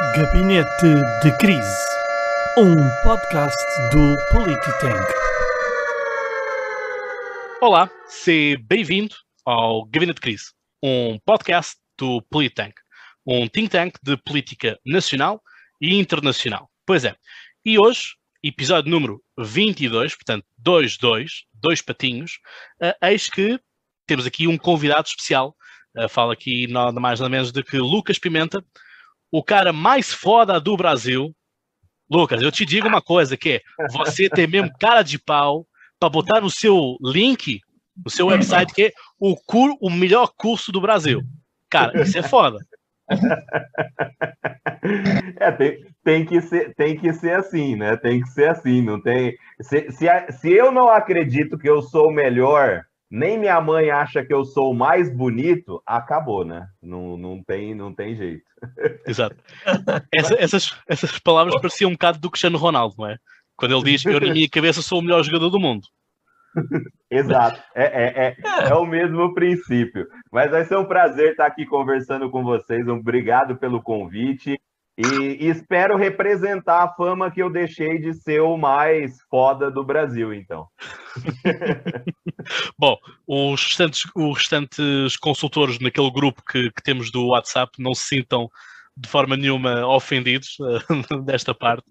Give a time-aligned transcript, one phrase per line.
[0.00, 1.76] Gabinete de Crise,
[2.56, 3.58] um podcast
[3.92, 4.98] do Polititank.
[7.60, 9.14] Olá, seja bem-vindo
[9.44, 10.44] ao Gabinete de Crise,
[10.82, 12.76] um podcast do Polititank,
[13.26, 15.42] um think tank de política nacional
[15.78, 16.70] e internacional.
[16.86, 17.14] Pois é,
[17.62, 22.40] e hoje, episódio número 22, portanto, 2-2, dois patinhos,
[22.82, 23.60] uh, eis que
[24.06, 25.54] temos aqui um convidado especial.
[25.94, 28.64] Uh, fala aqui nada mais nada menos do que Lucas Pimenta,
[29.30, 31.34] o cara mais foda do Brasil.
[32.10, 33.62] Lucas, eu te digo uma coisa que
[33.92, 35.66] você tem mesmo cara de pau
[35.98, 37.60] para botar no seu link,
[38.04, 41.22] no seu website, que é o, cur, o melhor curso do Brasil.
[41.70, 42.58] Cara, isso é foda.
[45.38, 47.96] É, tem, tem, que ser, tem que ser assim, né?
[47.96, 48.80] Tem que ser assim.
[48.80, 49.36] Não tem.
[49.60, 54.24] Se, se, se eu não acredito que eu sou o melhor nem minha mãe acha
[54.24, 56.68] que eu sou o mais bonito, acabou, né?
[56.80, 58.44] Não, não, tem, não tem jeito.
[59.06, 59.36] Exato.
[60.14, 63.16] Essa, essas, essas palavras pareciam um bocado do Cristiano Ronaldo, não é?
[63.56, 65.86] Quando ele diz, eu na minha cabeça sou o melhor jogador do mundo.
[67.10, 70.06] Exato, é, é, é, é, o mesmo princípio.
[70.32, 72.86] Mas vai ser um prazer estar aqui conversando com vocês.
[72.88, 74.60] Obrigado pelo convite.
[75.00, 80.34] E, espero representar a fama que eu deixei de ser o mais foda do Brasil,
[80.34, 80.66] então.
[82.78, 88.08] Bom, os restantes, os restantes consultores naquele grupo que, que, temos do WhatsApp não se
[88.08, 88.48] sintam
[88.94, 91.86] de forma nenhuma ofendidos uh, desta parte,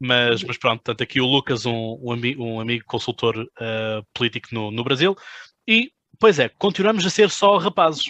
[0.00, 4.48] mas, mas pronto, tanto aqui o Lucas, um, um, ami um amigo consultor uh, político
[4.52, 5.14] no, no Brasil,
[5.68, 8.04] e, pois é, continuamos a ser só rapazes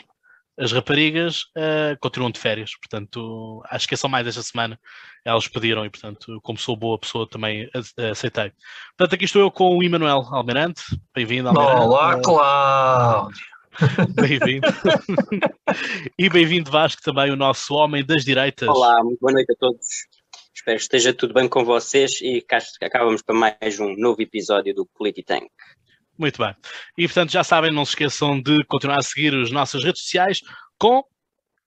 [0.57, 4.79] as raparigas uh, continuam de férias, portanto, acho que é só mais esta semana.
[5.25, 7.69] Elas pediram e, portanto, como sou boa pessoa, também
[8.11, 8.53] aceitei.
[8.97, 10.83] Portanto, aqui estou eu com o Emanuel Almirante.
[11.15, 11.81] Bem-vindo, Almirante.
[11.81, 13.55] Olá, Cláudio!
[14.15, 14.69] Bem-vindo.
[16.17, 18.69] e bem-vindo, Vasco, também o nosso homem das direitas.
[18.69, 19.87] Olá, muito boa noite a todos.
[20.55, 24.73] Espero que esteja tudo bem com vocês e cá acabamos para mais um novo episódio
[24.73, 25.49] do Polititank.
[26.19, 26.55] Muito bem.
[26.97, 30.41] E portanto, já sabem, não se esqueçam de continuar a seguir as nossas redes sociais
[30.79, 31.03] com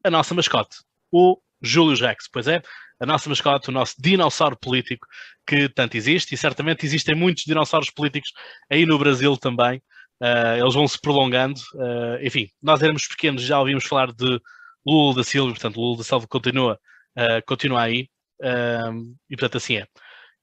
[0.04, 0.78] a nossa mascote,
[1.12, 2.30] o Júlio Rex.
[2.32, 2.62] Pois é,
[3.00, 5.06] a nossa mascote, o nosso dinossauro político
[5.46, 8.32] que tanto existe, e certamente existem muitos dinossauros políticos
[8.70, 9.82] aí no Brasil também.
[10.22, 11.60] Uh, eles vão se prolongando.
[11.76, 14.40] Uh, enfim, nós éramos pequenos, já ouvimos falar de
[14.86, 16.80] Lula da Silva, portanto, Lula da Silva continua,
[17.18, 18.10] uh, continua aí.
[19.30, 19.88] e portanto, assim é.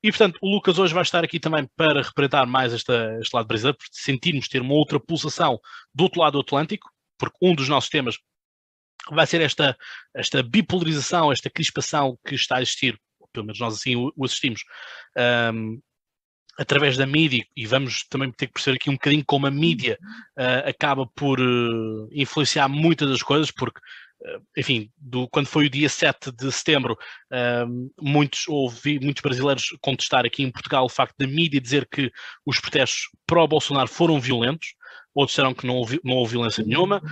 [0.04, 3.46] E, portanto, o Lucas hoje vai estar aqui também para representar mais esta, este lado
[3.46, 5.58] brasileiro, porque sentirmos ter uma outra pulsação
[5.94, 8.18] do outro lado do Atlântico, porque um dos nossos temas
[9.10, 9.74] vai ser esta,
[10.14, 13.00] esta bipolarização, esta crispação que está a existir,
[13.32, 14.60] pelo menos nós assim o, assistimos,
[15.54, 15.80] um,
[16.58, 19.98] através da mídia, e vamos também ter que perceber aqui um bocadinho como a mídia
[20.38, 23.80] uh, acaba por uh, influenciar muitas das coisas, porque
[24.56, 26.96] enfim, do, quando foi o dia 7 de setembro,
[27.32, 32.10] uh, muitos, ouvi muitos brasileiros contestar aqui em Portugal o facto da mídia dizer que
[32.46, 34.74] os protestos pró-Bolsonaro foram violentos,
[35.14, 37.02] outros disseram que não houve, não houve violência nenhuma,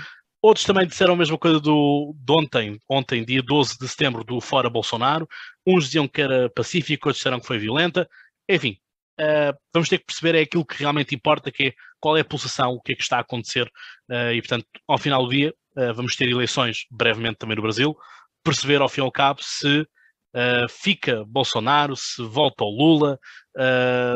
[0.40, 4.40] outros também disseram a mesma coisa do, de ontem, ontem, dia 12 de setembro, do
[4.40, 5.28] Fora Bolsonaro,
[5.66, 8.08] uns diziam que era pacífico, outros disseram que foi violenta,
[8.48, 8.78] enfim,
[9.20, 12.24] uh, vamos ter que perceber é aquilo que realmente importa, que é qual é a
[12.24, 13.70] pulsação, o que é que está a acontecer,
[14.10, 17.96] uh, e portanto, ao final do dia, uh, vamos ter eleições brevemente também no Brasil,
[18.42, 23.18] perceber ao fim e ao cabo se uh, fica Bolsonaro, se volta o Lula,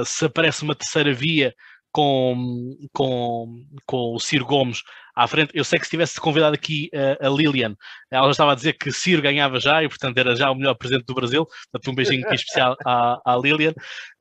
[0.04, 1.54] se aparece uma terceira via
[1.92, 4.82] com, com, com o Ciro Gomes
[5.14, 5.52] à frente.
[5.54, 7.76] Eu sei que se tivesse convidado aqui a Lilian,
[8.10, 10.74] ela já estava a dizer que Ciro ganhava já e, portanto, era já o melhor
[10.74, 11.46] presidente do Brasil.
[11.46, 13.72] Portanto, um beijinho aqui especial à, à Lilian.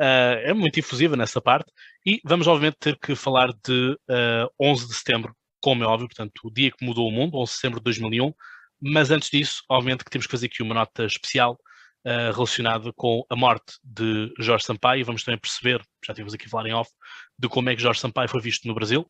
[0.01, 1.71] Uh, é muito infusiva nessa parte.
[2.05, 6.39] E vamos, obviamente, ter que falar de uh, 11 de setembro, como é óbvio, portanto,
[6.43, 8.33] o dia que mudou o mundo, 11 de setembro de 2001.
[8.79, 11.57] Mas antes disso, obviamente que temos que fazer aqui uma nota especial
[12.05, 14.99] uh, relacionada com a morte de Jorge Sampaio.
[14.99, 16.91] E vamos também perceber, já tivemos aqui a falar em off,
[17.39, 19.09] de como é que Jorge Sampaio foi visto no Brasil,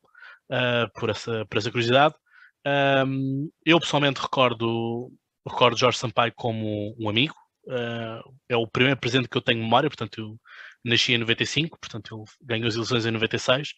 [0.49, 2.15] uh, por, essa, por essa curiosidade.
[2.65, 5.11] Um, eu pessoalmente recordo,
[5.47, 7.35] recordo Jorge Sampaio como um amigo.
[7.65, 10.39] Uh, é o primeiro presidente que eu tenho memória, portanto, eu
[10.85, 13.73] nasci em 95, portanto, ele ganhou as eleições em 96.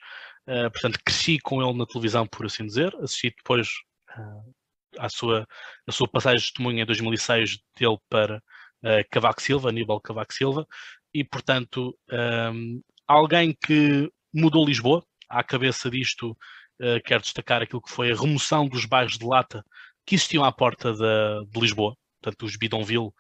[0.48, 2.94] Uh, portanto, cresci com ele na televisão, por assim dizer.
[2.98, 3.70] Assisti depois
[4.18, 4.54] uh,
[5.00, 5.48] à sua,
[5.88, 10.68] a sua passagem de testemunha em 2006 dele para uh, Cavaco Silva, Aníbal Cavaco Silva,
[11.14, 15.04] e, portanto, um, alguém que mudou Lisboa.
[15.30, 19.64] À cabeça disto, uh, quero destacar aquilo que foi a remoção dos bairros de lata
[20.06, 23.12] que existiam à porta da, de Lisboa, portanto, os Bidonville,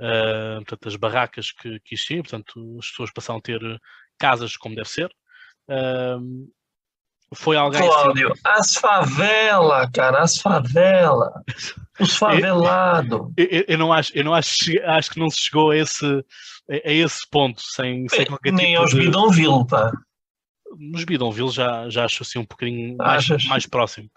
[0.00, 3.60] uh, portanto, as barracas que, que existiam, portanto, as pessoas passaram a ter
[4.18, 5.10] casas como deve ser.
[5.68, 6.50] Uh,
[7.34, 7.80] foi alguém.
[7.80, 11.30] Cláudio, as favela, cara, as favela.
[12.00, 13.32] Os favelados.
[13.36, 14.50] Eu, eu- eu não acho, eu não acho,
[14.84, 16.04] acho que não se chegou a esse,
[16.68, 18.98] a, esse ponto sem, sem qualquer Nem tipo aos de...
[18.98, 19.92] Bidonville, pá.
[20.76, 24.08] Nos Bidonville já, já acho assim um bocadinho mais, mais próximo.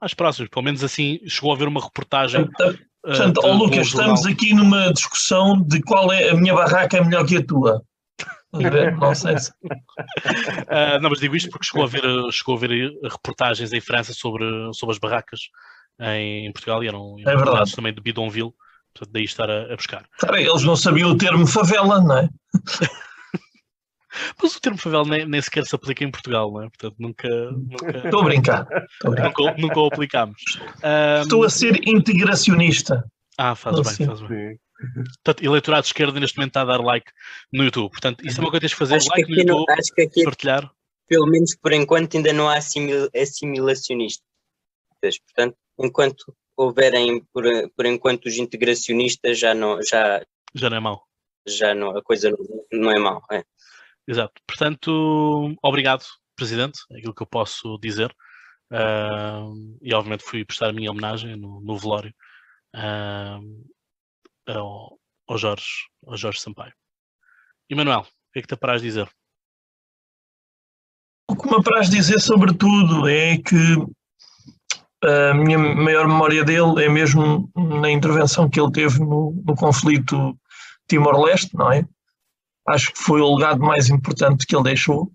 [0.00, 2.42] Mais próximo, pelo menos assim chegou a haver uma reportagem.
[2.42, 6.98] Uh, portanto, de- ó Lucas, estamos aqui numa discussão de qual é a minha barraca
[6.98, 7.82] é melhor que a tua.
[8.52, 9.50] Não sei se.
[9.50, 12.02] Uh, não, mas digo isto porque chegou a ver,
[12.32, 14.44] chegou a ver reportagens em França sobre,
[14.74, 15.40] sobre as barracas
[16.00, 17.74] em Portugal e eram É verdade.
[17.74, 18.52] também de Bidonville,
[18.94, 20.04] portanto daí estar a, a buscar.
[20.18, 22.28] Cara, eles não sabiam o termo favela, não é?
[24.42, 26.68] Mas o termo favela nem, nem sequer se aplica em Portugal, não é?
[26.68, 27.28] Portanto nunca,
[28.04, 28.66] Estou a brincar.
[28.92, 29.28] Estou a brincar.
[29.38, 30.42] nunca, nunca o aplicámos.
[30.82, 33.04] Um, Estou a ser integracionista.
[33.38, 34.06] Ah, faz bem, Sim.
[34.06, 34.58] faz bem.
[35.24, 37.10] Portanto, eleitorado de esquerda neste momento está a dar like
[37.52, 37.90] no YouTube.
[37.90, 39.58] Portanto, isso é uma coisa que tens de fazer, Acho que, like no aqui no-
[39.58, 40.70] YouTube, acho que aqui, partilhar.
[41.06, 44.22] pelo menos por enquanto, ainda não há assimil- assimilacionistas.
[45.26, 47.44] Portanto, enquanto houverem, por,
[47.76, 50.22] por enquanto, os integracionistas, já não, já,
[50.54, 51.02] Já não é mau.
[51.46, 52.38] já não, a coisa não,
[52.72, 53.22] não é mau.
[53.30, 53.42] É.
[54.10, 54.42] Exato.
[54.44, 56.04] Portanto, obrigado,
[56.34, 58.12] Presidente, é aquilo que eu posso dizer.
[58.72, 62.12] Ahm, e obviamente fui prestar a minha homenagem no, no velório
[62.74, 63.62] ahm,
[64.48, 64.98] ao,
[65.28, 66.74] ao Jorge, ao Jorge Sampaio.
[67.70, 69.08] Emanuel, o que é que te apraz dizer?
[71.30, 73.76] O que me apraz dizer, sobretudo, é que
[75.04, 80.36] a minha maior memória dele é mesmo na intervenção que ele teve no, no conflito
[80.88, 81.86] Timor-Leste, não é?
[82.70, 85.10] Acho que foi o legado mais importante que ele deixou,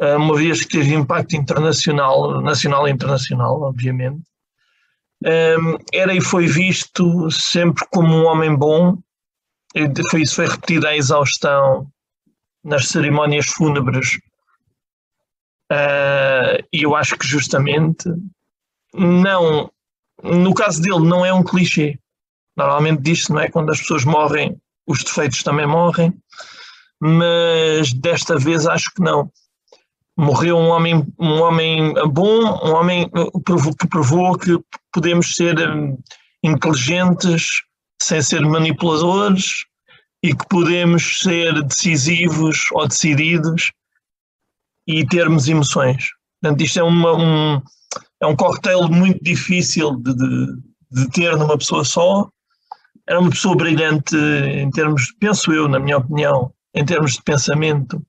[0.00, 4.22] ah, uma vez que teve impacto internacional, nacional e internacional, obviamente.
[5.92, 8.96] Era e foi visto sempre como um homem bom,
[10.10, 11.90] foi, isso foi repetido à exaustão
[12.62, 14.18] nas cerimónias fúnebres
[15.70, 18.08] Uh, e eu acho que justamente
[18.94, 19.70] não,
[20.22, 21.98] no caso dele, não é um clichê.
[22.56, 23.50] Normalmente diz-se, não é?
[23.50, 26.12] Quando as pessoas morrem, os defeitos também morrem,
[27.00, 29.30] mas desta vez acho que não.
[30.16, 33.08] Morreu um homem, um homem bom, um homem
[33.78, 34.58] que provou que
[34.92, 35.96] podemos ser um,
[36.42, 37.62] inteligentes
[38.02, 39.64] sem ser manipuladores
[40.22, 43.70] e que podemos ser decisivos ou decididos
[44.86, 46.08] e termos emoções.
[46.40, 47.62] Portanto, isto é, uma, um,
[48.20, 50.46] é um cocktail muito difícil de, de,
[50.90, 52.28] de ter numa pessoa só.
[53.08, 58.04] Era uma pessoa brilhante em termos, penso eu, na minha opinião, em termos de pensamento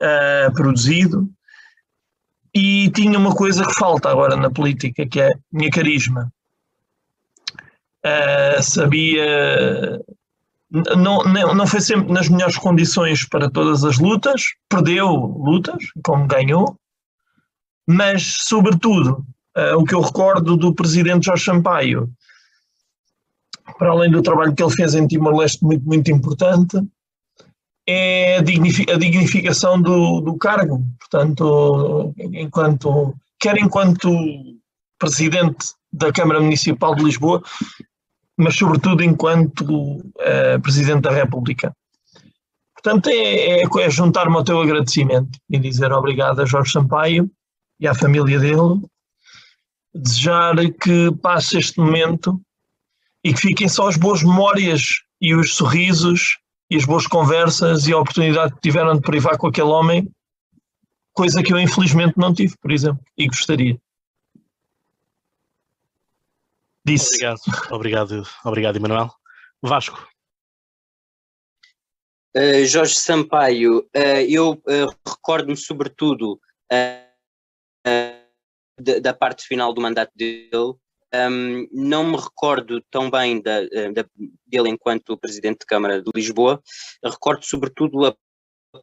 [0.00, 1.28] ah, produzido.
[2.54, 6.32] E tinha uma coisa que falta agora na política, que é minha carisma.
[8.04, 10.00] Ah, sabia
[10.70, 16.26] não, não, não foi sempre nas melhores condições para todas as lutas, perdeu lutas, como
[16.26, 16.78] ganhou,
[17.86, 19.26] mas, sobretudo,
[19.56, 22.08] eh, o que eu recordo do presidente Jorge Sampaio,
[23.78, 26.80] para além do trabalho que ele fez em Timor-Leste, muito, muito importante,
[27.90, 30.84] é a, dignifi- a dignificação do, do cargo.
[30.98, 34.10] Portanto, enquanto, quer enquanto
[34.98, 37.42] presidente da Câmara Municipal de Lisboa,
[38.36, 41.74] mas sobretudo enquanto eh, Presidente da República.
[42.74, 47.30] Portanto, é, é, é juntar-me ao teu agradecimento e dizer obrigado a Jorge Sampaio
[47.78, 48.80] e à família dele,
[49.94, 52.40] desejar que passe este momento
[53.24, 56.38] e que fiquem só as boas memórias e os sorrisos
[56.70, 60.10] e as boas conversas e a oportunidade que tiveram de privar com aquele homem,
[61.12, 63.80] coisa que eu infelizmente não tive, por exemplo, e gostaria.
[66.84, 67.16] Disse.
[67.16, 69.12] Obrigado, obrigado, obrigado, Emanuel.
[69.62, 70.08] Vasco,
[72.36, 76.40] Uh, Jorge Sampaio, uh, eu uh, recordo-me sobretudo
[76.72, 80.76] uh, uh, da, da parte final do mandato dele.
[81.12, 84.04] Um, não me recordo tão bem da, uh, da-
[84.46, 86.62] dele enquanto presidente de Câmara de Lisboa.
[87.04, 88.14] Recordo sobretudo a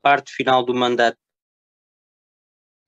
[0.02, 1.18] parte final do mandato.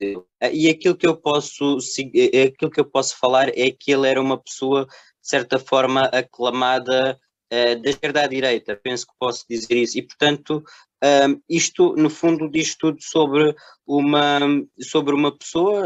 [0.02, 3.92] Uh, E aquilo que eu posso se- eh, aquilo que eu posso falar é que
[3.92, 7.20] ele era uma pessoa de certa forma aclamada
[7.52, 10.64] eh, da esquerda à direita, penso que posso dizer isso, e portanto
[11.04, 13.56] um, isto no fundo diz tudo sobre
[13.88, 14.40] uma,
[14.80, 15.84] sobre uma pessoa,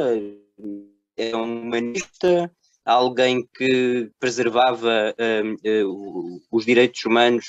[1.18, 2.52] é um humanista,
[2.86, 5.84] alguém que preservava um, eh,
[6.52, 7.46] os direitos humanos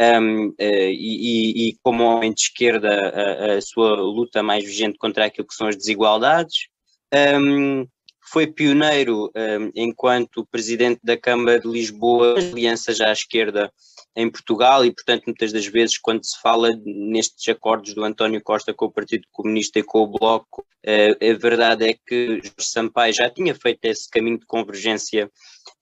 [0.00, 4.96] um, eh, e, e- e como homem de esquerda a, a sua luta mais vigente
[4.98, 6.68] contra aquilo que são as desigualdades.
[7.12, 7.86] Um,
[8.30, 13.72] foi pioneiro um, enquanto presidente da Câmara de Lisboa, alianças à esquerda
[14.14, 18.72] em Portugal e, portanto, muitas das vezes, quando se fala nestes acordos do António Costa
[18.72, 23.12] com o Partido Comunista e com o Bloco, uh, a verdade é que Jorge Sampaio
[23.12, 25.30] já tinha feito esse caminho de convergência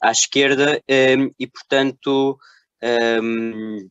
[0.01, 2.39] à esquerda um, e, portanto,
[3.23, 3.89] um,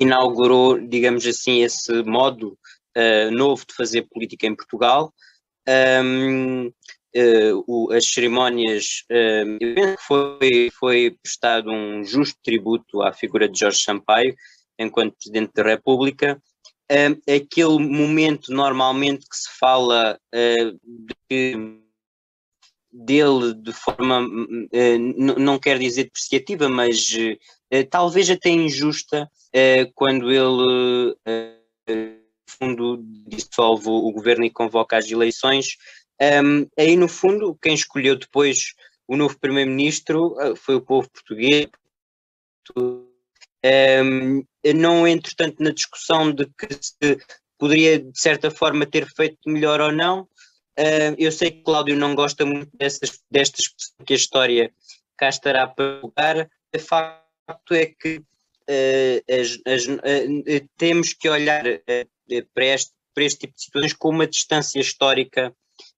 [0.00, 2.58] inaugurou, digamos assim, esse modo
[2.96, 5.12] uh, novo de fazer política em Portugal.
[5.68, 6.66] Um,
[7.16, 13.12] uh, o, as cerimónias, uh, eu penso que foi, foi prestado um justo tributo à
[13.12, 14.34] figura de Jorge Sampaio,
[14.78, 16.42] enquanto Presidente da República.
[16.90, 20.18] Uh, aquele momento normalmente que se fala
[21.30, 21.80] de,
[22.92, 24.28] dele de forma,
[25.16, 27.10] não quer dizer depreciativa, mas
[27.90, 29.30] talvez até injusta,
[29.94, 31.16] quando ele
[32.46, 35.76] fundo dissolve o governo e convoca as eleições.
[36.20, 38.74] Um, aí, no fundo, quem escolheu depois
[39.06, 41.68] o novo primeiro-ministro uh, foi o povo português.
[42.76, 47.18] Um, não entro tanto na discussão de que se
[47.58, 50.22] poderia, de certa forma, ter feito melhor ou não.
[50.78, 53.66] Uh, eu sei que Cláudio não gosta muito dessas, destas
[54.04, 54.72] que a história
[55.16, 56.50] cá estará para jogar.
[56.74, 61.64] O facto é que uh, as, as, uh, temos que olhar
[62.54, 65.54] para este, para este tipo de situações com uma distância histórica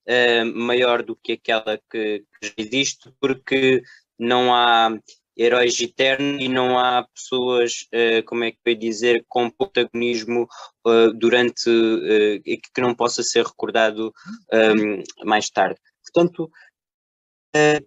[0.09, 3.83] uh, maior do que aquela que, que existe, porque
[4.19, 4.97] não há
[5.39, 10.49] heróis eternos e não há pessoas, uh, como é que eu ia dizer, com protagonismo
[10.87, 11.71] uh, durante
[12.75, 14.13] que não possa ser recordado
[14.53, 15.79] um, mais tarde.
[16.03, 17.81] Portanto, o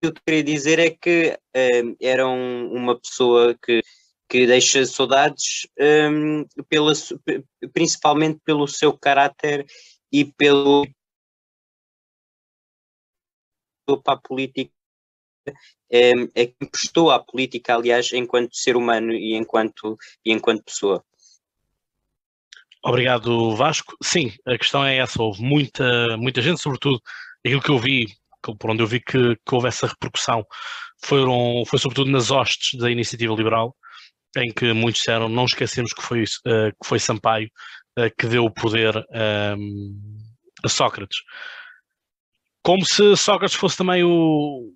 [0.00, 1.38] que eu queria dizer é que
[2.00, 3.82] era um, uma pessoa que
[4.32, 6.94] que deixa saudades um, pela,
[7.74, 9.66] principalmente pelo seu caráter
[10.10, 10.86] e pelo
[14.02, 14.72] para a política
[15.90, 21.04] é, é que prestou à política, aliás, enquanto ser humano e enquanto, e enquanto pessoa.
[22.82, 23.94] Obrigado, Vasco.
[24.02, 25.22] Sim, a questão é essa.
[25.22, 26.98] Houve muita, muita gente, sobretudo
[27.44, 28.06] aquilo que eu vi,
[28.58, 30.46] por onde eu vi que, que houve essa repercussão,
[31.04, 33.76] foram, foi sobretudo nas hostes da iniciativa liberal,
[34.36, 37.50] em que muitos disseram não esquecemos que foi, uh, que foi Sampaio
[37.98, 39.92] uh, que deu o poder um, ehm,
[40.64, 41.18] a Sócrates.
[42.62, 44.72] Como se Sócrates fosse também o,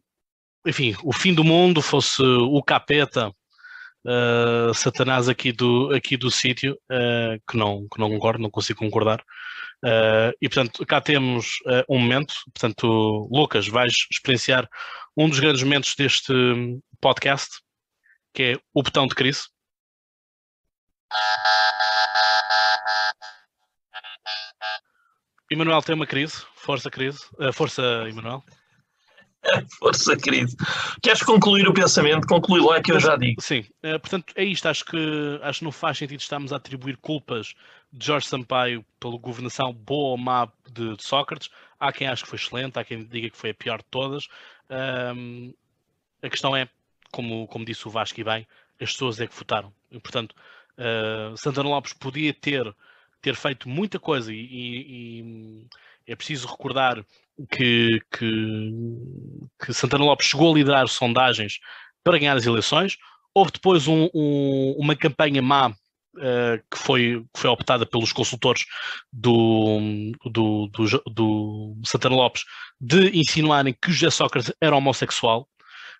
[0.66, 6.76] enfim, o fim do mundo, fosse o capeta, uh, Satanás aqui do, aqui do sítio,
[7.48, 9.22] que, não, que não concordo, não consigo concordar.
[10.42, 11.58] e portanto, cá temos
[11.88, 14.68] um momento, portanto, Lucas, vais experienciar
[15.16, 16.32] um dos grandes momentos deste
[17.00, 17.60] podcast,
[18.36, 19.44] que é o botão de crise.
[25.50, 28.44] Emanuel tem uma crise, força crise, uh, força Emanuel.
[29.78, 30.56] Força, crise.
[31.00, 32.26] Queres concluir o pensamento?
[32.26, 33.40] Conclui lá que eu já digo.
[33.40, 34.66] Sim, uh, portanto é isto.
[34.66, 37.54] Acho que, acho que não faz sentido estarmos a atribuir culpas
[37.92, 41.48] de Jorge Sampaio pela governação boa ou má de, de Sócrates.
[41.78, 44.26] Há quem ache que foi excelente, há quem diga que foi a pior de todas.
[44.68, 45.54] Um,
[46.20, 46.68] a questão é
[47.12, 48.46] como, como disse o Vasco e bem,
[48.80, 49.72] as pessoas é que votaram.
[49.90, 50.34] E, portanto,
[50.78, 52.74] uh, Santana Lopes podia ter,
[53.20, 55.66] ter feito muita coisa e, e,
[56.06, 57.04] é preciso recordar
[57.50, 58.72] que, que,
[59.64, 61.58] que, Santana Lopes chegou a liderar sondagens
[62.04, 62.96] para ganhar as eleições.
[63.34, 68.64] Houve depois um, um, uma campanha má uh, que, foi, que foi optada pelos consultores
[69.12, 69.78] do,
[70.24, 72.44] do, do, do Santana Lopes
[72.80, 75.48] de insinuarem que José Sócrates era homossexual.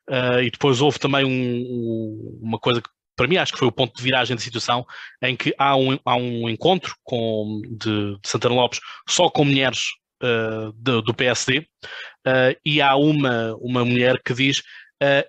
[0.08, 3.66] Uh, e depois houve também um, um, uma coisa que para mim acho que foi
[3.66, 4.86] o ponto de viragem da situação,
[5.22, 9.86] em que há um, há um encontro com, de, de Santana Lopes só com mulheres
[10.22, 14.62] uh, de, do PSD, uh, e há uma, uma mulher que diz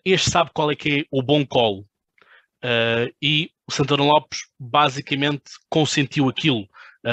[0.06, 1.86] este sabe qual é que é o bom colo.
[3.22, 6.66] e o Santana Lopes basicamente consentiu aquilo,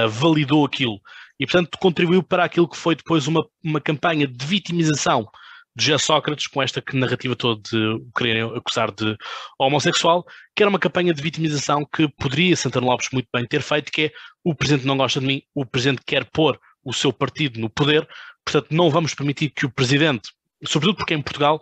[0.09, 1.01] validou aquilo,
[1.39, 5.29] e portanto contribuiu para aquilo que foi depois uma, uma campanha de vitimização
[5.77, 9.17] de Sócrates, com esta narrativa toda de o quererem acusar de
[9.59, 13.91] homossexual, que era uma campanha de vitimização que poderia Santana Lopes muito bem ter feito,
[13.91, 14.13] que é
[14.45, 18.07] o Presidente não gosta de mim, o Presidente quer pôr o seu partido no poder,
[18.45, 20.31] portanto não vamos permitir que o Presidente,
[20.65, 21.61] sobretudo porque em Portugal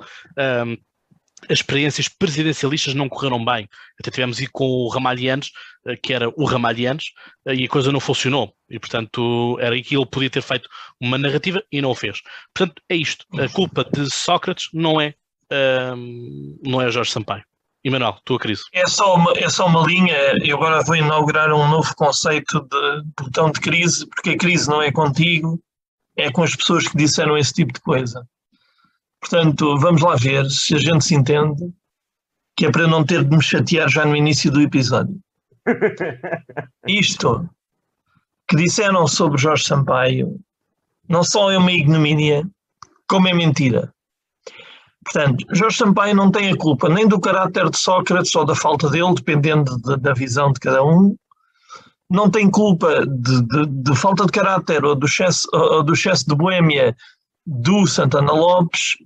[0.66, 0.76] um,
[1.49, 3.68] as experiências presidencialistas não correram bem.
[4.00, 5.50] Até tivemos aí com o Ramalhianes,
[5.87, 7.06] eh, que era o Ramalhianes,
[7.46, 8.54] eh, e a coisa não funcionou.
[8.68, 10.68] E, portanto, era aí que ele podia ter feito
[11.00, 12.20] uma narrativa e não o fez.
[12.54, 13.26] Portanto, é isto.
[13.38, 15.14] A culpa de Sócrates não é,
[15.96, 17.44] um, não é Jorge Sampaio.
[17.84, 18.62] Emanuel, tua crise.
[18.72, 20.16] É só, uma, é só uma linha.
[20.44, 24.80] Eu agora vou inaugurar um novo conceito de botão de crise, porque a crise não
[24.80, 25.61] é contigo,
[26.16, 28.25] é com as pessoas que disseram esse tipo de coisa.
[29.23, 31.73] Portanto, vamos lá ver se a gente se entende,
[32.57, 35.17] que é para não ter de me chatear já no início do episódio.
[36.87, 37.49] Isto
[38.49, 40.41] que disseram sobre Jorge Sampaio
[41.09, 42.45] não só é uma ignomínia,
[43.09, 43.93] como é mentira.
[45.05, 48.91] Portanto, Jorge Sampaio não tem a culpa nem do caráter de Sócrates ou da falta
[48.91, 51.14] dele, dependendo de, da visão de cada um.
[52.11, 56.26] Não tem culpa de, de, de falta de caráter ou do excesso, ou do excesso
[56.26, 56.97] de boêmia
[57.47, 58.97] do Santana Lopes.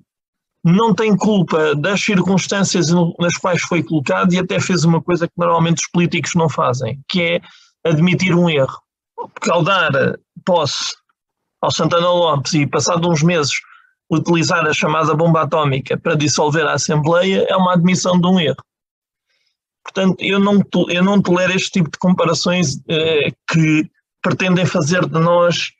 [0.68, 2.88] Não tem culpa das circunstâncias
[3.20, 7.00] nas quais foi colocado e até fez uma coisa que normalmente os políticos não fazem,
[7.08, 7.40] que é
[7.88, 8.76] admitir um erro.
[9.14, 9.92] Porque ao dar
[10.44, 10.96] posse
[11.62, 13.52] ao Santana Lopes e, passado uns meses,
[14.10, 18.64] utilizar a chamada bomba atómica para dissolver a Assembleia é uma admissão de um erro.
[19.84, 23.88] Portanto, eu não, eu não tolero este tipo de comparações eh, que
[24.20, 25.70] pretendem fazer de nós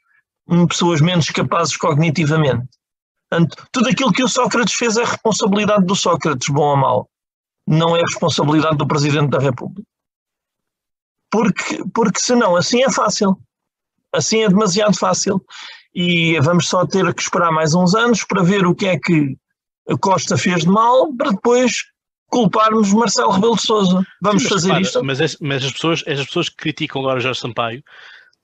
[0.68, 2.68] pessoas menos capazes cognitivamente.
[3.28, 7.10] Portanto, tudo aquilo que o Sócrates fez é responsabilidade do Sócrates, bom ou mau.
[7.66, 9.82] Não é responsabilidade do Presidente da República.
[11.30, 13.36] Porque, porque senão assim é fácil.
[14.12, 15.44] Assim é demasiado fácil.
[15.94, 19.36] E vamos só ter que esperar mais uns anos para ver o que é que
[19.88, 21.84] a Costa fez de mal, para depois
[22.28, 24.06] culparmos Marcelo Rebelo de Sousa.
[24.20, 25.04] Vamos Sim, fazer isto.
[25.04, 27.82] Mas, mas, as, pessoas, as pessoas que criticam agora Jorge Sampaio,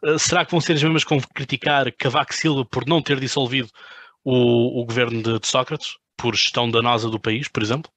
[0.04, 3.20] uh, será que vão ser as mesmas que vão criticar Cavaco Silva por não ter
[3.20, 3.68] dissolvido
[4.24, 7.90] o, o governo de, de Sócrates, por gestão danosa do país, por exemplo?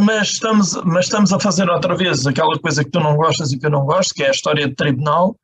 [0.00, 3.58] Mas estamos, mas estamos a fazer outra vez aquela coisa que tu não gostas e
[3.58, 5.36] que eu não gosto, que é a história de tribunal,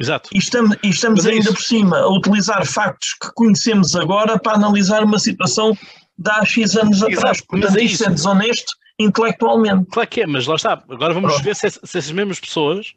[0.00, 0.30] Exato.
[0.32, 1.54] E estamos, e estamos é ainda isso.
[1.54, 5.76] por cima a utilizar factos que conhecemos agora para analisar uma situação
[6.18, 7.18] de há X anos Exato.
[7.18, 7.40] atrás.
[7.42, 7.94] Portanto, mas é isso.
[7.94, 9.86] isso é desonesto intelectualmente.
[9.90, 10.82] Claro que é, mas lá está.
[10.88, 11.44] Agora vamos Pronto.
[11.44, 12.94] ver se, se, essas mesmas pessoas,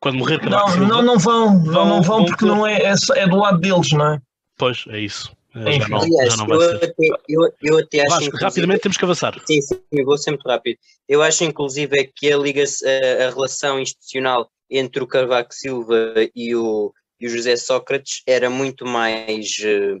[0.00, 3.36] quando morrer Não, não, não vão, vão, não vão, porque não é, é, é, do
[3.36, 4.20] lado deles, não é?
[4.58, 5.32] Pois, é isso.
[5.54, 8.10] É, já não, Aliás, já não eu, até, eu, eu até acho.
[8.10, 9.40] Vasco, rapidamente temos que avançar.
[9.46, 10.78] Sim, sim, eu vou muito rápido.
[11.08, 16.14] Eu acho, inclusive, é que a, liga a, a relação institucional entre o Cavaco Silva
[16.36, 19.98] e o, e o José Sócrates era muito mais uh,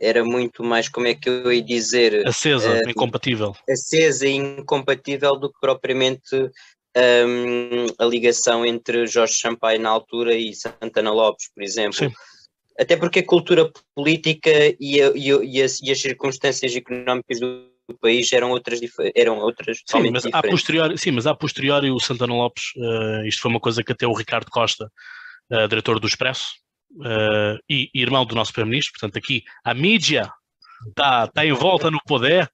[0.00, 2.26] era muito mais, como é que eu ia dizer?
[2.26, 3.54] Acesa, uh, incompatível.
[3.68, 6.34] Acesa e incompatível do que propriamente
[6.96, 11.98] um, a ligação entre Jorge Sampaio na altura e Santana Lopes, por exemplo.
[11.98, 12.12] Sim.
[12.78, 17.40] Até porque a cultura política e, a, e, a, e, as, e as circunstâncias económicas
[17.40, 18.80] do do país eram outras,
[19.14, 20.26] eram outras sim, mas.
[20.26, 23.92] A posteriori, sim, mas a posteriori o Santana Lopes, uh, isto foi uma coisa que
[23.92, 24.90] até o Ricardo Costa,
[25.52, 26.54] uh, diretor do Expresso,
[26.96, 30.30] uh, e, e, irmão do nosso Primeiro-Ministro, portanto aqui a mídia
[30.88, 32.50] está tá em volta no poder,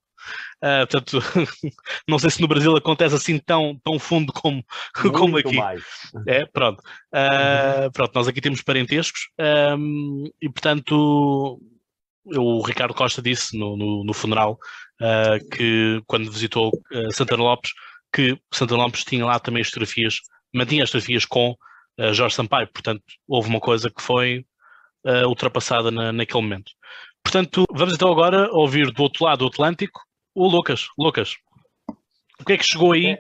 [0.62, 1.18] Uh, portanto,
[2.08, 4.64] não sei se no Brasil acontece assim tão, tão fundo como,
[5.12, 5.56] como aqui.
[5.56, 5.82] Mais.
[6.26, 6.80] É, pronto.
[7.12, 9.28] Uh, pronto, nós aqui temos parentescos
[9.76, 11.61] um, e, portanto,
[12.24, 14.56] o Ricardo Costa disse no, no, no funeral
[15.00, 16.70] uh, que quando visitou
[17.11, 17.72] Santana Lopes,
[18.14, 20.20] que Santana Lopes tinha lá também as fotografias,
[20.54, 21.56] mantinha as fotografias com
[22.12, 24.44] Jorge Sampaio, portanto houve uma coisa que foi
[25.26, 26.70] ultrapassada na, naquele momento.
[27.22, 30.00] Portanto, vamos então agora ouvir do outro lado do Atlântico
[30.34, 30.88] o Lucas.
[30.98, 31.36] Lucas,
[32.40, 33.16] o que é que chegou aí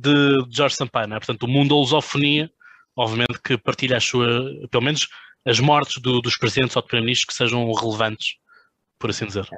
[0.00, 1.08] de, de Jorge Sampaio?
[1.08, 1.18] Né?
[1.18, 2.50] Portanto, o mundo da lusofonia,
[2.96, 5.08] obviamente que partilha as suas, pelo menos
[5.46, 8.36] as mortes do, dos presidentes ou de primeiro-ministros que sejam relevantes,
[8.98, 9.48] por assim dizer.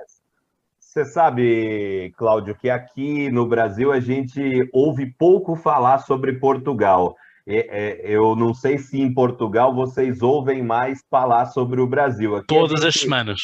[0.79, 7.17] Você sabe, Cláudio, que aqui no Brasil a gente ouve pouco falar sobre Portugal.
[7.47, 12.37] Eu não sei se em Portugal vocês ouvem mais falar sobre o Brasil.
[12.37, 12.89] Aqui Todas gente...
[12.89, 13.41] as semanas.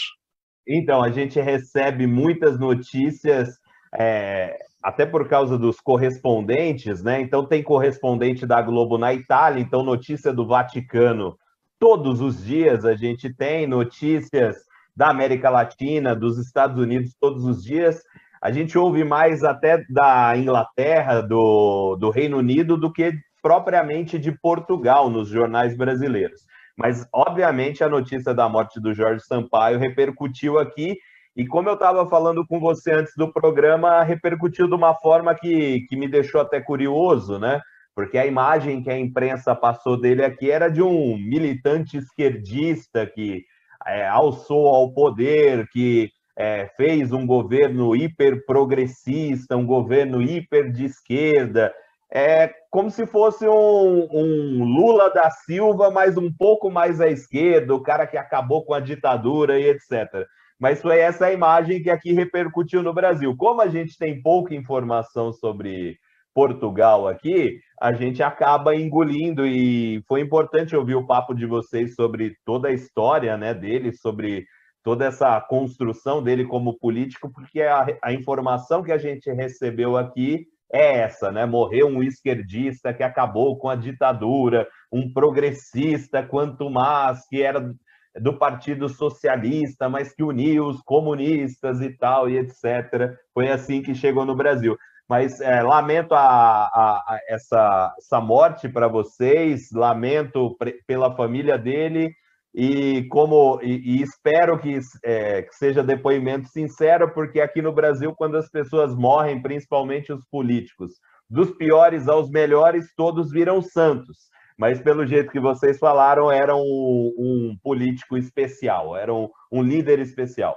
[0.72, 3.58] Então, a gente recebe muitas notícias,
[3.92, 7.20] é, até por causa dos correspondentes, né?
[7.20, 11.36] Então, tem correspondente da Globo na Itália, então, notícia do Vaticano.
[11.76, 14.58] Todos os dias a gente tem notícias
[14.94, 18.00] da América Latina, dos Estados Unidos todos os dias.
[18.40, 24.30] A gente ouve mais até da Inglaterra, do, do Reino Unido, do que propriamente de
[24.30, 26.42] Portugal nos jornais brasileiros.
[26.80, 30.96] Mas, obviamente, a notícia da morte do Jorge Sampaio repercutiu aqui.
[31.36, 35.84] E como eu estava falando com você antes do programa, repercutiu de uma forma que,
[35.90, 37.60] que me deixou até curioso, né?
[37.94, 43.44] Porque a imagem que a imprensa passou dele aqui era de um militante esquerdista que
[43.86, 50.86] é, alçou ao poder, que é, fez um governo hiper progressista, um governo hiper de
[50.86, 51.70] esquerda,
[52.12, 57.74] é como se fosse um, um, Lula da Silva, mas um pouco mais à esquerda,
[57.74, 60.26] o cara que acabou com a ditadura e etc.
[60.58, 63.34] Mas foi essa imagem que aqui repercutiu no Brasil.
[63.36, 65.96] Como a gente tem pouca informação sobre,
[66.34, 72.36] Portugal aqui, a gente acaba engolindo e foi importante ouvir o papo de vocês sobre
[72.44, 74.46] toda a história né, dele, sobre
[74.82, 80.46] toda essa construção dele como político, porque a, a informação que a gente recebeu aqui
[80.72, 81.46] é essa, né?
[81.46, 87.72] Morreu um esquerdista que acabou com a ditadura, um progressista quanto mais que era
[88.20, 93.16] do Partido Socialista, mas que uniu os comunistas e tal, e etc.
[93.32, 94.76] Foi assim que chegou no Brasil.
[95.08, 100.56] Mas é, lamento a, a, a essa, essa morte para vocês, lamento
[100.86, 102.12] pela família dele
[102.54, 108.14] e como e, e espero que, é, que, seja depoimento sincero, porque aqui no Brasil,
[108.14, 110.94] quando as pessoas morrem, principalmente os políticos,
[111.28, 114.28] dos piores aos melhores, todos viram santos.
[114.58, 120.00] Mas pelo jeito que vocês falaram, era um, um político especial, era um, um líder
[120.00, 120.56] especial.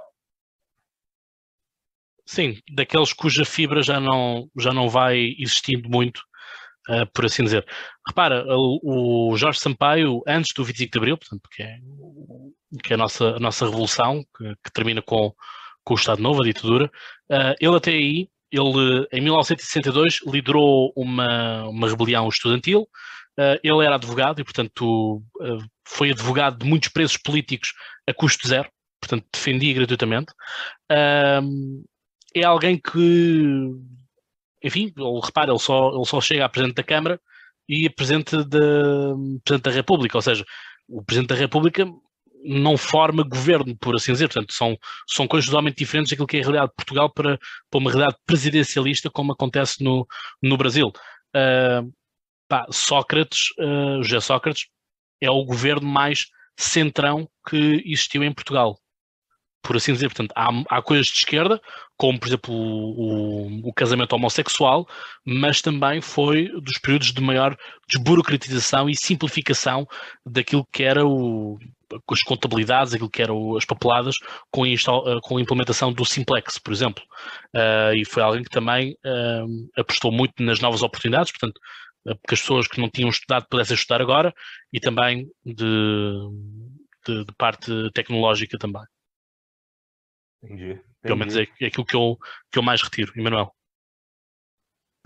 [2.26, 6.22] Sim, daqueles cuja fibra já não, já não vai existindo muito
[6.88, 7.66] uh, por assim dizer.
[8.06, 11.78] Repara, o, o, Jorge Sampaio, antes do 25 de Abril, portanto, que é,
[12.82, 15.32] que é a, nossa, a nossa revolução, que, que termina com,
[15.84, 16.86] com o Estado Novo, a ditadura,
[17.30, 22.82] uh, ele até aí, ele em 1962 liderou uma, uma rebelião estudantil,
[23.38, 25.22] uh, ele era advogado e, portanto,
[25.86, 27.72] foi advogado de muitos presos políticos
[28.08, 28.68] a custo zero,
[29.00, 30.32] portanto, defendia gratuitamente.
[30.90, 33.72] é alguém que
[34.64, 37.20] enfim, ele, repara, ele só, ele só chega a Presidente da Câmara
[37.68, 40.44] e a Presidente da, Presidente da República, ou seja,
[40.88, 41.86] o Presidente da República
[42.44, 46.40] não forma governo, por assim dizer, portanto, são, são coisas totalmente diferentes daquilo que é
[46.40, 47.38] a realidade de Portugal para,
[47.70, 50.06] para uma realidade presidencialista como acontece no,
[50.42, 50.88] no Brasil.
[51.34, 51.92] Uh,
[52.48, 54.66] pá, Sócrates, uh, José Sócrates,
[55.20, 56.26] é o governo mais
[56.58, 58.78] centrão que existiu em Portugal
[59.64, 60.08] por assim dizer.
[60.08, 61.60] Portanto, há, há coisas de esquerda,
[61.96, 64.86] como por exemplo o, o, o, casamento homossexual,
[65.24, 67.56] mas também foi dos períodos de maior
[67.88, 69.86] desburocratização e simplificação
[70.24, 71.58] daquilo que era o,
[72.10, 74.16] as contabilidades, aquilo que eram as papeladas,
[74.50, 77.02] com, a, com a implementação do Simplex, por exemplo.
[77.54, 81.58] Uh, e foi alguém que também uh, apostou muito nas novas oportunidades, portanto,
[82.28, 84.34] que as pessoas que não tinham estudado pudessem estudar agora
[84.70, 86.12] e também de,
[87.06, 88.82] de, de parte tecnológica também.
[90.44, 90.64] Entendi.
[90.64, 90.80] entendi.
[91.02, 92.16] Pelo menos é, é aquilo que eu,
[92.52, 93.52] que eu mais retiro, Emanuel.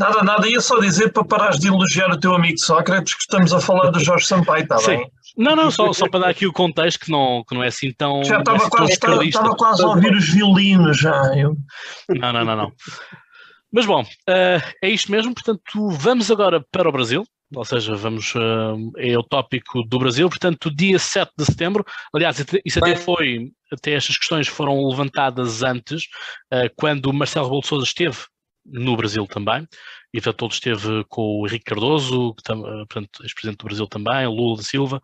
[0.01, 3.53] Nada, nada, ia só dizer para parares de elogiar o teu amigo Sócrates que estamos
[3.53, 5.11] a falar do Jorge Sampaio, está bem?
[5.37, 7.92] Não, não, só, só para dar aqui o contexto que não, que não é assim
[7.92, 8.22] tão.
[8.22, 11.37] Já estava, assim quase, estava, estava, quase a ouvir os violinos já.
[11.37, 11.57] Eu...
[12.09, 12.72] Não, não, não, não.
[13.72, 17.24] Mas bom, uh, é isto mesmo, portanto, vamos agora para o Brasil
[17.55, 21.85] ou seja, vamos, uh, é o tópico do Brasil, portanto, dia 7 de setembro,
[22.15, 26.05] aliás, isso até foi, até estas questões foram levantadas antes,
[26.53, 28.19] uh, quando o Marcelo Rebelo de Sousa esteve
[28.67, 29.67] no Brasil também,
[30.13, 34.31] e portanto ele esteve com o Henrique Cardoso, uh, portanto, ex-presidente do Brasil também, o
[34.31, 35.01] Lula da Silva,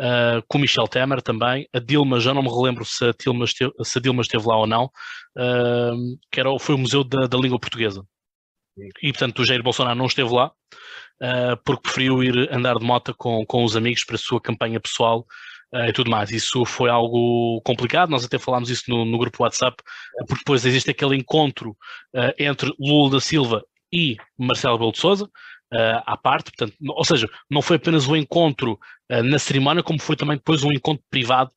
[0.00, 3.44] uh, com o Michel Temer também, a Dilma, já não me relembro se a Dilma
[3.44, 7.26] esteve, se a Dilma esteve lá ou não, uh, que era, foi o Museu da,
[7.26, 8.04] da Língua Portuguesa.
[9.00, 10.50] E portanto o Jair Bolsonaro não esteve lá,
[11.22, 14.80] uh, porque preferiu ir andar de moto com, com os amigos para a sua campanha
[14.80, 15.26] pessoal
[15.74, 16.30] uh, e tudo mais.
[16.30, 19.76] Isso foi algo complicado, nós até falámos isso no, no grupo WhatsApp,
[20.26, 21.70] porque depois existe aquele encontro
[22.14, 27.04] uh, entre Lula da Silva e Marcelo Belo de Souza, uh, à parte, portanto, ou
[27.04, 31.50] seja, não foi apenas um encontro na cerimónia, como foi também depois um encontro privado,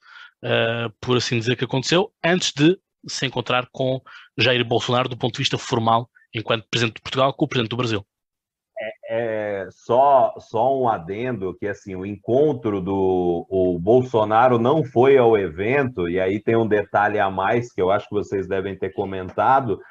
[0.99, 4.01] por assim dizer, que aconteceu, antes de se encontrar com
[4.37, 7.77] Jair Bolsonaro do ponto de vista formal, enquanto Presidente de Portugal, com o Presidente do
[7.77, 8.05] Brasil.
[9.19, 15.35] É, só, só um adendo que assim o encontro do o Bolsonaro não foi ao
[15.35, 18.91] evento e aí tem um detalhe a mais que eu acho que vocês devem ter
[18.91, 19.81] comentado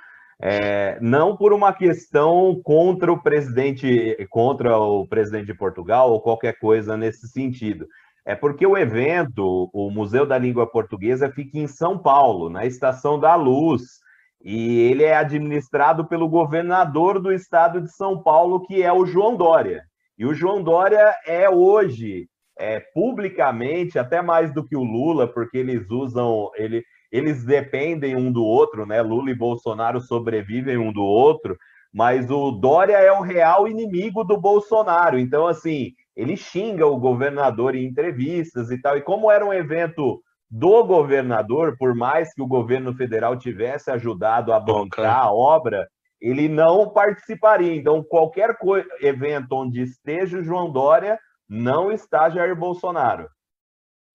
[0.40, 6.56] é, não por uma questão contra o presidente contra o presidente de Portugal ou qualquer
[6.60, 7.88] coisa nesse sentido.
[8.24, 13.18] É porque o evento o Museu da Língua Portuguesa fica em São Paulo na Estação
[13.18, 14.05] da Luz
[14.48, 19.36] e ele é administrado pelo governador do estado de São Paulo, que é o João
[19.36, 19.82] Dória.
[20.16, 25.58] E o João Dória é hoje, é, publicamente, até mais do que o Lula, porque
[25.58, 29.02] eles usam, ele, eles dependem um do outro, né?
[29.02, 31.56] Lula e Bolsonaro sobrevivem um do outro,
[31.92, 35.18] mas o Dória é o real inimigo do Bolsonaro.
[35.18, 38.96] Então, assim, ele xinga o governador em entrevistas e tal.
[38.96, 44.52] E como era um evento do governador, por mais que o governo federal tivesse ajudado
[44.52, 45.88] a bancar a obra,
[46.20, 47.74] ele não participaria.
[47.74, 48.56] Então, qualquer
[49.00, 53.28] evento onde esteja o João Dória, não está Jair Bolsonaro.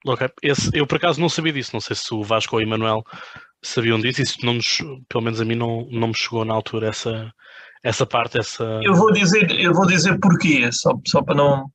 [0.05, 2.63] Ok, Esse, eu por acaso não sabia disso, não sei se o Vasco ou o
[2.63, 3.03] Emanuel
[3.63, 6.89] sabiam disso, isso não nos, pelo menos a mim não, não me chegou na altura
[6.89, 7.31] essa,
[7.83, 8.63] essa parte, essa.
[8.83, 11.65] Eu vou dizer, eu vou dizer porquê, só, só para não.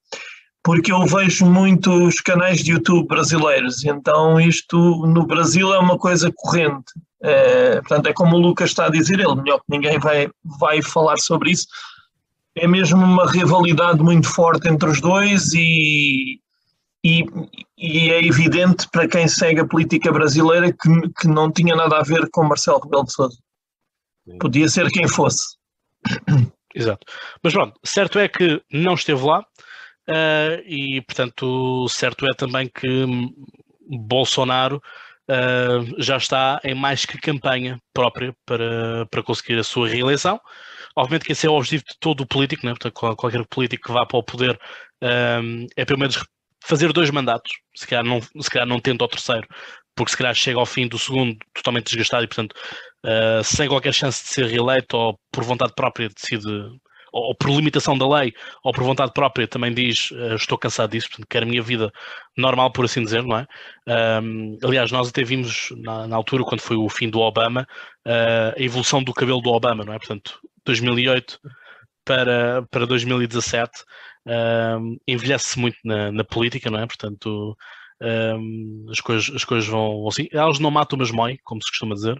[0.66, 4.76] Porque eu vejo muitos canais de YouTube brasileiros, então isto
[5.07, 6.92] no Brasil é uma coisa corrente.
[7.22, 10.83] É, portanto, é como o Lucas está a dizer, ele melhor que ninguém vai, vai
[10.83, 11.68] falar sobre isso.
[12.57, 16.40] É mesmo uma rivalidade muito forte entre os dois e,
[17.05, 17.24] e,
[17.79, 22.02] e é evidente para quem segue a política brasileira que, que não tinha nada a
[22.02, 23.38] ver com Marcelo Rebelo de Sousa.
[24.40, 25.46] Podia ser quem fosse.
[26.74, 27.07] Exato.
[27.40, 29.46] Mas pronto, certo é que não esteve lá
[30.09, 33.07] uh, e, portanto, certo é também que
[33.88, 34.83] Bolsonaro
[35.31, 40.40] uh, já está em mais que campanha própria para, para conseguir a sua reeleição.
[40.97, 42.73] Obviamente que esse é o objetivo de todo o político, né?
[42.73, 44.59] portanto, qualquer político que vá para o poder
[45.03, 46.25] um, é pelo menos
[46.64, 49.47] fazer dois mandatos, se calhar não, se calhar não tenta o terceiro,
[49.95, 52.55] porque se calhar chega ao fim do segundo totalmente desgastado e, portanto,
[53.05, 56.49] uh, sem qualquer chance de ser reeleito ou por vontade própria decide,
[57.12, 61.09] ou, por limitação da lei, ou por vontade própria também diz uh, estou cansado disso,
[61.09, 61.92] portanto, quero a minha vida
[62.37, 63.47] normal, por assim dizer, não é?
[64.23, 67.66] Um, aliás, nós até vimos na, na, altura, quando foi o fim do Obama,
[68.07, 69.99] uh, a evolução do cabelo do Obama, não é?
[69.99, 71.38] Portanto, 2008
[72.05, 73.85] para, para 2017
[74.27, 76.87] um, envelhece muito na, na, política, não é?
[76.87, 77.57] Portanto,
[78.03, 80.27] um, as, coisas, as coisas vão assim.
[80.33, 82.16] Elas não matam, mas moem, como se costuma dizer.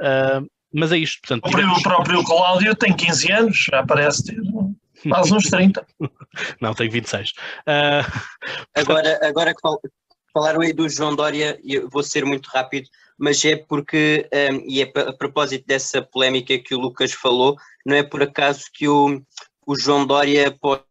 [0.00, 1.20] Uh, mas é isto.
[1.20, 1.78] Portanto, tivemos...
[1.78, 4.40] O próprio Cláudio tem 15 anos, já parece ter
[5.08, 5.86] quase uns 30.
[6.60, 7.30] não, tem 26.
[7.30, 8.20] Uh,
[8.74, 9.60] agora, agora que
[10.32, 14.82] falaram aí do João Dória, eu vou ser muito rápido, mas é porque, um, e
[14.82, 17.56] é a propósito dessa polémica que o Lucas falou,
[17.86, 19.22] não é por acaso que o,
[19.66, 20.82] o João Dória pode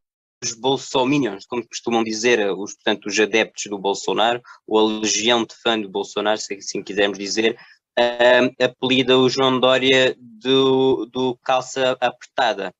[0.44, 5.56] os bolsominions, como costumam dizer, os, portanto, os adeptos do Bolsonaro, ou a legião de
[5.56, 7.58] fã do Bolsonaro, se assim quisermos dizer,
[8.00, 12.74] uh, apelida o João Dória do, do calça apertada.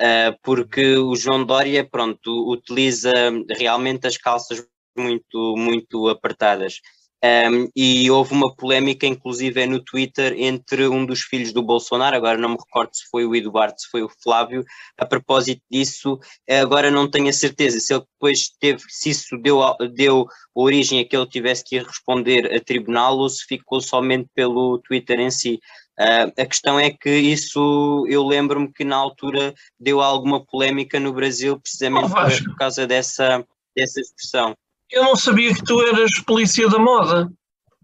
[0.00, 3.12] Uh, porque o João Dória, pronto, utiliza
[3.50, 4.64] realmente as calças
[4.96, 6.80] muito, muito apertadas.
[7.24, 12.38] Um, e houve uma polémica, inclusive, no Twitter, entre um dos filhos do Bolsonaro, agora
[12.38, 14.64] não me recordo se foi o Eduardo, se foi o Flávio,
[14.96, 19.60] a propósito disso, agora não tenho a certeza se ele depois teve, se isso deu,
[19.94, 24.28] deu origem a que ele tivesse que ir responder a tribunal ou se ficou somente
[24.32, 25.58] pelo Twitter em si.
[25.98, 31.12] Uh, a questão é que isso, eu lembro-me que na altura deu alguma polémica no
[31.12, 33.44] Brasil, precisamente oh, por, por causa dessa,
[33.76, 34.56] dessa expressão.
[34.90, 37.30] Eu não sabia que tu eras polícia da moda.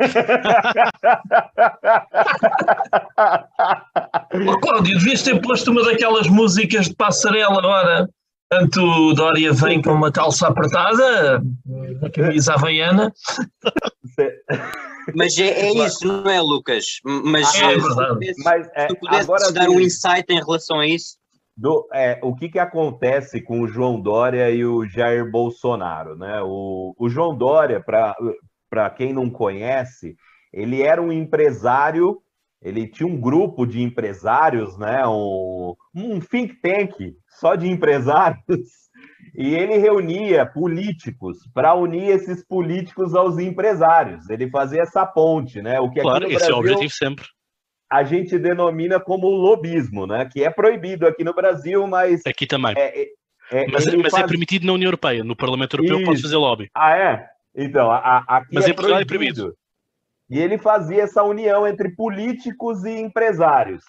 [4.49, 8.09] oh, Cláudio, devias ter posto uma daquelas músicas de passarela agora.
[8.51, 11.40] Tanto Dória vem com uma calça apertada,
[12.03, 13.12] a camisa havaiana.
[15.14, 17.01] Mas é, é isso, não é, Lucas?
[17.05, 20.87] Mas, ah, é, se, Mas, é, se tu pudesses dar um insight em relação a
[20.87, 21.19] isso
[21.57, 26.40] do, é, o que, que acontece com o João Dória e o Jair Bolsonaro, né?
[26.43, 30.17] O, o João Dória, para quem não conhece,
[30.53, 32.19] ele era um empresário,
[32.61, 35.07] ele tinha um grupo de empresários, né?
[35.07, 38.40] Um, um think tank só de empresários,
[39.37, 44.29] e ele reunia políticos para unir esses políticos aos empresários.
[44.29, 45.79] Ele fazia essa ponte, né?
[45.79, 47.25] O que claro, esse Brasil, é o objetivo sempre
[47.90, 50.29] a gente denomina como lobismo, né?
[50.31, 52.23] Que é proibido aqui no Brasil, mas.
[52.27, 52.75] Aqui também.
[52.77, 53.09] É, é,
[53.51, 54.25] é mas, mas é faz...
[54.25, 55.23] é permitido na União Europeia.
[55.23, 56.07] No Parlamento Europeu Isso.
[56.07, 56.68] pode fazer lobby.
[56.75, 57.27] Ah, é?
[57.55, 59.55] Então, a, aqui mas é em Portugal é proibido.
[60.29, 63.83] E ele fazia essa união entre políticos e empresários.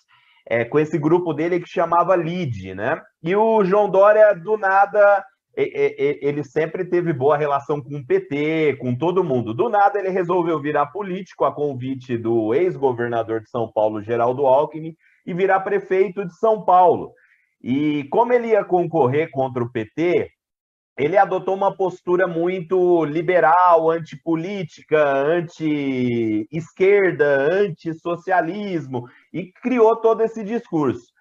[0.47, 3.01] É, com esse grupo dele que chamava LID, né?
[3.23, 8.93] E o João Dória, do nada, ele sempre teve boa relação com o PT, com
[8.95, 9.53] todo mundo.
[9.53, 14.93] Do nada, ele resolveu virar político a convite do ex-governador de São Paulo, Geraldo Alckmin,
[15.25, 17.13] e virar prefeito de São Paulo.
[17.63, 20.29] E como ele ia concorrer contra o PT,
[20.97, 31.14] ele adotou uma postura muito liberal, antipolítica, anti-esquerda, anti-socialismo, e criou todo esse discurso.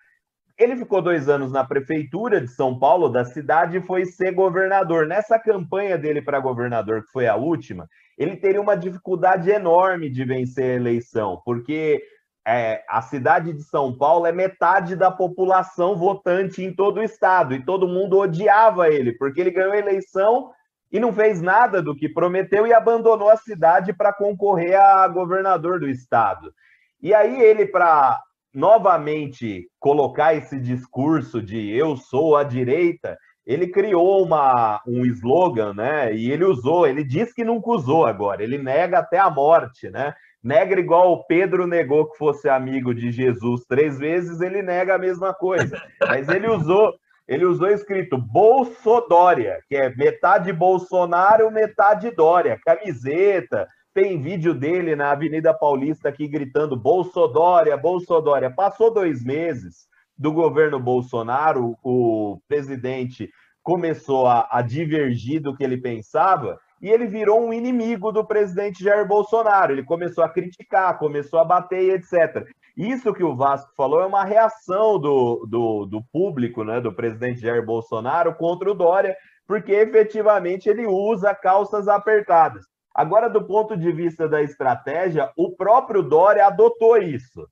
[0.56, 5.06] Ele ficou dois anos na prefeitura de São Paulo, da cidade, e foi ser governador.
[5.06, 10.24] Nessa campanha dele para governador, que foi a última, ele teria uma dificuldade enorme de
[10.24, 12.02] vencer a eleição, porque
[12.46, 17.54] é, a cidade de São Paulo é metade da população votante em todo o estado,
[17.54, 20.52] e todo mundo odiava ele, porque ele ganhou a eleição
[20.92, 25.80] e não fez nada do que prometeu e abandonou a cidade para concorrer a governador
[25.80, 26.54] do estado.
[27.02, 28.22] E aí ele, para
[28.54, 36.14] novamente colocar esse discurso de eu sou a direita, ele criou uma, um slogan, né?
[36.14, 40.14] E ele usou, ele diz que nunca usou agora, ele nega até a morte, né?
[40.42, 44.98] Nega igual o Pedro negou que fosse amigo de Jesus três vezes, ele nega a
[44.98, 45.80] mesma coisa.
[46.00, 46.94] Mas ele usou,
[47.26, 53.66] ele usou escrito Bolsodória, que é metade Bolsonaro, metade Dória, camiseta.
[53.94, 58.50] Tem vídeo dele na Avenida Paulista aqui gritando Bolsodória, Bolsodória.
[58.50, 59.86] Passou dois meses
[60.18, 63.30] do governo Bolsonaro, o presidente
[63.62, 68.82] começou a, a divergir do que ele pensava e ele virou um inimigo do presidente
[68.82, 69.72] Jair Bolsonaro.
[69.72, 72.48] Ele começou a criticar, começou a bater e etc.
[72.76, 77.40] Isso que o Vasco falou é uma reação do, do, do público, né, do presidente
[77.40, 82.73] Jair Bolsonaro contra o Dória, porque efetivamente ele usa calças apertadas.
[82.94, 87.46] Agora, do ponto de vista da estratégia, o próprio Dória adotou isso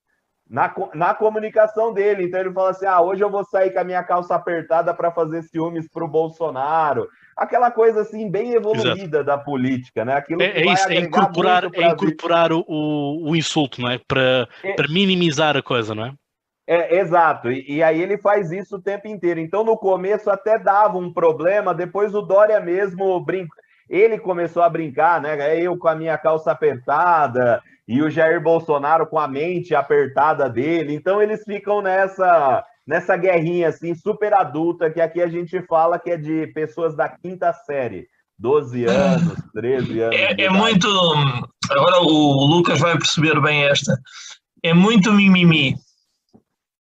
[0.48, 2.24] na, na comunicação dele.
[2.24, 5.10] Então ele fala assim: ah, hoje eu vou sair com a minha calça apertada para
[5.10, 7.08] fazer ciúmes para o Bolsonaro.
[7.34, 9.24] Aquela coisa assim, bem evoluída Exato.
[9.24, 10.14] da política, né?
[10.14, 13.98] Aquilo é, é isso, é incorporar, é incorporar o, o, insulto, não é?
[14.06, 16.12] Para, é, para minimizar a coisa, não é?
[16.64, 19.40] É, exato, e, e, aí ele faz isso o tempo inteiro.
[19.40, 23.61] Então, no começo até dava um problema, depois o Dória mesmo brinca.
[23.92, 25.60] Ele começou a brincar, né?
[25.60, 30.94] Eu com a minha calça apertada, e o Jair Bolsonaro com a mente apertada dele.
[30.94, 36.10] Então eles ficam nessa nessa guerrinha assim super adulta que aqui a gente fala que
[36.10, 38.08] é de pessoas da quinta série.
[38.38, 40.16] 12 anos, 13 anos.
[40.16, 40.88] É, é muito.
[41.70, 43.94] Agora o Lucas vai perceber bem esta.
[44.62, 45.74] É muito mimimi.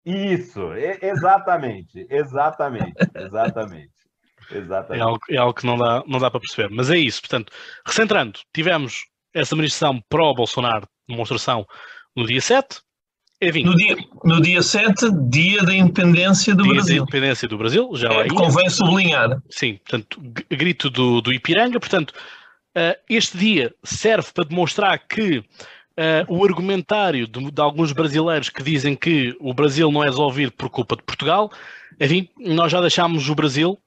[0.05, 3.98] Isso, exatamente, exatamente, exatamente.
[4.51, 5.01] Exatamente.
[5.01, 6.69] É algo, é algo que não dá, não dá para perceber.
[6.75, 7.53] Mas é isso, portanto,
[7.87, 11.67] recentrando, tivemos essa manifestação pró-Bolsonaro, demonstração,
[12.17, 12.81] no dia 7.
[13.41, 16.87] Enfim, no, dia, no dia 7, dia da independência do dia Brasil.
[16.87, 19.41] Dia da independência do Brasil, já é, Convém sublinhar.
[19.49, 21.79] Sim, portanto, grito do, do Ipiranga.
[21.79, 25.45] Portanto, uh, este dia serve para demonstrar que uh,
[26.27, 30.69] o argumentário de, de, alguns brasileiros que dizem que o Brasil não é resolvido por
[30.69, 31.53] culpa de Portugal,
[32.01, 33.79] enfim, nós já deixámos o Brasil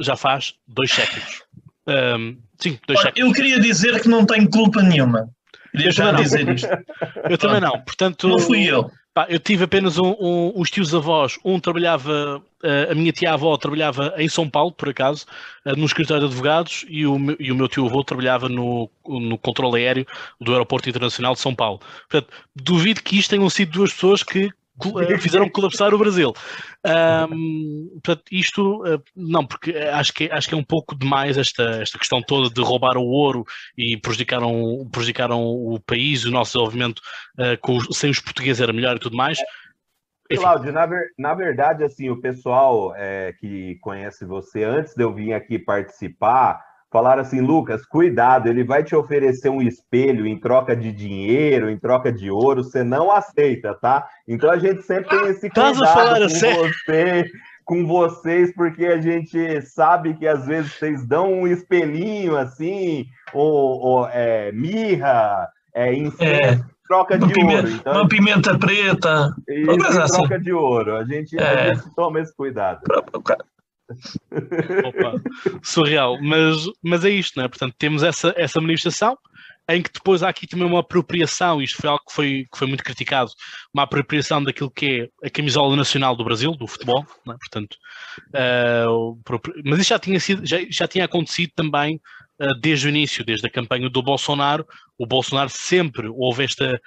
[0.00, 1.42] já faz dois séculos.
[1.86, 3.28] Um, sim, dois Olha, séculos.
[3.28, 5.28] Eu queria dizer que não tenho culpa nenhuma.
[5.70, 6.68] Queria já dizer isto.
[7.28, 8.28] Eu também não, portanto.
[8.28, 8.90] Não fui eu.
[9.18, 12.40] Pá, eu tive apenas um, um, os tios avós, um trabalhava,
[12.88, 15.26] a minha tia-avó trabalhava em São Paulo, por acaso,
[15.66, 19.82] uh, no escritório de advogados, e o, e o meu tio-avô trabalhava no, no controle
[19.82, 20.06] aéreo
[20.40, 21.80] do Aeroporto Internacional de São Paulo.
[22.08, 24.50] Portanto, duvido que isto tenham sido duas pessoas que eh,
[25.20, 26.32] fizeram colapsar o Brasil.
[27.32, 31.62] Um, portanto, isto uh, não, porque acho que, acho que é um pouco demais esta,
[31.82, 33.44] esta questão toda de roubar o ouro
[33.76, 37.00] e prejudicaram, prejudicaram o país, o nosso desenvolvimento
[37.38, 39.38] uh, com sem os portugueses era melhor e tudo mais.
[40.36, 45.12] Cláudio, na, ver, na verdade, assim, o pessoal é, que conhece você, antes de eu
[45.12, 50.74] vir aqui participar, falaram assim, Lucas, cuidado, ele vai te oferecer um espelho em troca
[50.74, 54.06] de dinheiro, em troca de ouro, você não aceita, tá?
[54.26, 57.30] Então a gente sempre tem esse cuidado com você,
[57.64, 63.80] com vocês, porque a gente sabe que às vezes vocês dão um espelhinho assim, ou,
[63.80, 66.78] ou é, mirra, é, incenso, é.
[66.88, 67.68] Troca de pimenta, ouro.
[67.68, 69.34] Então, uma pimenta preta.
[69.46, 70.16] Isso, assim.
[70.22, 70.96] troca de ouro.
[70.96, 71.70] A gente, é.
[71.70, 72.80] a gente toma esse cuidado.
[74.84, 75.14] Opa,
[75.62, 77.48] surreal, mas, mas é isto, não é?
[77.48, 79.16] Portanto, temos essa, essa manifestação
[79.70, 82.66] em que depois há aqui também uma apropriação, isto foi algo que foi, que foi
[82.66, 83.30] muito criticado,
[83.72, 87.32] uma apropriação daquilo que é a camisola nacional do Brasil, do futebol, é?
[87.32, 87.76] portanto,
[88.34, 89.18] uh,
[89.64, 92.00] mas isso já tinha, sido, já, já tinha acontecido também
[92.40, 96.80] uh, desde o início, desde a campanha do Bolsonaro, o Bolsonaro sempre houve esta,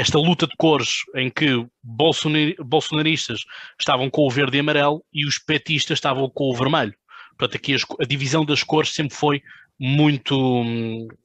[0.00, 3.44] esta luta de cores em que bolsonaristas
[3.78, 6.94] estavam com o verde e amarelo e os petistas estavam com o vermelho.
[7.36, 9.42] Portanto, aqui a divisão das cores sempre foi
[9.78, 10.72] muito,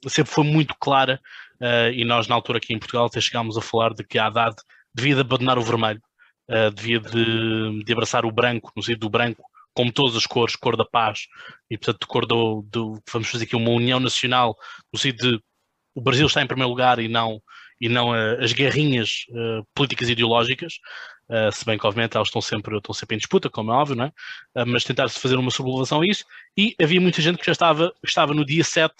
[0.09, 1.21] sempre foi muito clara
[1.61, 4.27] uh, e nós na altura aqui em Portugal até chegámos a falar de que a
[4.27, 4.55] Haddad
[4.93, 6.01] devia de abandonar o vermelho,
[6.49, 9.41] uh, devia de, de, abraçar o branco, no sentido do branco,
[9.73, 11.27] como todas as cores, cor da paz,
[11.71, 14.53] e portanto cor do, do vamos fazer aqui uma união nacional,
[14.91, 15.43] no sentido de
[15.95, 17.41] o Brasil está em primeiro lugar e não
[17.79, 20.79] e não uh, as guerrinhas uh, políticas ideológicas,
[21.29, 23.95] uh, se bem que obviamente elas estão sempre, estão sempre em disputa, como é óbvio,
[23.95, 24.65] não é?
[24.65, 26.25] mas tentar-se fazer uma sublevação a isso,
[26.57, 28.93] e havia muita gente que já estava, estava no dia 7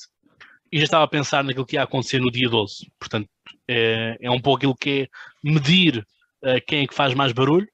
[0.72, 2.92] e já estava a pensar naquilo que ia acontecer no dia 12.
[3.00, 3.30] Portanto,
[3.68, 5.08] é, é um pouco aquilo que é
[5.44, 6.06] medir
[6.68, 7.68] quem é que faz mais barulho.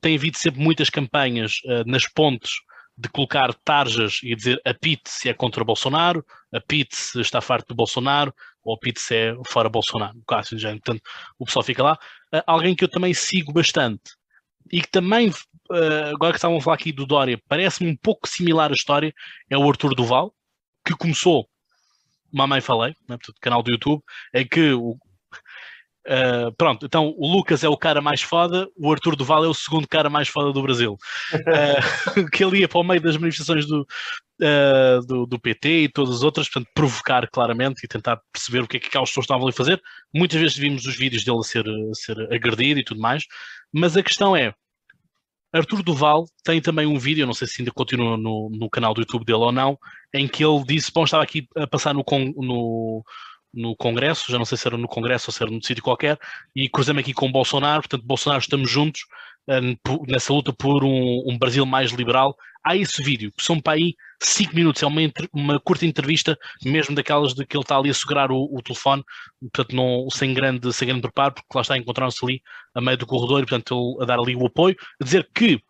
[0.00, 2.52] tem havido sempre muitas campanhas nas pontes
[2.96, 7.40] de colocar tarjas e dizer a PIT se é contra Bolsonaro, a PIT se está
[7.40, 8.32] farto de Bolsonaro,
[8.64, 11.02] ou a PIT se é fora Bolsonaro, no caso, já, portanto,
[11.38, 11.98] o pessoal fica lá.
[12.34, 14.12] Uh, alguém que eu também sigo bastante
[14.72, 18.28] e que também, uh, agora que estavam a falar aqui do Dória, parece-me um pouco
[18.28, 19.12] similar a história,
[19.50, 20.32] é o Arthur Duval,
[20.84, 21.46] que começou,
[22.32, 24.02] mamãe falei, né, portanto, canal do YouTube,
[24.32, 24.96] é que o,
[26.06, 29.54] Uh, pronto, então o Lucas é o cara mais foda, o Arthur Duval é o
[29.54, 30.96] segundo cara mais foda do Brasil.
[32.14, 35.88] Uh, que ele ia para o meio das manifestações do, uh, do, do, PT e
[35.88, 39.24] todas as outras, portanto, provocar claramente e tentar perceber o que é que aquelas pessoas
[39.24, 39.82] estavam ali a fazer.
[40.14, 43.24] Muitas vezes vimos os vídeos dele a ser, a ser agredido e tudo mais,
[43.72, 44.52] mas a questão é.
[45.52, 49.00] Arthur Duval tem também um vídeo, não sei se ainda continua no, no canal do
[49.00, 49.78] YouTube dele ou não,
[50.12, 52.04] em que ele disse: Bom, estava aqui a passar no,
[52.36, 53.04] no
[53.54, 56.18] no Congresso, já não sei se era no Congresso ou se era num sítio qualquer,
[56.54, 59.02] e cruzamos aqui com Bolsonaro, portanto, Bolsonaro estamos juntos
[59.48, 62.36] uh, nessa luta por um, um, Brasil mais liberal.
[62.64, 65.00] Há esse vídeo, que são para aí 5 minutos, é uma,
[65.32, 69.04] uma, curta entrevista, mesmo daquelas de que ele está ali a segurar o, o telefone,
[69.40, 72.42] portanto, não, sem, grande, sem grande preparo, porque lá está encontrando-se ali
[72.74, 75.60] a meio do corredor, e portanto, ele a dar ali o apoio, a dizer que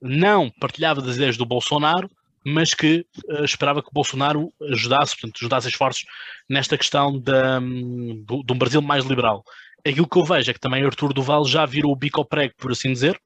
[0.00, 2.10] não partilhava das ideias do Bolsonaro,
[2.44, 6.04] mas que uh, esperava que Bolsonaro ajudasse, portanto, ajudasse esforços
[6.48, 9.44] nesta questão um, de um Brasil mais liberal.
[9.86, 12.54] Aquilo que eu vejo é que também Artur Duval já virou o bico ao prego,
[12.56, 13.20] por assim dizer.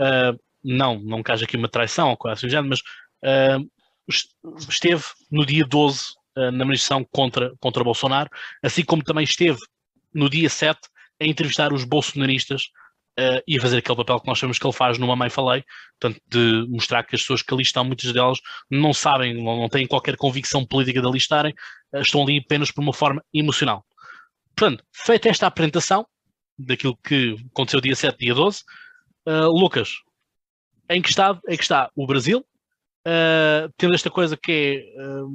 [0.00, 3.70] Uh, não, não que haja aqui uma traição ou coisa assim, mas uh,
[4.68, 6.04] esteve no dia 12
[6.36, 8.28] na manifestação contra, contra Bolsonaro,
[8.62, 9.58] assim como também esteve
[10.12, 10.78] no dia 7
[11.18, 12.68] a entrevistar os bolsonaristas
[13.18, 15.64] uh, e fazer aquele papel que nós sabemos que ele faz no Mamãe Falei,
[15.98, 18.38] portanto, de mostrar que as pessoas que ali estão, muitas delas,
[18.70, 21.54] não sabem, não, não têm qualquer convicção política de ali estarem,
[21.94, 23.84] uh, estão ali apenas por uma forma emocional.
[24.56, 26.06] Portanto, feita esta apresentação
[26.58, 28.60] daquilo que aconteceu dia 7, dia 12,
[29.26, 29.90] uh, eh, Lucas,
[30.88, 32.44] em que estado é que está o Brasil,
[33.06, 34.52] uh, tendo esta coisa que
[34.98, 35.30] é uh,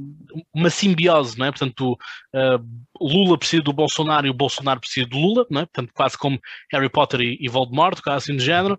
[0.53, 1.51] uma simbiose, não é?
[1.51, 2.65] Portanto, uh,
[2.99, 5.65] Lula precisa do Bolsonaro e o Bolsonaro precisa do Lula, não é?
[5.65, 6.39] Portanto, quase como
[6.72, 8.78] Harry Potter e, e Voldemort, quase assim de género.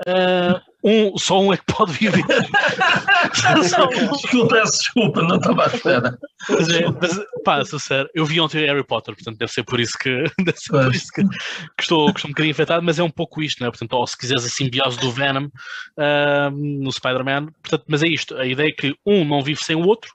[0.00, 2.24] Uh, um, só um é que pode viver.
[3.32, 6.18] desculpa, desculpa, não estava à espera.
[6.50, 9.96] Mas, é, mas pá, sincero, eu vi ontem Harry Potter, portanto deve ser por isso
[9.96, 13.02] que, deve ser por isso que, que, estou, que estou um bocadinho afetado, mas é
[13.04, 13.70] um pouco isto, não é?
[13.70, 18.36] Portanto, ou se quiseres a simbiose do Venom uh, no Spider-Man, portanto, mas é isto,
[18.36, 20.12] a ideia é que um não vive sem o outro,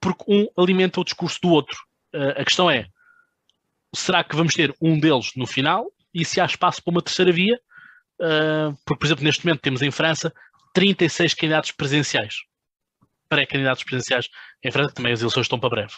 [0.00, 1.76] porque um alimenta o discurso do outro.
[2.14, 2.86] Uh, a questão é,
[3.94, 5.86] será que vamos ter um deles no final?
[6.14, 7.58] E se há espaço para uma terceira via,
[8.20, 10.32] Uh, porque, por exemplo, neste momento temos em França
[10.74, 12.34] 36 candidatos presenciais,
[13.28, 14.28] pré-candidatos presenciais.
[14.64, 15.94] Em França, também as eleições estão para breve.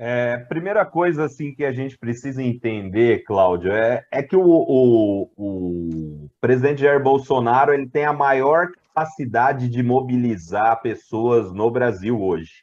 [0.00, 5.30] É, primeira coisa assim que a gente precisa entender, Cláudio, é, é que o, o,
[5.36, 12.62] o, presidente Jair Bolsonaro ele tem a maior capacidade de mobilizar pessoas no Brasil hoje,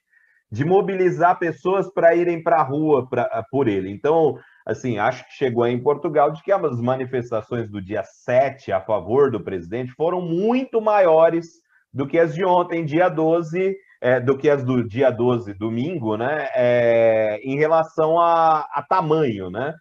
[0.55, 3.91] de mobilizar pessoas para irem para a rua pra, por ele.
[3.91, 8.71] Então, assim, acho que chegou aí em Portugal de que as manifestações do dia 7
[8.71, 11.45] a favor do presidente foram muito maiores
[11.93, 16.15] do que as de ontem, dia 12, é, do que as do dia 12, domingo,
[16.15, 16.47] né?
[16.55, 19.73] É, em relação a, a tamanho, né?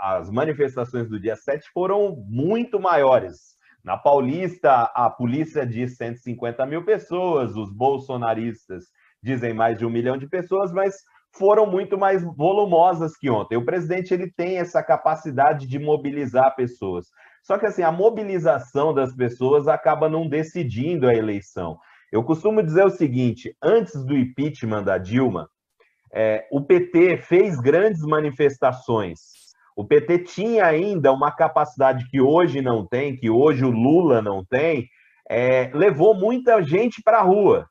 [0.00, 3.50] as manifestações do dia 7 foram muito maiores.
[3.84, 8.84] Na Paulista, a polícia diz 150 mil pessoas, os bolsonaristas
[9.22, 10.96] dizem mais de um milhão de pessoas, mas
[11.36, 13.56] foram muito mais volumosas que ontem.
[13.56, 17.06] O presidente ele tem essa capacidade de mobilizar pessoas.
[17.42, 21.78] Só que assim, a mobilização das pessoas acaba não decidindo a eleição.
[22.12, 25.48] Eu costumo dizer o seguinte: antes do impeachment da Dilma,
[26.12, 29.18] é, o PT fez grandes manifestações.
[29.76, 34.44] O PT tinha ainda uma capacidade que hoje não tem, que hoje o Lula não
[34.44, 34.88] tem,
[35.28, 37.66] é, levou muita gente para a rua.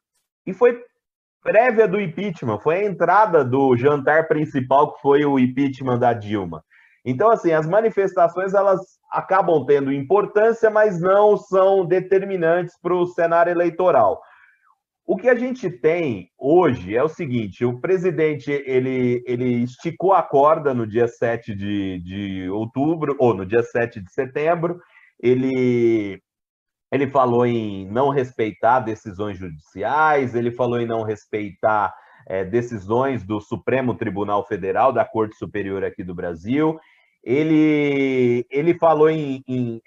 [0.46, 0.82] E foi
[1.42, 6.64] prévia do impeachment, foi a entrada do jantar principal, que foi o impeachment da Dilma.
[7.06, 8.80] Então, assim, as manifestações elas
[9.12, 14.22] acabam tendo importância, mas não são determinantes para o cenário eleitoral.
[15.06, 20.22] O que a gente tem hoje é o seguinte: o presidente ele, ele esticou a
[20.22, 24.80] corda no dia 7 de, de outubro, ou no dia 7 de setembro,
[25.20, 26.22] ele
[26.92, 31.94] ele falou em não respeitar decisões judiciais, ele falou em não respeitar
[32.28, 36.80] é, decisões do Supremo Tribunal Federal, da Corte Superior aqui do Brasil.
[37.24, 39.82] Ele, ele falou em, em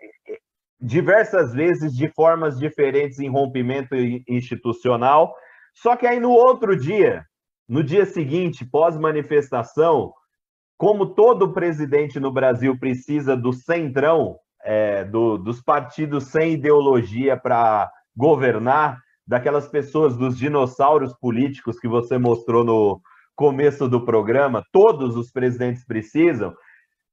[0.80, 3.94] diversas vezes de formas diferentes em rompimento
[4.28, 5.34] institucional.
[5.74, 7.24] Só que aí no outro dia,
[7.68, 10.12] no dia seguinte, pós-manifestação,
[10.76, 17.90] como todo presidente no Brasil precisa do centrão, é, do, dos partidos sem ideologia para
[18.16, 23.00] governar, daquelas pessoas, dos dinossauros políticos que você mostrou no
[23.34, 26.52] começo do programa, todos os presidentes precisam.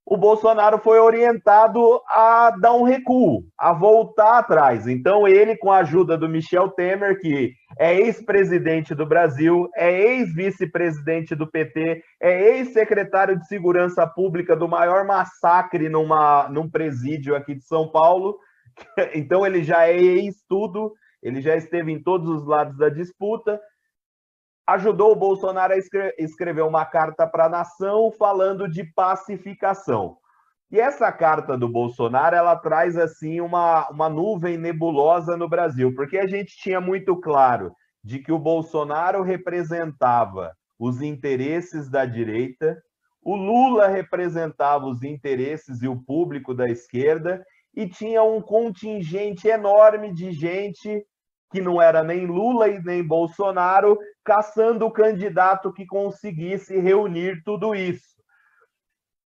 [0.09, 4.87] O Bolsonaro foi orientado a dar um recuo, a voltar atrás.
[4.87, 11.35] Então, ele, com a ajuda do Michel Temer, que é ex-presidente do Brasil, é ex-vice-presidente
[11.35, 17.63] do PT, é ex-secretário de Segurança Pública do maior massacre numa, num presídio aqui de
[17.63, 18.35] São Paulo.
[19.13, 23.59] Então, ele já é ex-tudo, ele já esteve em todos os lados da disputa
[24.73, 25.77] ajudou o Bolsonaro a
[26.17, 30.17] escrever uma carta para a nação falando de pacificação.
[30.71, 36.19] E essa carta do Bolsonaro, ela traz assim uma, uma nuvem nebulosa no Brasil, porque
[36.19, 42.77] a gente tinha muito claro de que o Bolsonaro representava os interesses da direita,
[43.23, 47.43] o Lula representava os interesses e o público da esquerda,
[47.75, 51.03] e tinha um contingente enorme de gente
[51.51, 57.73] que não era nem Lula e nem Bolsonaro, caçando o candidato que conseguisse reunir tudo
[57.73, 58.19] isso.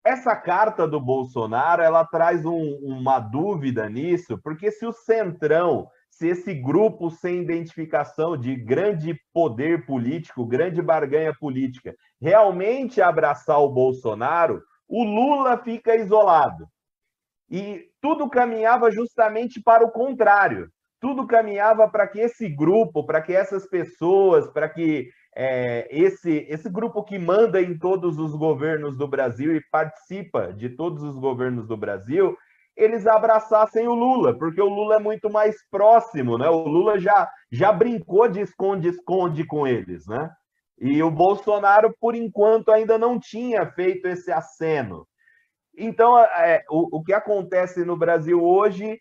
[0.04, 6.28] Essa carta do Bolsonaro, ela traz um, uma dúvida nisso, porque se o Centrão, se
[6.28, 14.60] esse grupo sem identificação de grande poder político, grande barganha política, realmente abraçar o Bolsonaro,
[14.88, 16.66] o Lula fica isolado.
[17.48, 20.68] E tudo caminhava justamente para o contrário
[21.03, 26.70] tudo caminhava para que esse grupo, para que essas pessoas, para que é, esse, esse
[26.70, 31.66] grupo que manda em todos os governos do Brasil e participa de todos os governos
[31.66, 32.36] do Brasil,
[32.76, 36.48] eles abraçassem o Lula, porque o Lula é muito mais próximo, né?
[36.48, 40.30] O Lula já, já brincou de esconde-esconde com eles, né?
[40.78, 45.05] E o Bolsonaro, por enquanto, ainda não tinha feito esse aceno.
[45.76, 49.00] Então, é, o, o que acontece no Brasil hoje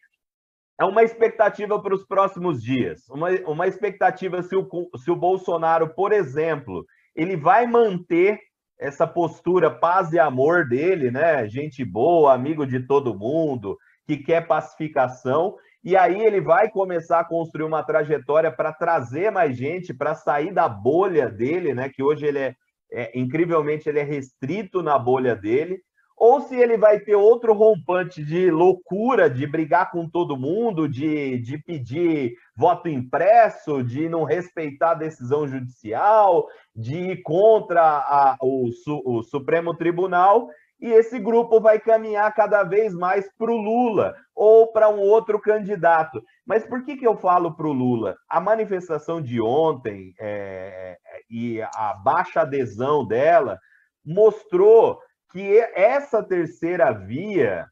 [0.79, 3.07] é uma expectativa para os próximos dias.
[3.09, 4.67] Uma, uma expectativa se o,
[4.97, 8.39] se o Bolsonaro, por exemplo, ele vai manter
[8.79, 11.47] essa postura paz e amor dele, né?
[11.47, 15.55] Gente boa, amigo de todo mundo, que quer pacificação.
[15.83, 20.51] E aí ele vai começar a construir uma trajetória para trazer mais gente, para sair
[20.51, 21.89] da bolha dele, né?
[21.89, 22.55] Que hoje ele é,
[22.91, 25.79] é, incrivelmente ele é restrito na bolha dele
[26.21, 31.39] ou se ele vai ter outro rompante de loucura, de brigar com todo mundo, de,
[31.39, 36.45] de pedir voto impresso, de não respeitar a decisão judicial,
[36.75, 38.69] de ir contra a, o,
[39.03, 40.47] o Supremo Tribunal,
[40.79, 45.41] e esse grupo vai caminhar cada vez mais para o Lula ou para um outro
[45.41, 46.21] candidato.
[46.45, 48.15] Mas por que, que eu falo para o Lula?
[48.29, 53.57] A manifestação de ontem é, e a baixa adesão dela
[54.05, 54.99] mostrou
[55.31, 57.67] que essa terceira via,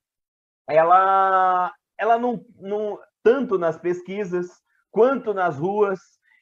[0.68, 4.48] ela, ela não, não, tanto nas pesquisas,
[4.92, 6.00] quanto nas ruas,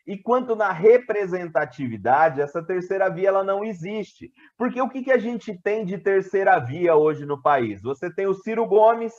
[0.07, 4.31] e quanto na representatividade, essa terceira via ela não existe.
[4.57, 7.81] Porque o que, que a gente tem de terceira via hoje no país?
[7.81, 9.13] Você tem o Ciro Gomes,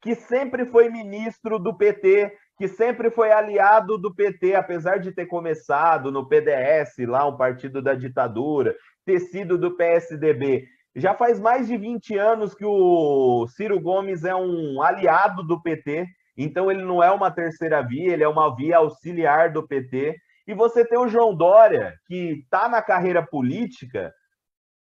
[0.00, 5.26] que sempre foi ministro do PT, que sempre foi aliado do PT, apesar de ter
[5.26, 10.68] começado no PDS, lá um partido da ditadura, ter sido do PSDB.
[10.96, 16.06] Já faz mais de 20 anos que o Ciro Gomes é um aliado do PT,
[16.36, 20.16] então ele não é uma terceira via, ele é uma via auxiliar do PT.
[20.46, 24.12] E você tem o João Dória, que está na carreira política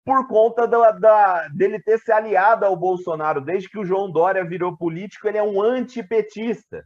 [0.05, 3.41] por conta da, da, dele ter se aliado ao Bolsonaro.
[3.41, 6.85] Desde que o João Dória virou político, ele é um antipetista.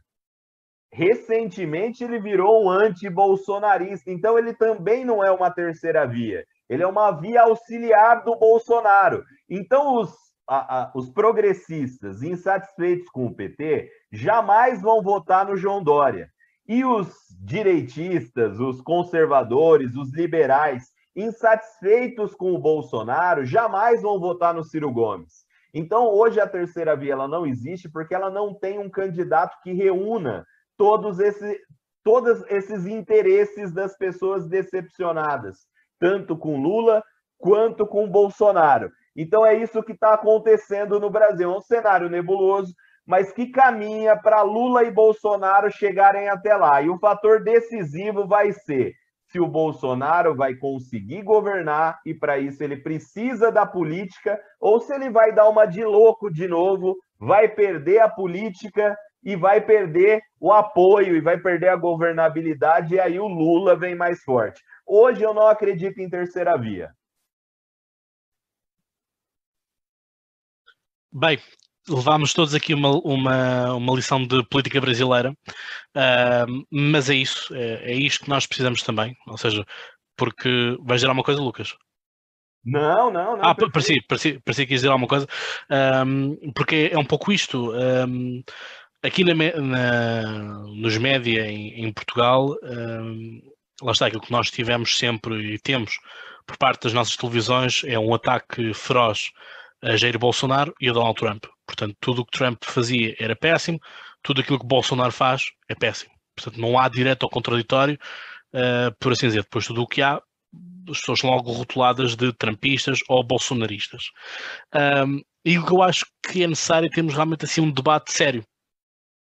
[0.92, 4.10] Recentemente, ele virou um anti-bolsonarista.
[4.10, 6.44] Então, ele também não é uma terceira via.
[6.70, 9.24] Ele é uma via auxiliar do Bolsonaro.
[9.48, 10.14] Então, os,
[10.48, 16.30] a, a, os progressistas insatisfeitos com o PT jamais vão votar no João Dória.
[16.68, 20.84] E os direitistas, os conservadores, os liberais
[21.16, 25.44] insatisfeitos com o Bolsonaro jamais vão votar no Ciro Gomes.
[25.74, 29.72] Então, hoje a terceira via ela não existe porque ela não tem um candidato que
[29.72, 30.46] reúna
[30.76, 31.60] todos, esse,
[32.04, 35.68] todos esses interesses das pessoas decepcionadas
[36.00, 37.02] tanto com Lula
[37.38, 38.90] quanto com Bolsonaro.
[39.14, 41.52] Então é isso que está acontecendo no Brasil.
[41.52, 42.74] É um cenário nebuloso,
[43.06, 46.80] mas que caminha para Lula e Bolsonaro chegarem até lá.
[46.82, 48.92] E o fator decisivo vai ser
[49.30, 54.92] se o Bolsonaro vai conseguir governar e para isso ele precisa da política, ou se
[54.92, 60.20] ele vai dar uma de louco de novo, vai perder a política e vai perder
[60.40, 64.60] o apoio e vai perder a governabilidade, e aí o Lula vem mais forte.
[64.92, 66.92] Hoje eu não acredito em terceira via.
[71.12, 71.38] Bem,
[71.88, 77.92] levámos todos aqui uma, uma, uma lição de política brasileira, uh, mas é isso, é,
[77.92, 79.64] é isto que nós precisamos também, ou seja,
[80.16, 81.76] porque vai gerar uma coisa, Lucas.
[82.64, 83.44] Não, não, não.
[83.44, 85.26] Ah, parecia, parecia, parecia que ias dizer alguma coisa,
[86.04, 87.72] um, porque é um pouco isto.
[87.72, 88.42] Um,
[89.02, 93.40] aqui na, na, nos média em, em Portugal, um,
[93.82, 95.98] lá está aquilo que nós tivemos sempre e temos
[96.46, 99.30] por parte das nossas televisões é um ataque feroz
[99.82, 101.44] a Jair Bolsonaro e a Donald Trump.
[101.66, 103.80] Portanto, tudo o que Trump fazia era péssimo,
[104.22, 106.12] tudo aquilo que Bolsonaro faz é péssimo.
[106.34, 107.98] Portanto, não há direto ou contraditório,
[108.54, 109.42] uh, por assim dizer.
[109.42, 110.20] Depois, tudo o que há,
[110.88, 114.10] as pessoas são logo rotuladas de trumpistas ou bolsonaristas.
[115.06, 118.12] Um, e o que eu acho que é necessário é termos realmente assim um debate
[118.12, 118.44] sério,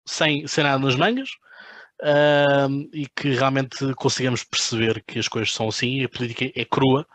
[0.06, 1.30] sem, sem nada nas mangas,
[2.04, 6.66] um, e que realmente consigamos perceber que as coisas são assim e a política é
[6.66, 7.08] crua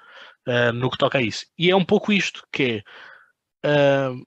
[0.47, 1.47] uh, no que toca a isso.
[1.59, 2.83] E é um pouco isto que
[3.63, 4.11] é.
[4.11, 4.27] Uh,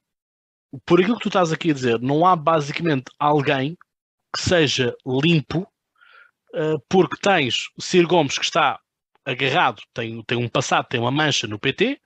[0.86, 3.78] por aquilo que tu estás aqui a dizer, não há basicamente alguém
[4.34, 5.68] que seja limpo,
[6.54, 8.80] uh, porque tens o Ciro Gomes que está
[9.26, 12.00] agarrado, tem, tem um passado, tem uma mancha no PT,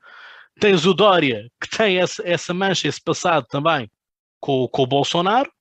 [0.60, 3.90] tens o Dória que tem essa, essa mancha, esse passado também
[4.40, 5.52] com, com o Bolsonaro.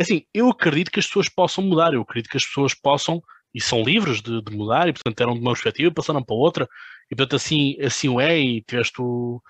[0.00, 3.22] Assim, eu acredito que as pessoas possam mudar, eu acredito que as pessoas possam
[3.54, 6.36] e são livres de, de mudar e portanto eram de uma perspectiva e passaram para
[6.36, 6.68] outra
[7.10, 9.42] e portanto assim, assim o é e tiveste o,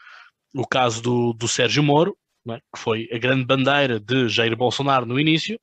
[0.55, 2.17] o caso do, do Sérgio Moro
[2.49, 2.57] é?
[2.57, 5.61] que foi a grande bandeira de Jair Bolsonaro no início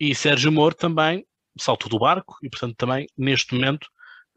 [0.00, 1.24] e Sérgio Moro também
[1.58, 3.86] saltou do barco e portanto também neste momento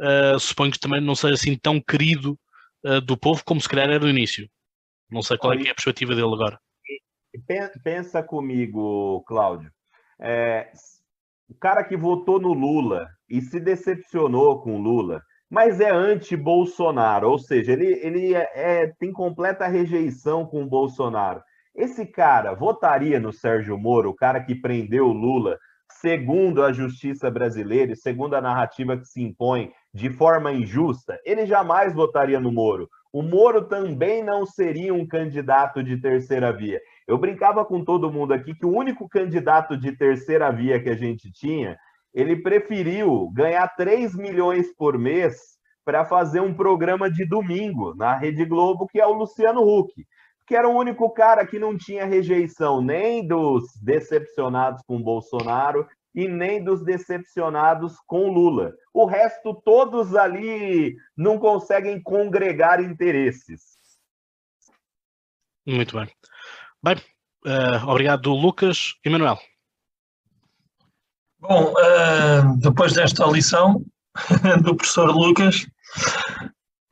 [0.02, 2.38] uh, suponho que também não seja assim tão querido
[2.86, 4.50] uh, do povo como se calhar era no início.
[5.10, 6.60] Não sei qual é, é a perspectiva dele agora.
[7.84, 9.72] Pensa comigo, Cláudio.
[10.20, 10.72] É,
[11.50, 17.30] o cara que votou no Lula e se decepcionou com o Lula, mas é anti-Bolsonaro,
[17.30, 21.42] ou seja, ele, ele é, é, tem completa rejeição com o Bolsonaro.
[21.74, 25.58] Esse cara votaria no Sérgio Moro, o cara que prendeu o Lula,
[26.02, 31.46] segundo a justiça brasileira e segundo a narrativa que se impõe de forma injusta, ele
[31.46, 32.90] jamais votaria no Moro.
[33.14, 36.80] O Moro também não seria um candidato de terceira via.
[37.08, 40.96] Eu brincava com todo mundo aqui que o único candidato de terceira via que a
[40.96, 41.78] gente tinha,
[42.14, 48.44] ele preferiu ganhar 3 milhões por mês para fazer um programa de domingo na Rede
[48.44, 50.06] Globo, que é o Luciano Huck,
[50.46, 56.28] que era o único cara que não tinha rejeição nem dos decepcionados com Bolsonaro e
[56.28, 58.74] nem dos decepcionados com Lula.
[58.94, 63.78] O resto, todos ali não conseguem congregar interesses.
[65.66, 66.08] Muito bem.
[66.84, 66.96] Bem,
[67.46, 69.40] uh, obrigado, Lucas e Manuel.
[71.40, 73.84] Bom, uh, depois desta lição
[74.64, 75.68] do professor Lucas,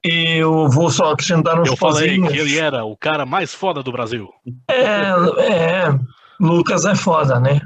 [0.04, 3.92] eu vou só acrescentar uns Eu falei que ele era o cara mais foda do
[3.92, 4.30] Brasil.
[4.70, 5.10] É,
[5.40, 6.00] é
[6.40, 7.62] Lucas é foda, né?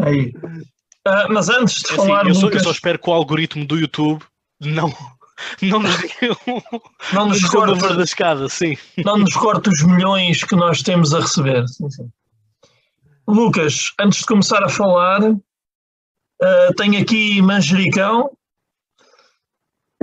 [0.00, 0.32] Aí.
[1.06, 2.26] Uh, mas antes de é assim, falar.
[2.26, 4.24] Eu, só, eu só espero que o algoritmo do YouTube
[4.60, 4.92] não,
[5.62, 6.36] não nos diga
[7.12, 8.76] não nos corte, da escada, sim.
[9.04, 11.66] Não nos corte os milhões que nós temos a receber.
[11.68, 12.08] Sim, sim.
[13.26, 18.30] Lucas, antes de começar a falar, uh, tenho aqui manjericão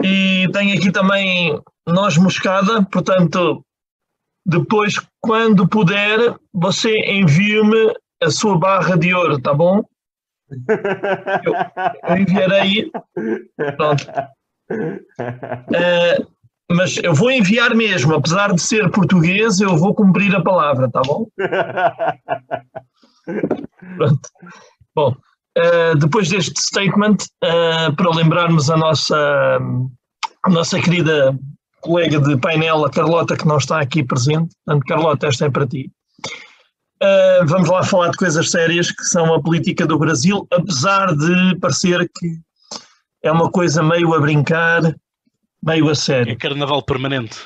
[0.03, 3.63] e tenho aqui também noz moscada, portanto,
[4.45, 9.83] depois, quando puder, você envie-me a sua barra de ouro, tá bom?
[11.45, 11.53] Eu,
[12.09, 12.91] eu enviarei.
[13.77, 14.05] Pronto.
[14.71, 16.27] Uh,
[16.71, 21.01] mas eu vou enviar mesmo, apesar de ser português, eu vou cumprir a palavra, tá
[21.01, 21.27] bom?
[23.97, 24.29] Pronto.
[24.95, 25.15] Bom,
[25.57, 29.59] uh, depois deste statement, uh, para lembrarmos a nossa,
[30.43, 31.37] a nossa querida
[31.81, 34.55] colega de painel, a Carlota, que não está aqui presente.
[34.65, 35.91] Portanto, Carlota, esta é para ti.
[37.03, 41.57] Uh, vamos lá falar de coisas sérias que são a política do Brasil, apesar de
[41.59, 42.39] parecer que
[43.23, 44.81] é uma coisa meio a brincar,
[45.63, 46.33] meio a sério.
[46.33, 47.37] É carnaval permanente.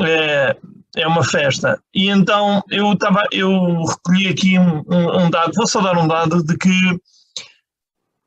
[0.00, 0.56] É,
[0.96, 1.80] é uma festa.
[1.94, 6.42] E então eu, tava, eu recolhi aqui um, um, dado, vou só dar um dado
[6.44, 7.00] de que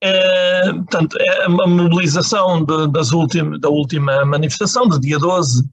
[0.01, 5.67] é, portanto, é a mobilização de, das ultim, da última manifestação, do dia 12,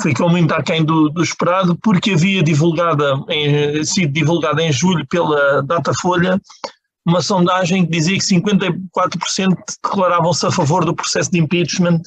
[0.00, 5.62] ficou muito aquém do, do esperado, porque havia divulgada, em, sido divulgada em julho pela
[5.62, 6.40] Datafolha
[7.06, 12.02] uma sondagem que dizia que 54% declaravam-se a favor do processo de impeachment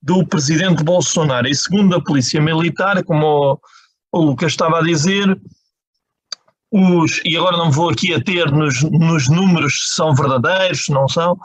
[0.00, 1.48] do presidente Bolsonaro.
[1.48, 3.60] E segundo a Polícia Militar, como
[4.12, 5.36] o, Lucas estava a dizer,
[6.70, 10.92] os, e agora não vou aqui a ter nos, nos números se são verdadeiros, se
[10.92, 11.36] não são,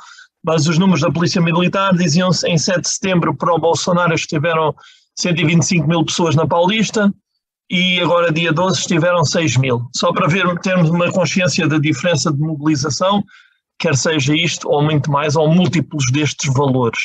[0.43, 4.75] mas os números da Polícia Militar diziam-se em 7 de setembro para o Bolsonaro estiveram
[5.17, 7.11] 125 mil pessoas na Paulista
[7.69, 9.87] e agora dia 12 estiveram 6 mil.
[9.95, 13.23] Só para ver, termos uma consciência da diferença de mobilização,
[13.79, 16.99] quer seja isto ou muito mais, ou múltiplos destes valores.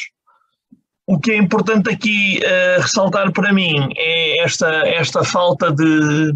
[1.07, 6.35] o que é importante aqui uh, ressaltar para mim é esta, esta falta de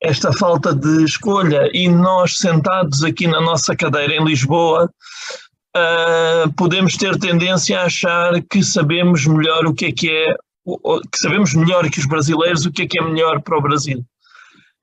[0.00, 4.88] esta falta de escolha e nós sentados aqui na nossa cadeira em Lisboa
[5.76, 11.18] uh, podemos ter tendência a achar que sabemos melhor o que é que é que
[11.18, 14.04] sabemos melhor que os brasileiros o que é que é melhor para o Brasil.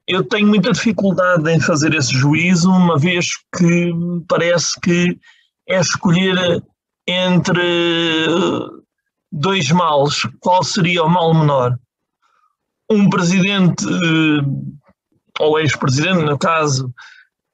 [0.08, 3.92] Eu tenho muita dificuldade em fazer esse juízo, uma vez que
[4.28, 5.18] parece que
[5.68, 6.64] é escolher
[7.08, 7.62] entre
[9.32, 11.80] dois males, qual seria o mal menor?
[12.90, 13.86] Um presidente,
[15.40, 16.94] ou ex-presidente, no caso,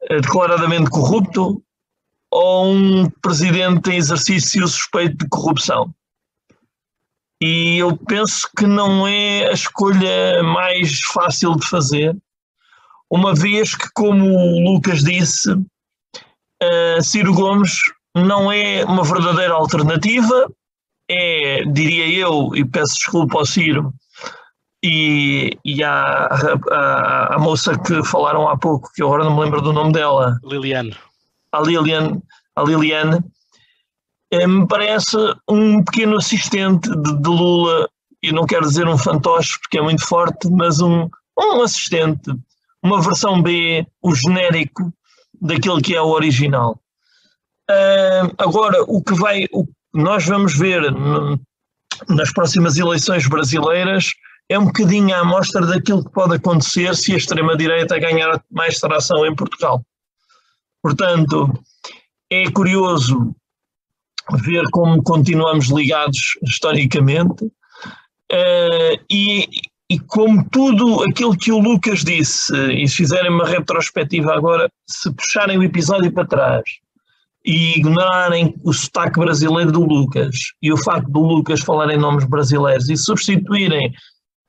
[0.10, 1.62] declaradamente corrupto,
[2.32, 5.94] ou um presidente em exercício suspeito de corrupção?
[7.42, 12.18] E eu penso que não é a escolha mais fácil de fazer,
[13.10, 17.78] uma vez que, como o Lucas disse, uh, Ciro Gomes
[18.16, 20.50] não é uma verdadeira alternativa,
[21.10, 23.94] é, diria eu, e peço desculpa ao Ciro
[24.84, 26.28] e, e à,
[26.72, 29.94] à, à, moça que falaram há pouco, que eu agora não me lembro do nome
[29.94, 30.38] dela.
[30.44, 30.96] Liliane.
[31.52, 32.22] A Liliane,
[32.56, 33.24] a Liliane
[34.32, 35.18] me parece
[35.48, 37.90] um pequeno assistente de, de, Lula,
[38.22, 42.32] e não quero dizer um fantoche porque é muito forte, mas um, um assistente,
[42.84, 44.92] uma versão B, o genérico
[45.42, 46.80] daquilo que é o original.
[47.70, 51.40] Uh, agora, o que vai, o nós vamos ver no,
[52.08, 54.12] nas próximas eleições brasileiras
[54.50, 59.26] é um bocadinho a amostra daquilo que pode acontecer se a extrema-direita ganhar mais tração
[59.26, 59.84] em Portugal.
[60.84, 61.52] Portanto,
[62.30, 63.36] é curioso
[64.36, 69.48] ver como continuamos ligados historicamente uh, e,
[69.90, 75.12] e como tudo aquilo que o Lucas disse, e se fizerem uma retrospectiva agora, se
[75.14, 76.64] puxarem o episódio para trás
[77.46, 82.26] e ignorarem o sotaque brasileiro do Lucas e o facto do Lucas falar em nomes
[82.26, 83.94] brasileiros e substituírem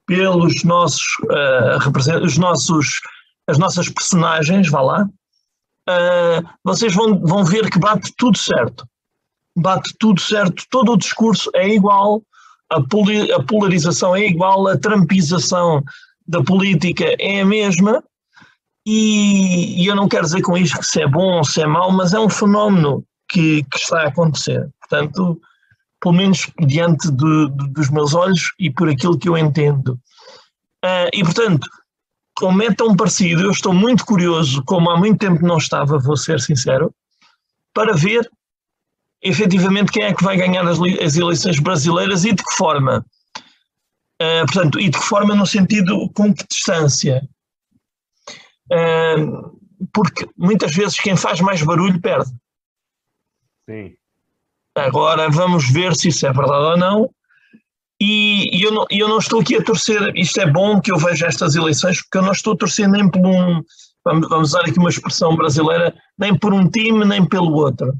[0.07, 3.01] pelos nossos, uh, os nossos
[3.49, 8.87] as nossas personagens, vá lá, uh, vocês vão, vão ver que bate tudo certo
[9.61, 12.23] bate tudo certo, todo o discurso é igual,
[12.71, 15.83] a, poli, a polarização é igual, a trampização
[16.27, 18.03] da política é a mesma,
[18.87, 21.67] e, e, eu não quero dizer com isto que se é bom ou se é
[21.67, 24.67] mau, mas é um fenómeno que, que está a acontecer.
[24.81, 25.39] Portanto,
[26.01, 29.99] pelo menos diante de, de, dos meus olhos e por aquilo que eu entendo.
[30.83, 31.69] Uh, e portanto,
[32.35, 36.17] como é tão parecido, eu estou muito curioso, como há muito tempo não estava, vou
[36.17, 36.95] ser sincero,
[37.75, 38.31] para ver
[39.23, 43.05] efetivamente quem é que vai ganhar as, as eleições brasileiras e de que forma.
[44.21, 47.23] Uh, portanto, e de que forma no sentido com que distância.
[48.71, 49.59] Uh,
[49.93, 52.31] porque muitas vezes quem faz mais barulho perde.
[53.69, 53.95] Sim.
[54.75, 57.11] Agora vamos ver se isso é verdade ou não.
[58.01, 60.99] E, e eu, não, eu não estou aqui a torcer, isto é bom que eu
[60.99, 63.61] veja estas eleições, porque eu não estou a torcer nem por um,
[64.05, 67.93] vamos, vamos usar aqui uma expressão brasileira, nem por um time, nem pelo outro.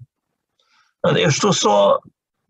[1.05, 1.99] Eu estou só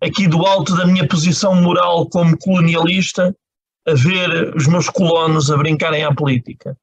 [0.01, 3.34] aqui do alto da minha posição moral como colonialista
[3.86, 6.76] a ver os meus colonos a brincarem à política.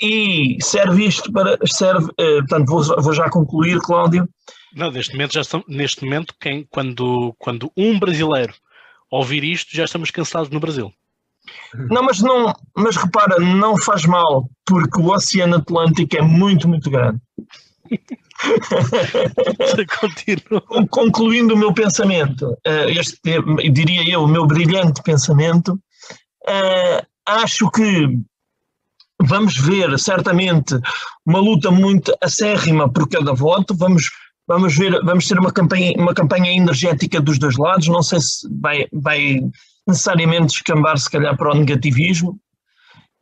[0.00, 1.56] E serve isto para.
[1.64, 4.28] Serve, eh, portanto, vou, vou, já concluir, Cláudio.
[4.74, 8.52] Não, neste momento, já neste momento quem, quando, quando um brasileiro
[9.10, 10.92] ouvir isto, já estamos cansados no Brasil.
[11.74, 16.90] Não, mas não, mas repara, não faz mal, porque o Oceano Atlântico é muito, muito
[16.90, 17.20] grande.
[20.90, 23.20] Concluindo o meu pensamento, eh, este,
[23.70, 25.78] diria eu, o meu brilhante pensamento,
[26.48, 28.18] eh, acho que
[29.20, 30.78] vamos ver certamente
[31.24, 34.10] uma luta muito acérrima por cada voto, vamos,
[34.46, 38.48] vamos ver, vamos ter uma campanha, uma campanha energética dos dois lados, não sei se
[38.60, 39.40] vai, vai
[39.86, 42.38] necessariamente escambar se calhar para o negativismo,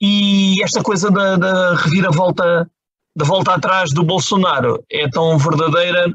[0.01, 2.71] e esta coisa da, da reviravolta
[3.17, 6.13] de volta atrás do Bolsonaro é tão verdadeira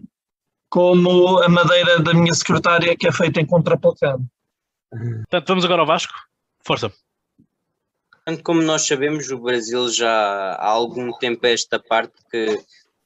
[0.70, 4.24] como a madeira da minha secretária que é feita em contraplacado.
[4.89, 6.14] Portanto, vamos agora ao Vasco.
[6.66, 6.91] Força.
[8.43, 10.10] Como nós sabemos, o Brasil já
[10.54, 12.58] há algum tempo esta parte que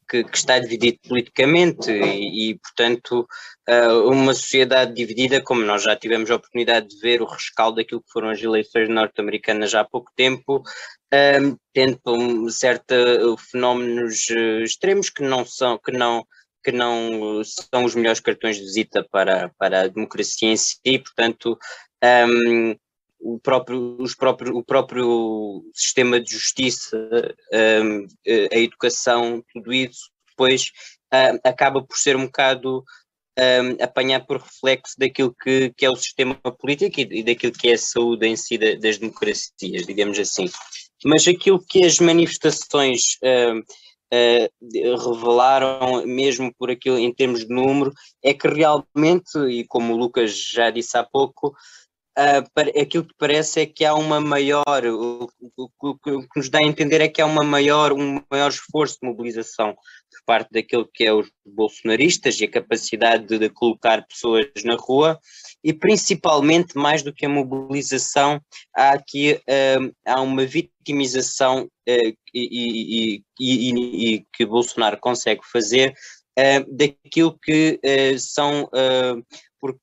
[0.09, 3.27] que, que está dividido politicamente e, e, portanto,
[3.69, 8.01] uh, uma sociedade dividida, como nós já tivemos a oportunidade de ver o rescaldo daquilo
[8.01, 10.63] que foram as eleições norte-americanas há pouco tempo,
[11.13, 12.97] um, tendo um, certos
[13.49, 16.25] fenómenos uh, extremos que não são, que não
[16.61, 21.57] que não são os melhores cartões de visita para, para a democracia em si, portanto,
[22.03, 22.75] um,
[23.17, 26.97] o próprio, os próprio, o próprio sistema de justiça,
[27.81, 28.05] um,
[28.51, 30.71] a educação, tudo isso depois
[31.13, 32.83] um, acaba por ser um bocado
[33.37, 37.69] um, apanhar por reflexo daquilo que, que é o sistema político e, e daquilo que
[37.69, 40.49] é a saúde em si da, das democracias, digamos assim.
[41.05, 47.91] Mas aquilo que as manifestações uh, uh, revelaram, mesmo por aquilo em termos de número,
[48.23, 51.55] é que realmente, e como o Lucas já disse há pouco,
[52.19, 56.59] uh, aquilo que parece é que há uma maior, o, o, o, que nos dá
[56.59, 60.89] a entender é que há uma maior, um maior esforço de mobilização por parte daquilo
[60.93, 65.19] que é os bolsonaristas e a capacidade de, de colocar pessoas na rua
[65.63, 68.41] e principalmente mais do que a mobilização
[68.75, 75.93] há aqui uh, há uma vitimização uh, e, e, e, e, que Bolsonaro consegue fazer
[76.69, 77.81] daquilo que
[78.17, 78.69] são
[79.59, 79.77] por,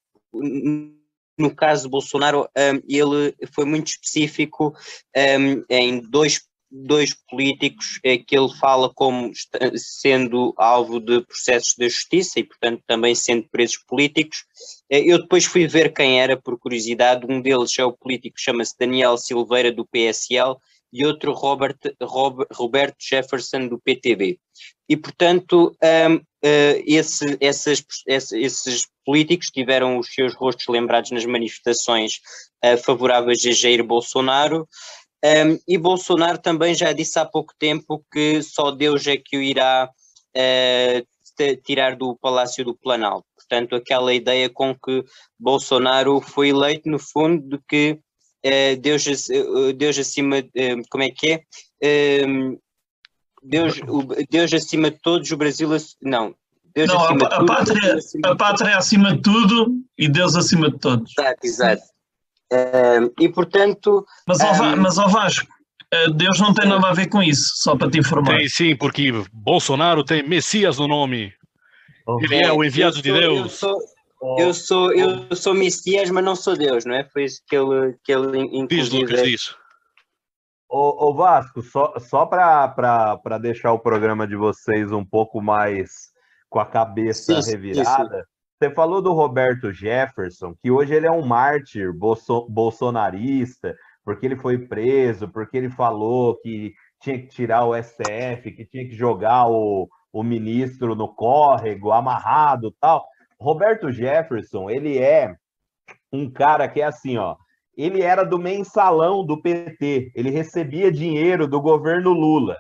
[1.39, 4.75] no caso de Bolsonaro, um, ele foi muito específico
[5.17, 9.31] um, em dois, dois políticos é, que ele fala como
[9.77, 14.45] sendo alvo de processos da justiça e, portanto, também sendo presos políticos.
[14.91, 17.27] Eh, eu depois fui ver quem era, por curiosidade.
[17.29, 20.57] Um deles é o político, chama-se Daniel Silveira, do PSL,
[20.93, 24.39] e outro Robert, Robert, Roberto Jefferson, do PTB.
[24.89, 32.21] E, portanto, um, uh, esse, essas, esses políticos tiveram os seus rostos lembrados nas manifestações
[32.65, 34.69] uh, favoráveis a Jair Bolsonaro.
[35.25, 39.43] Um, e Bolsonaro também já disse há pouco tempo que só Deus é que o
[39.43, 39.91] irá
[40.37, 43.27] uh, tirar do Palácio do Planalto.
[43.35, 45.05] Portanto, aquela ideia com que
[45.39, 47.99] Bolsonaro foi eleito, no fundo, de que
[48.47, 49.05] uh, Deus,
[49.77, 50.37] Deus acima,
[50.91, 51.43] como é que é?
[53.43, 53.81] Deus,
[54.31, 55.71] Deus acima de todos, o Brasil.
[56.03, 56.35] Não.
[56.75, 60.09] Deus não, acima a, a, tudo, pátria, acima a pátria é acima de tudo e
[60.09, 61.11] Deus acima de todos.
[61.19, 61.83] Exato, exato.
[62.53, 64.07] Uh, e portanto.
[64.27, 65.49] Mas, ao, um, mas ao Vasco,
[65.93, 68.37] eh, Deus não tem nada a ver com isso, só para te informar.
[68.37, 71.33] Tem sim, porque Bolsonaro tem Messias no nome.
[72.07, 72.19] Oh.
[72.21, 73.39] Ele é o enviado de Deus.
[73.39, 73.79] Eu sou,
[74.39, 77.05] eu sou, eu sou Messias, mas não sou Deus, não é?
[77.05, 79.57] Foi isso que ele, que ele Diz, Lucas, diz.
[80.69, 86.11] Ô, ô Vasco, só, só para deixar o programa de vocês um pouco mais
[86.49, 91.11] com a cabeça sim, revirada, sim, você falou do Roberto Jefferson, que hoje ele é
[91.11, 96.73] um mártir bolso, bolsonarista, porque ele foi preso, porque ele falou que
[97.03, 102.75] tinha que tirar o STF, que tinha que jogar o, o ministro no córrego, amarrado
[102.81, 103.05] tal.
[103.39, 105.35] Roberto Jefferson, ele é
[106.13, 107.37] um cara que é assim, ó,
[107.77, 112.57] ele era do mensalão do PT, ele recebia dinheiro do governo Lula.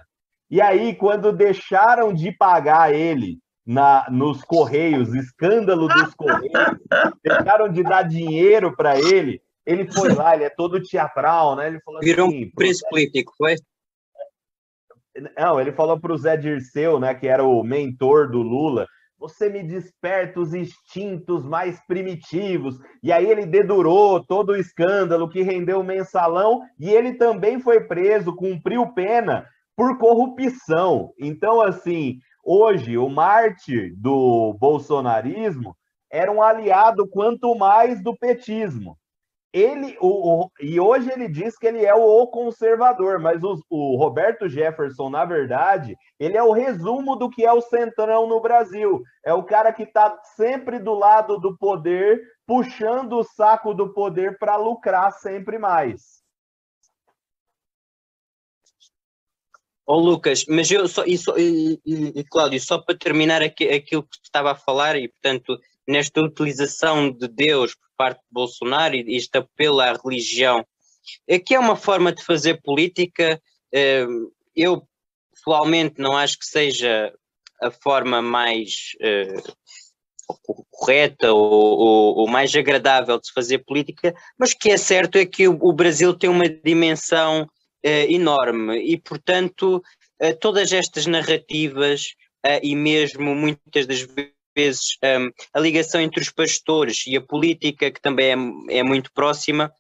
[0.51, 6.53] E aí, quando deixaram de pagar ele na, nos Correios, escândalo dos Correios,
[7.25, 11.67] deixaram de dar dinheiro para ele, ele foi lá, ele é todo teatral, né?
[11.67, 13.57] Ele falou Virou assim, um preço político, foi?
[15.37, 18.87] Não, ele falou para o Zé Dirceu, né, que era o mentor do Lula,
[19.19, 22.79] você me desperta os instintos mais primitivos.
[23.03, 27.81] E aí ele dedurou todo o escândalo que rendeu o mensalão e ele também foi
[27.81, 31.13] preso, cumpriu pena por corrupção.
[31.19, 35.77] Então, assim, hoje o mártir do bolsonarismo
[36.11, 38.97] era um aliado quanto mais do petismo
[39.57, 43.97] ele o, o, e hoje ele diz que ele é o conservador, mas o, o,
[43.97, 49.03] Roberto Jefferson, na verdade, ele é o resumo do que é o centrão no Brasil.
[49.25, 54.39] É o cara que está sempre do lado do poder, puxando o saco do poder
[54.39, 56.23] para lucrar sempre mais.
[59.87, 63.69] Ô oh, Lucas, mas eu só, e, só, e, e, Cláudio, só para terminar aqui,
[63.69, 65.57] aquilo que estava a falar, e portanto,
[65.87, 70.67] nesta utilização de Deus por parte de Bolsonaro e este apelo à religião,
[71.31, 73.41] aqui é uma forma de fazer política.
[73.73, 74.07] Eh,
[74.55, 74.87] eu
[75.33, 77.13] pessoalmente não acho que seja
[77.63, 79.57] a forma mais uh,
[80.71, 85.17] correta ou, ou, ou, mais agradável de se fazer política, mas o que é certo
[85.17, 89.83] é que o, o Brasil tem uma dimensão uh, enorme e, portanto,
[90.23, 92.15] uh, todas estas narrativas
[92.63, 94.07] e mesmo muitas das
[94.57, 98.33] vezes um, a ligação entre os pastores e a política, que também
[98.71, 99.73] é, é muito próxima,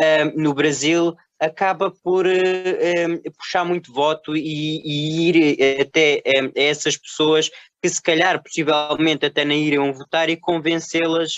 [0.00, 6.62] um, no Brasil, acaba por uh, puxar muito voto e, e ir até um, a
[6.62, 7.50] essas pessoas
[7.82, 11.32] que se calhar, possivelmente, até nem iriam votar e convencê-las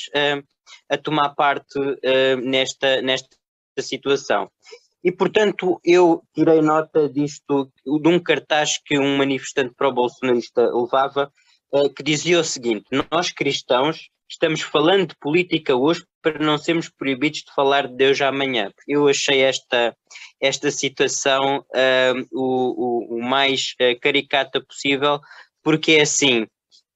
[0.90, 1.78] a tomar parte
[2.42, 3.28] nesta, nesta
[3.78, 4.50] situação.
[5.04, 11.51] E, portanto, eu tirei nota disto, de um cartaz que um manifestante pró-bolsonarista levava, eh,
[11.96, 17.40] que dizia o seguinte: Nós cristãos estamos falando de política hoje para não sermos proibidos
[17.40, 18.72] de falar de Deus amanhã.
[18.88, 19.94] Eu achei esta,
[20.40, 25.20] esta situação uh, o, o, o, mais uh, caricata possível,
[25.62, 26.46] porque é assim.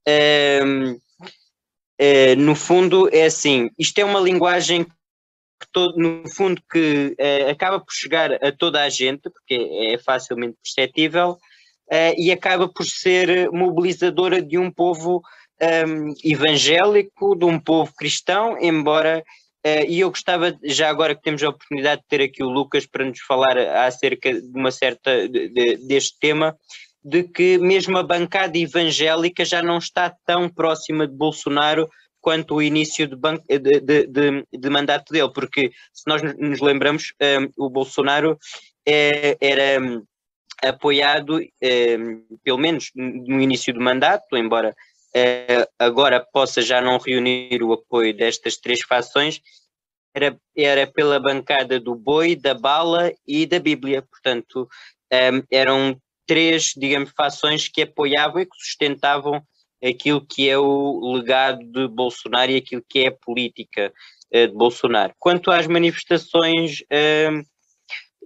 [0.09, 7.16] Uh, uh, no fundo, é assim: isto é uma linguagem que, todo, no fundo, que
[7.51, 11.39] acaba por chegar a toda a gente, porque é facilmente perceptível,
[11.93, 15.22] uh, e acaba por ser mobilizadora de um povo
[15.61, 19.24] um, evangélico, de um povo cristão, embora.
[19.64, 22.87] Uh, e eu gostava, já agora que temos a oportunidade de ter aqui o Lucas
[22.87, 26.57] para nos falar acerca de uma certa de, de, deste tema,
[27.05, 31.89] de que mesmo a bancada evangélica já não está tão próxima de Bolsonaro
[32.20, 33.16] quanto o início de,
[33.59, 37.12] de, de, de mandato dele, porque se nós nos lembramos,
[37.57, 38.37] um, o Bolsonaro
[38.84, 39.80] é, era
[40.62, 47.62] apoiado, um, pelo menos no início do mandato, embora uh, agora possa já não reunir
[47.62, 49.40] o apoio destas três fações,
[50.14, 54.02] era, era pela bancada do boi, da bala e da Bíblia.
[54.02, 54.66] Portanto,
[55.12, 59.42] um, eram três, digamos, fações que apoiavam e que sustentavam
[59.84, 63.92] aquilo que é o legado de Bolsonaro e aquilo que é a política
[64.34, 65.12] uh, de Bolsonaro.
[65.18, 67.44] Quanto às manifestações uh,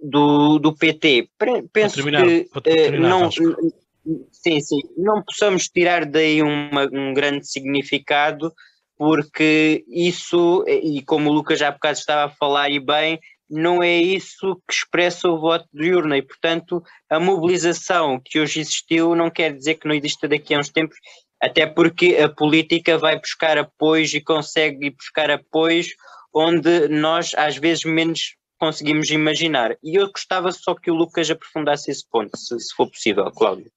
[0.01, 1.29] do, do PT,
[1.71, 8.51] penso terminar, que uh, não, sim, sim, não possamos tirar daí uma, um grande significado,
[8.97, 13.83] porque isso, e como o Lucas já há bocado estava a falar e bem, não
[13.83, 19.13] é isso que expressa o voto de urna e, portanto, a mobilização que hoje existiu
[19.13, 20.97] não quer dizer que não exista daqui a uns tempos,
[21.41, 25.87] até porque a política vai buscar apoios e consegue buscar apoios
[26.33, 29.75] onde nós às vezes menos conseguimos imaginar.
[29.83, 33.71] E eu gostava só que o Lucas aprofundasse esse ponto, se, se for possível, Cláudio.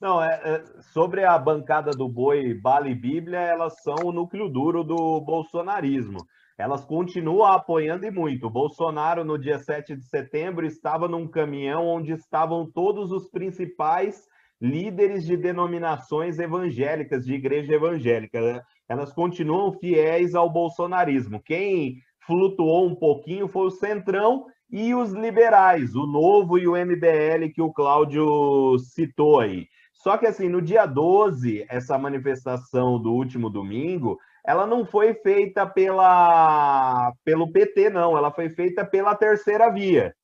[0.00, 4.48] Não, é, é, sobre a bancada do boi, bala e bíblia, elas são o núcleo
[4.48, 6.18] duro do bolsonarismo
[6.56, 8.46] elas continuam apoiando e muito.
[8.46, 14.22] O Bolsonaro, no dia 7 de setembro, estava num caminhão onde estavam todos os principais
[14.60, 18.40] líderes de denominações evangélicas, de igreja evangélica.
[18.40, 18.62] Né?
[18.88, 21.42] Elas continuam fiéis ao bolsonarismo.
[21.42, 21.96] Quem
[22.26, 27.62] flutuou um pouquinho foi o Centrão e os liberais, o Novo e o MBL, que
[27.62, 29.66] o Cláudio citou aí.
[29.92, 35.66] Só que, assim, no dia 12, essa manifestação do último domingo, ela não foi feita
[35.66, 38.16] pela, pelo PT, não.
[38.16, 40.14] Ela foi feita pela terceira via.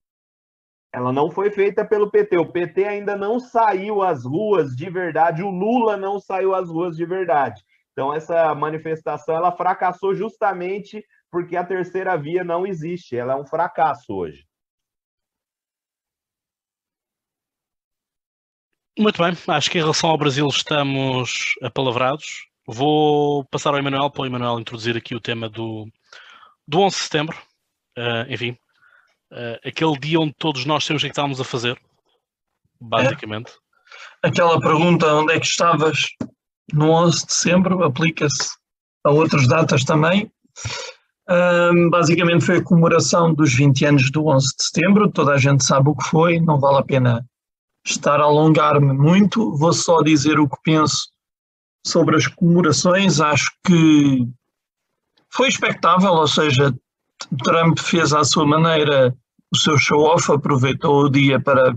[0.93, 2.37] Ela não foi feita pelo PT.
[2.37, 5.43] O PT ainda não saiu às ruas de verdade.
[5.43, 7.63] O Lula não saiu às ruas de verdade.
[7.93, 13.17] Então essa manifestação ela fracassou justamente porque a terceira via não existe.
[13.17, 14.45] Ela é um fracasso hoje.
[18.99, 22.47] Muito bem, acho que em relação ao Brasil estamos apalavrados.
[22.67, 25.89] Vou passar ao Emanuel para o Emanuel introduzir aqui o tema do,
[26.69, 27.39] do 11 de setembro.
[27.97, 28.51] Uh, enfim,
[29.33, 31.81] uh, aquele dia onde todos nós sabemos o que, estávamos a fazer,
[32.79, 33.51] basicamente.
[34.23, 34.29] É.
[34.29, 36.09] Aquela pergunta, onde é que estavas
[36.73, 38.51] no 11 de setembro, aplica-se
[39.05, 40.31] a outras datas também.
[41.31, 45.65] Um, basicamente foi a comemoração dos 20 anos do 11 de setembro, toda a gente
[45.65, 47.25] sabe o que foi, não vale a pena
[47.87, 51.09] estar a alongar-me muito, vou só dizer o que penso
[51.87, 54.27] sobre as comemorações, acho que
[55.33, 56.75] foi expectável, ou seja,
[57.45, 59.15] Trump fez à sua maneira
[59.53, 61.75] o seu show-off, aproveitou o dia para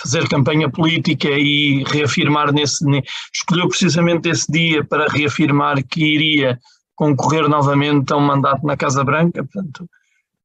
[0.00, 2.84] fazer campanha política e reafirmar nesse.
[3.32, 6.58] escolheu precisamente esse dia para reafirmar que iria
[6.96, 9.44] concorrer novamente a um mandato na Casa Branca.
[9.44, 9.88] Portanto,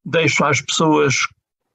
[0.06, 1.16] deixo às pessoas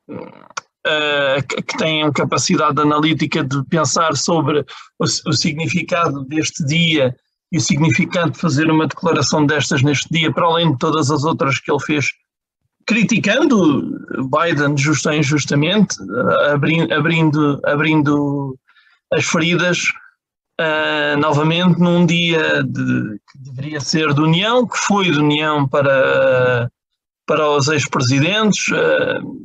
[0.08, 4.60] uh, que tenham capacidade analítica de pensar sobre
[4.98, 7.16] o, o significado deste dia
[7.50, 11.24] e o significado de fazer uma declaração destas neste dia, para além de todas as
[11.24, 12.06] outras que ele fez,
[12.86, 13.98] criticando
[14.30, 15.96] Biden justa ou injustamente,
[16.52, 18.58] abrindo, abrindo, abrindo
[19.12, 19.78] as feridas
[20.60, 26.70] uh, novamente num dia de, que deveria ser de união, que foi de união para,
[27.26, 29.36] para os ex-presidentes, uh,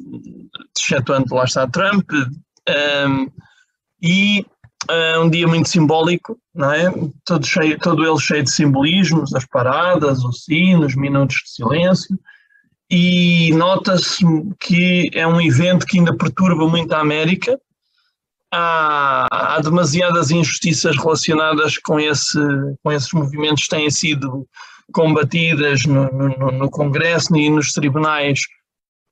[0.77, 3.27] excetuando lá está Trump, um,
[4.01, 4.45] e
[4.89, 6.91] é um dia muito simbólico, não é?
[7.25, 12.17] Todo, cheio, todo ele cheio de simbolismos, as paradas, os sinos, minutos de silêncio,
[12.89, 14.25] e nota-se
[14.59, 17.57] que é um evento que ainda perturba muito a América.
[18.53, 22.39] Há, há demasiadas injustiças relacionadas com, esse,
[22.83, 24.45] com esses movimentos que têm sido
[24.91, 28.41] combatidas no, no, no Congresso e nos tribunais,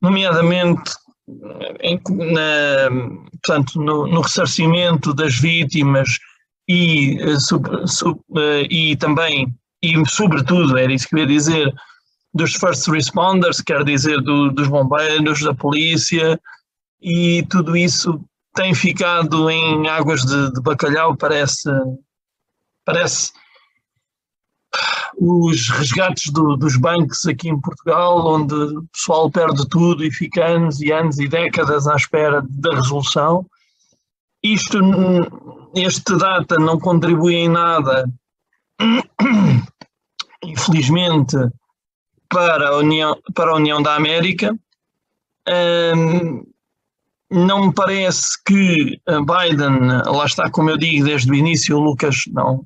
[0.02, 0.92] nomeadamente
[1.82, 2.90] em, na,
[3.32, 6.18] portanto, no, no, ressarcimento das vítimas
[6.68, 11.74] e, eh, sub, sub, eh, e também, e sobretudo, era isso que eu ia dizer,
[12.34, 16.40] dos first responders, quer dizer, do, dos bombeiros, da polícia,
[17.02, 18.24] e tudo isso
[18.54, 21.70] tem ficado em águas de, de bacalhau, parece,
[22.86, 23.32] parece
[25.18, 30.46] os resgates do, dos bancos aqui em Portugal, onde o pessoal perde tudo e fica
[30.46, 33.46] anos e anos e décadas à espera da resolução.
[34.42, 34.80] Isto,
[35.76, 38.10] este data não contribui em nada,
[40.42, 41.36] infelizmente,
[42.30, 44.58] para a União, para a União da América.
[45.96, 46.49] Um,
[47.32, 52.24] não me parece que Biden, lá está, como eu digo desde o início, o Lucas
[52.32, 52.66] não,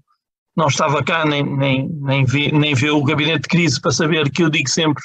[0.56, 4.32] não estava cá, nem, nem, nem, vê, nem vê o gabinete de crise para saber
[4.32, 5.04] que eu digo sempre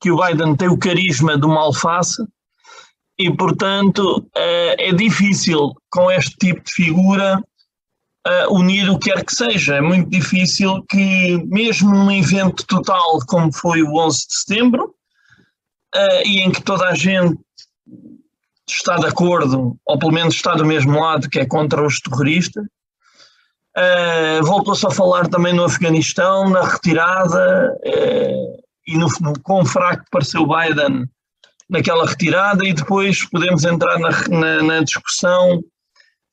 [0.00, 2.22] que o Biden tem o carisma de uma alface
[3.18, 7.42] e, portanto, é difícil com este tipo de figura
[8.50, 9.76] unir o que quer que seja.
[9.76, 14.94] É muito difícil que, mesmo num evento total como foi o 11 de setembro,
[16.26, 17.38] e em que toda a gente
[18.68, 22.64] está de acordo, ou pelo menos está do mesmo lado, que é contra os terroristas.
[23.76, 30.04] Uh, Voltou-se a falar também no Afeganistão, na retirada, uh, e no, no quão fraco
[30.10, 31.06] pareceu Biden
[31.68, 35.62] naquela retirada, e depois podemos entrar na, na, na discussão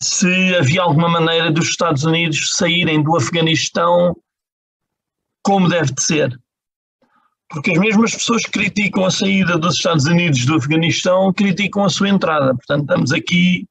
[0.01, 4.15] se havia alguma maneira dos Estados Unidos saírem do Afeganistão
[5.41, 6.39] como deve de ser
[7.53, 11.89] porque as mesmas pessoas que criticam a saída dos Estados Unidos do Afeganistão criticam a
[11.89, 12.55] sua entrada.
[12.55, 13.67] Portanto, estamos aqui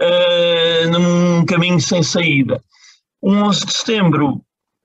[0.00, 2.62] uh, num caminho sem saída.
[3.20, 4.40] O 11 de setembro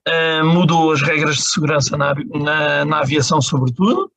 [0.08, 4.10] uh, mudou as regras de segurança na, na, na aviação, sobretudo.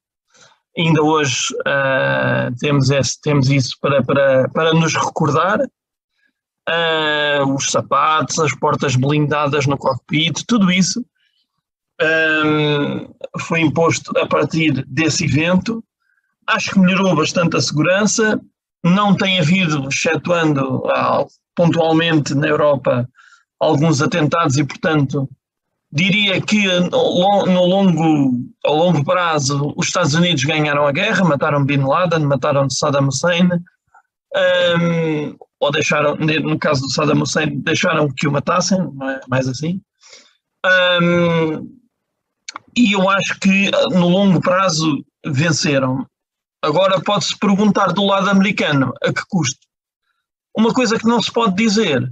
[0.76, 5.60] Ainda hoje uh, temos, esse, temos isso para, para, para nos recordar.
[7.48, 11.06] os sapatos, as portas blindadas no cockpit, tudo isso
[12.02, 15.84] um, foi imposto a partir desse evento.
[16.48, 18.40] Acho que melhorou bastante a segurança.
[18.84, 20.84] Não tem havido, excetuando
[21.56, 23.10] pontualmente na Europa,
[23.60, 25.28] alguns atentados e, portanto,
[25.92, 31.84] diria que no longo, ao longo prazo os Estados Unidos ganharam a guerra, mataram Bin
[31.84, 33.50] Laden, mataram Saddam Hussein,
[34.36, 39.82] um, ou deixaram, no caso do Saddam Hussein, deixaram que o matassem, é mais assim.
[41.02, 41.76] Um,
[42.76, 46.06] e eu acho que no longo prazo venceram.
[46.62, 49.66] Agora pode-se perguntar do lado americano a que custo.
[50.56, 52.10] Uma coisa que não se pode dizer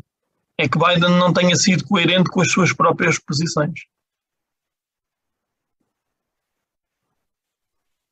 [0.57, 3.81] é que Biden não tenha sido coerente com as suas próprias posições.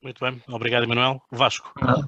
[0.02, 1.22] Muito bem, obrigado, Emanuel.
[1.32, 1.72] Vasco.
[1.80, 2.08] Ah.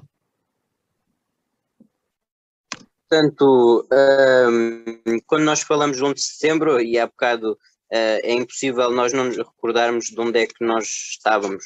[3.08, 7.56] Portanto, um, quando nós falamos de 1 de setembro, e há bocado
[7.90, 11.64] é impossível nós não nos recordarmos de onde é que nós estávamos.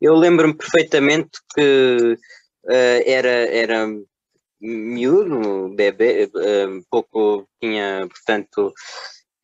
[0.00, 2.16] Eu lembro-me perfeitamente que
[2.64, 3.86] uh, era, era
[4.60, 8.72] miúdo, bebê, uh, pouco, tinha, portanto,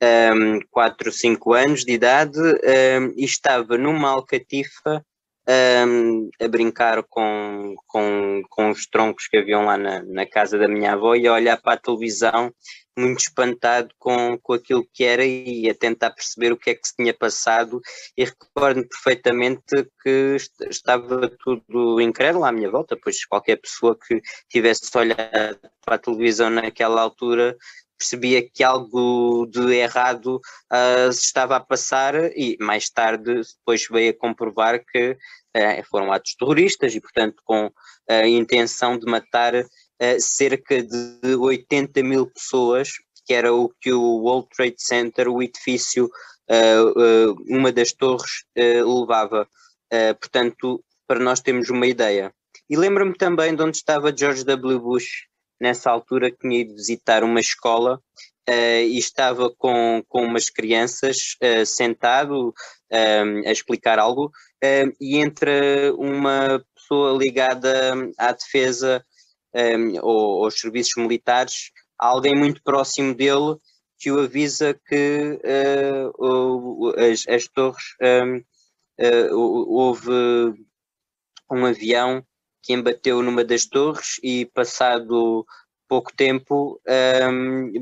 [0.02, 5.04] um, 4, 5 anos de idade um, e estava numa alcatifa
[5.86, 10.68] um, a brincar com, com, com os troncos que haviam lá na, na casa da
[10.68, 12.52] minha avó e a olhar para a televisão
[12.98, 16.86] muito espantado com, com aquilo que era e a tentar perceber o que é que
[16.86, 17.80] se tinha passado.
[18.16, 20.36] E recordo-me perfeitamente que
[20.68, 26.50] estava tudo incrédulo à minha volta, pois qualquer pessoa que tivesse olhado para a televisão
[26.50, 27.56] naquela altura
[27.98, 30.36] percebia que algo de errado
[30.72, 36.36] uh, estava a passar e mais tarde depois veio a comprovar que uh, foram atos
[36.36, 37.70] terroristas e portanto com
[38.08, 39.52] a intenção de matar
[40.02, 42.90] uh, cerca de 80 mil pessoas,
[43.26, 49.46] que era o que o World Trade Center, o edifício, uh, uma das torres, levava.
[50.20, 52.32] portanto, para nós termos uma ideia.
[52.68, 54.78] E lembro-me também de onde estava George W.
[54.78, 55.26] Bush
[55.60, 58.00] nessa altura, que tinha ido visitar uma escola
[58.48, 64.32] Uh, e estava com, com umas crianças uh, sentado uh, a explicar algo
[64.98, 69.04] e entra uma pessoa ligada à defesa
[69.54, 73.56] um, ou aos serviços militares, alguém muito próximo dele
[73.98, 75.40] que o avisa que
[76.18, 78.36] uh, as, as, torres um,
[79.00, 80.54] uh, houve
[81.50, 82.24] um avião
[82.62, 85.44] que embateu numa das torres e passado
[85.88, 86.80] pouco tempo
[87.30, 87.72] um,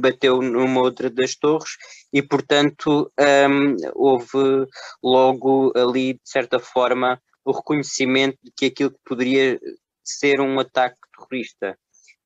[0.00, 1.70] bateu numa outra das torres
[2.12, 3.10] e portanto
[3.48, 4.66] um, houve
[5.02, 9.60] logo ali de certa forma o reconhecimento de que aquilo que poderia
[10.04, 11.78] ser um ataque terrorista.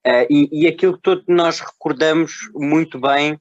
[0.07, 3.39] Uh, e, e aquilo que todos nós recordamos muito bem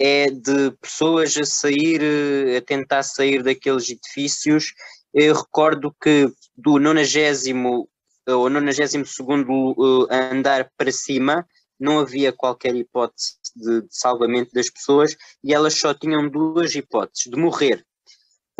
[0.00, 4.72] é de pessoas a sair, eh, a tentar sair daqueles edifícios.
[5.12, 7.86] Eu recordo que do 90
[8.28, 11.46] ou 92 andar para cima
[11.78, 17.30] não havia qualquer hipótese de, de salvamento das pessoas e elas só tinham duas hipóteses
[17.30, 17.84] de morrer.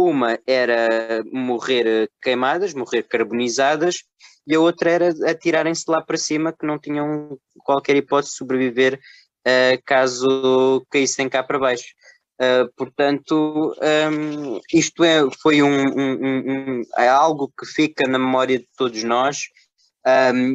[0.09, 4.03] Uma era morrer queimadas, morrer carbonizadas,
[4.47, 8.99] e a outra era atirarem-se lá para cima, que não tinham qualquer hipótese de sobreviver
[9.47, 11.95] uh, caso caíssem cá para baixo.
[12.41, 13.77] Uh, portanto,
[14.11, 19.05] um, isto é, foi um, um, um, é algo que fica na memória de todos
[19.05, 19.49] nós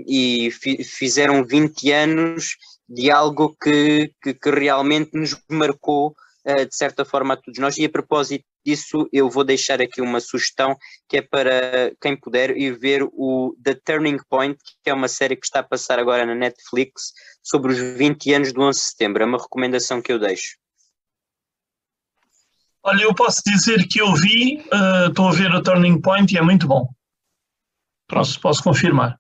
[0.07, 2.57] e fi, fizeram 20 anos
[2.89, 6.15] de algo que, que, que realmente nos marcou
[6.45, 7.77] uh, de certa forma a todos nós.
[7.77, 10.75] E a propósito disso, eu vou deixar aqui uma sugestão
[11.07, 15.35] que é para quem puder ir ver o The Turning Point, que é uma série
[15.35, 17.13] que está a passar agora na Netflix
[17.43, 19.23] sobre os 20 anos do 11 de setembro.
[19.23, 20.57] É uma recomendação que eu deixo.
[22.83, 26.37] Olha, eu posso dizer que eu vi, uh, estou a ver o Turning Point e
[26.37, 26.87] é muito bom.
[28.07, 29.19] Posso, posso confirmar.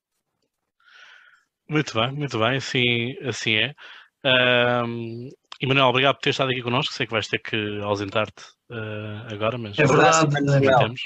[1.67, 3.73] Muito bem, muito bem, assim, assim é.
[4.83, 5.29] Um,
[5.65, 6.93] Emanuel, obrigado por ter estado aqui connosco.
[6.93, 10.29] Sei que vais ter que ausentar-te uh, agora, mas é verdade.
[10.77, 11.01] Temos.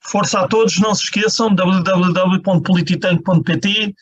[0.00, 3.94] Força a todos, não se esqueçam www.polititank.pt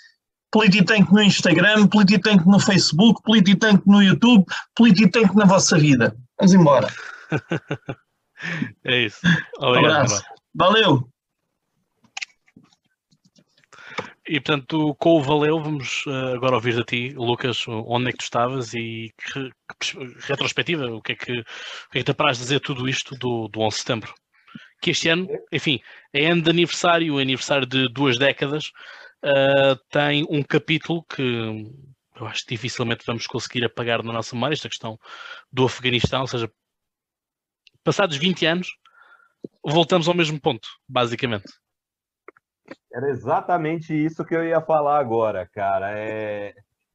[0.51, 6.17] Polititank no Instagram, Polititank no Facebook, Polititank no YouTube, Polititank na vossa vida.
[6.39, 6.89] Vamos embora.
[8.85, 9.21] é isso.
[9.59, 9.93] Obrigado.
[9.93, 10.25] Um abraço.
[10.55, 11.07] Valeu.
[14.29, 18.19] E portanto, com o Valeu, vamos uh, agora ouvir de ti, Lucas, onde é que
[18.19, 19.51] tu estavas e que,
[19.81, 21.45] que retrospectiva, o que é que, o
[21.91, 24.15] que, é que te apraz dizer tudo isto do, do 11 de setembro?
[24.83, 25.81] Que este ano, enfim,
[26.13, 28.67] é ano de aniversário, aniversário de duas décadas,
[29.25, 31.23] uh, tem um capítulo que
[32.21, 34.99] eu acho que dificilmente vamos conseguir apagar na nossa memória, esta questão
[35.51, 36.53] do Afeganistão, ou seja,
[37.83, 38.69] passados 20 anos,
[39.65, 41.51] voltamos ao mesmo ponto, basicamente.
[42.99, 45.97] Era exatamente isso que eu ia falar agora, cara.
[45.97, 46.53] É,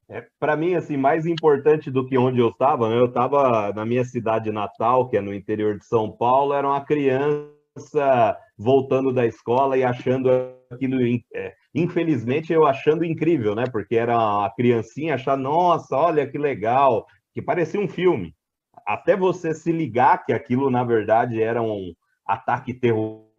[0.10, 2.90] é para mim assim mais importante do que onde eu estava.
[2.90, 3.00] Né?
[3.00, 6.54] Eu estava na minha cidade natal, que é no interior de São Paulo.
[6.54, 10.30] Era uma criança voltando da escola e achando
[10.70, 11.00] aquilo,
[11.34, 13.64] é, infelizmente eu achando incrível, né?
[13.72, 18.36] Porque era uma criancinha achar, nossa, olha que legal, que parecia um filme.
[18.86, 21.94] Até você se ligar que aquilo na verdade era um
[22.28, 23.32] ataque terrorista,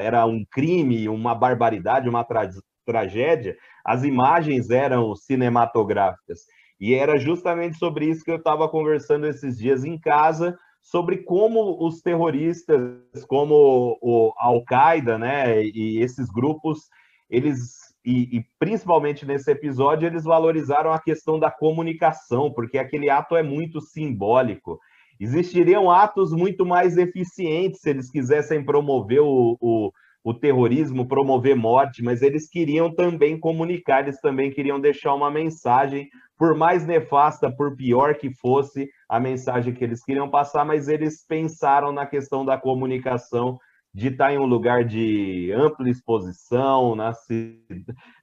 [0.00, 2.48] era um crime, uma barbaridade, uma tra
[2.84, 6.40] tragédia, as imagens eram cinematográficas.
[6.80, 11.86] E era justamente sobre isso que eu estava conversando esses dias em casa, sobre como
[11.86, 16.88] os terroristas, como o Al-Qaeda, né, e esses grupos,
[17.30, 23.36] eles e, e, principalmente nesse episódio eles valorizaram a questão da comunicação, porque aquele ato
[23.36, 24.80] é muito simbólico.
[25.22, 29.92] Existiriam atos muito mais eficientes se eles quisessem promover o, o,
[30.24, 36.08] o terrorismo, promover morte, mas eles queriam também comunicar, eles também queriam deixar uma mensagem,
[36.36, 41.24] por mais nefasta, por pior que fosse a mensagem que eles queriam passar, mas eles
[41.24, 43.60] pensaram na questão da comunicação
[43.94, 47.12] de estar em um lugar de ampla exposição, na,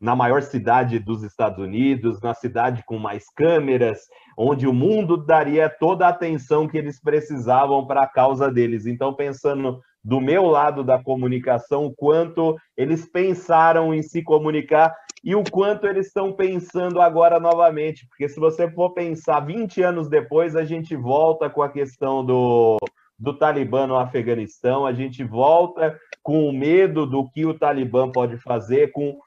[0.01, 3.99] na maior cidade dos Estados Unidos, na cidade com mais câmeras,
[4.37, 8.87] onde o mundo daria toda a atenção que eles precisavam para a causa deles.
[8.87, 15.35] Então, pensando do meu lado da comunicação, o quanto eles pensaram em se comunicar e
[15.35, 20.55] o quanto eles estão pensando agora novamente, porque se você for pensar 20 anos depois,
[20.55, 22.77] a gente volta com a questão do
[23.19, 28.37] do Talibã no Afeganistão, a gente volta com o medo do que o Talibã pode
[28.37, 29.17] fazer, com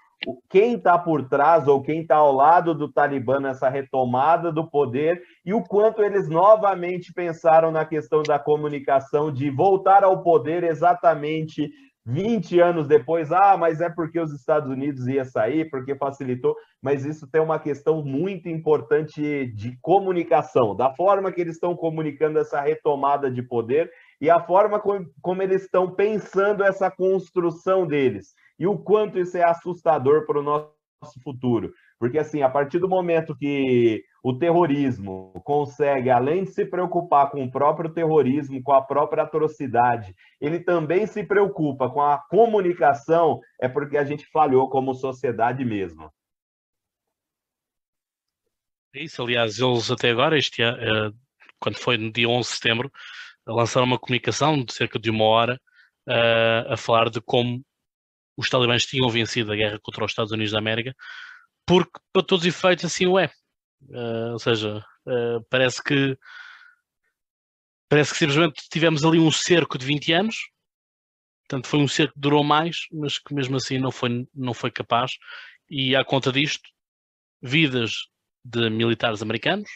[0.49, 5.21] quem está por trás ou quem está ao lado do Talibã nessa retomada do poder
[5.45, 11.71] e o quanto eles novamente pensaram na questão da comunicação, de voltar ao poder exatamente
[12.05, 17.05] 20 anos depois, ah, mas é porque os Estados Unidos ia sair, porque facilitou, mas
[17.05, 22.61] isso tem uma questão muito importante de comunicação, da forma que eles estão comunicando essa
[22.61, 28.67] retomada de poder e a forma como, como eles estão pensando essa construção deles e
[28.67, 30.73] o quanto isso é assustador para o nosso
[31.23, 31.73] futuro.
[31.99, 37.43] Porque, assim, a partir do momento que o terrorismo consegue, além de se preocupar com
[37.43, 43.69] o próprio terrorismo, com a própria atrocidade, ele também se preocupa com a comunicação, é
[43.69, 46.13] porque a gente falhou como sociedade mesmo.
[48.95, 51.17] É isso, aliás, eles até agora, este ano,
[51.59, 52.93] quando foi no dia 11 de setembro,
[53.47, 55.61] lançaram uma comunicação de cerca de uma hora
[56.69, 57.63] a falar de como
[58.37, 60.95] os talibãs tinham vencido a guerra contra os Estados Unidos da América
[61.67, 63.31] porque para todos os efeitos assim o é.
[63.89, 66.17] Uh, ou seja, uh, parece que
[67.89, 70.37] parece que simplesmente tivemos ali um cerco de 20 anos,
[71.43, 74.71] portanto foi um cerco que durou mais, mas que mesmo assim não foi, não foi
[74.71, 75.13] capaz,
[75.69, 76.71] e à conta disto,
[77.43, 77.93] vidas
[78.43, 79.69] de militares americanos,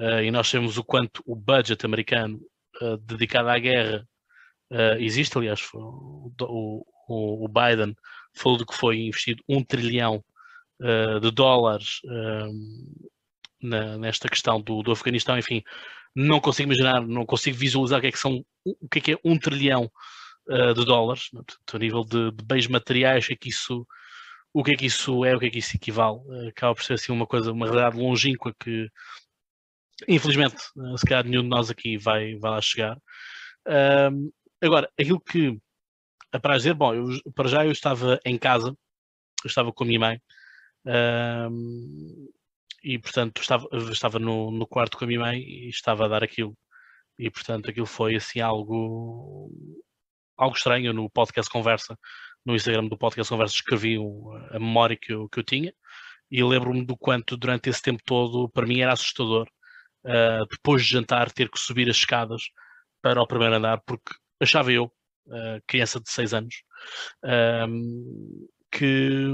[0.00, 2.40] uh, e nós sabemos o quanto o budget americano
[3.00, 4.06] dedicado à guerra
[4.98, 5.38] existe.
[5.38, 7.96] Aliás, o, o, o, Biden
[8.34, 10.22] falou de que foi investido um trilhão
[11.22, 12.02] de dólares
[13.62, 15.38] na, nesta questão do, do Afeganistão.
[15.38, 15.62] Enfim,
[16.14, 19.12] não consigo imaginar, não consigo visualizar o que é que são, o que é que
[19.12, 19.90] é um trilhão
[20.48, 23.84] de dólares, portanto, a nível de, de bens materiais, o que é que isso
[24.56, 26.18] o que é que isso é, o que é que isso equivale.
[26.30, 28.88] Eh, acaba por ser assim uma coisa, uma realidade longínqua que
[30.08, 32.96] infelizmente eh, se calhar nenhum de nós aqui vai, vai lá chegar.
[34.62, 35.58] Agora, aquilo que
[36.40, 38.68] para dizer, bom, eu, para já eu estava em casa,
[39.44, 40.20] eu estava com a minha mãe
[42.86, 46.22] e portanto estava, estava no, no quarto com a minha mãe e estava a dar
[46.22, 46.56] aquilo.
[47.18, 49.50] E portanto aquilo foi assim algo
[50.36, 51.98] algo estranho no podcast Conversa.
[52.44, 53.96] No Instagram do podcast Conversas escrevi
[54.52, 55.74] a memória que eu, que eu tinha.
[56.30, 59.48] E lembro-me do quanto durante esse tempo todo para mim era assustador
[60.04, 62.42] uh, depois de jantar ter que subir as escadas
[63.02, 64.84] para o primeiro andar porque achava eu,
[65.26, 66.54] uh, criança de 6 anos,
[67.24, 69.28] uh, que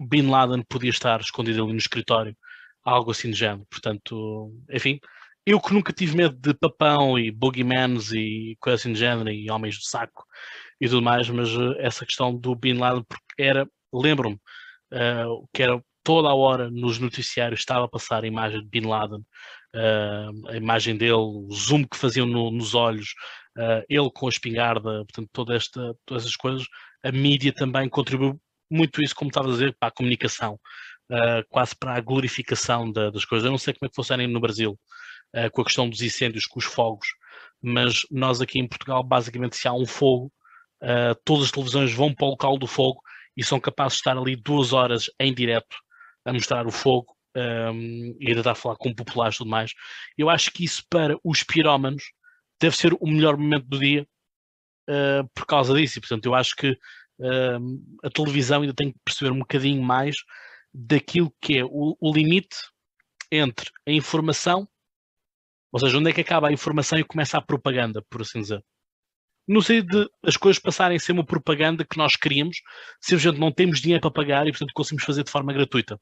[0.00, 2.36] Bin Laden podia estar escondido ali no escritório,
[2.86, 3.66] algo assim de género.
[3.68, 5.00] Portanto, enfim,
[5.44, 9.50] eu que nunca tive medo de papão e boogeymans e coisa assim de género e
[9.50, 10.24] homens do saco
[10.80, 14.36] e tudo mais, mas uh, essa questão do Bin Laden, porque era, lembro-me,
[14.92, 18.86] uh, que era toda a hora nos noticiários estava a passar a imagem de Bin
[18.86, 23.14] Laden, uh, a imagem dele, o zoom que faziam no, nos olhos,
[23.88, 26.66] ele com a espingarda, portanto, toda esta, todas essas coisas,
[27.02, 28.38] a mídia também contribuiu
[28.70, 30.58] muito isso, como estava a dizer, para a comunicação,
[31.50, 33.44] quase para a glorificação da, das coisas.
[33.44, 34.78] Eu não sei como é que funciona no Brasil,
[35.52, 37.06] com a questão dos incêndios, com os fogos,
[37.62, 40.32] mas nós aqui em Portugal, basicamente, se há um fogo,
[40.82, 43.00] uh, todas as televisões vão para o local do fogo
[43.36, 45.76] e são capazes de estar ali duas horas em direto
[46.24, 49.50] a mostrar o fogo um, ehm, e ainda estar a falar com populares e tudo
[49.50, 49.72] mais.
[50.16, 52.04] Eu acho que isso para os pirómanos
[52.60, 54.06] deve ser o melhor momento do dia
[54.88, 55.98] uh, por causa disso.
[55.98, 60.16] E, portanto, eu acho que uh, a televisão ainda tem que perceber um bocadinho mais
[60.78, 62.56] daquilo que é o, o limite
[63.30, 64.68] entre a informação,
[65.72, 68.62] ou seja, onde é que acaba a informação e começa a propaganda, por assim dizer
[69.46, 72.58] no sentido de as coisas passarem a ser uma propaganda que nós queríamos,
[73.00, 76.00] simplesmente não temos dinheiro para pagar e, portanto, conseguimos fazer de forma gratuita.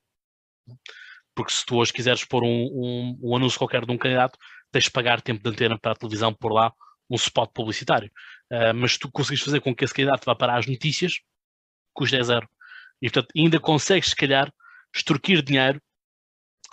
[1.34, 4.38] Porque se tu hoje quiseres pôr um, um, um anúncio qualquer de um candidato,
[4.72, 6.72] tens de pagar tempo de antena para a televisão por lá
[7.10, 8.10] um spot publicitário.
[8.50, 11.20] Uh, mas tu consegues fazer com que esse candidato vá para as notícias,
[11.92, 12.48] custa é zero.
[13.02, 14.50] E, portanto, ainda consegues, se calhar,
[14.94, 15.80] extorquir dinheiro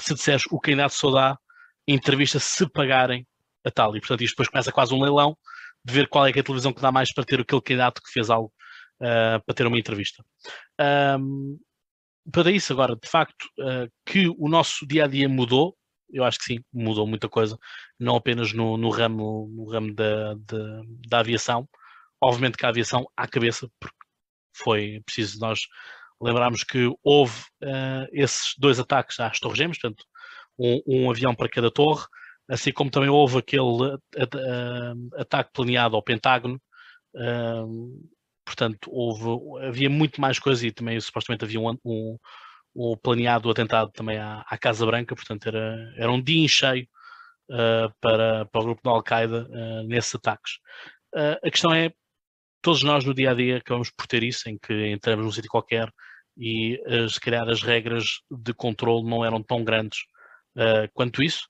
[0.02, 1.38] se disseres o candidato só dá
[1.88, 3.26] entrevista se pagarem
[3.65, 3.95] a tal.
[3.95, 5.38] E, portanto, isto depois começa quase um leilão
[5.84, 8.11] de ver qual é, é a televisão que dá mais para ter aquele candidato que
[8.11, 8.52] fez algo
[9.02, 10.23] uh, para ter uma entrevista.
[11.19, 11.60] Um,
[12.31, 15.76] para isso, agora, de facto, uh, que o nosso dia a dia mudou,
[16.11, 17.57] eu acho que sim, mudou muita coisa,
[17.99, 21.68] não apenas no, no ramo, no ramo da, da, da, aviação.
[22.22, 23.98] Obviamente que a aviação à cabeça, porque
[24.56, 25.61] foi preciso nós
[26.22, 30.03] lembrarmos que houve uh, esses dois ataques às Torres Gêmeas, portanto,
[30.57, 32.06] um, um avião para cada torre,
[32.49, 33.98] assim como também houve aquele
[35.18, 36.61] ataque planeado ao Pentágono.
[38.45, 42.18] portanto, houve, havia muito mais coisas e também supostamente havia um, um,
[42.76, 46.88] um planeado atentado também à, à, Casa Branca, portanto era, era um dia em cheio
[47.49, 50.53] uh, para, para o grupo da Al-Qaeda uh, nesses ataques.
[51.14, 51.91] Uh, a questão é,
[52.61, 55.49] todos nós no dia a dia acabamos por ter isso, em que entramos num sítio
[55.49, 55.91] qualquer
[56.37, 56.79] e
[57.09, 59.99] se calhar as regras de controle não eram tão grandes
[60.93, 61.47] quanto isso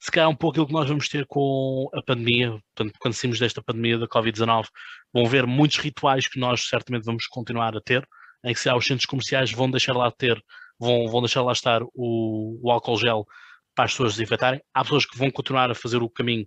[0.00, 3.38] se calhar um pouco aquilo que nós vamos ter com a pandemia, portanto, quando saímos
[3.38, 4.66] desta pandemia da Covid-19,
[5.12, 8.08] vão ver muitos rituais que nós certamente vamos continuar a ter,
[8.42, 10.42] em que se há os centros comerciais vão deixar lá ter,
[10.78, 13.26] vão, vão deixar lá estar o, o álcool gel
[13.74, 14.62] para as pessoas desinfetarem.
[14.72, 16.46] Há pessoas que vão continuar a fazer o caminho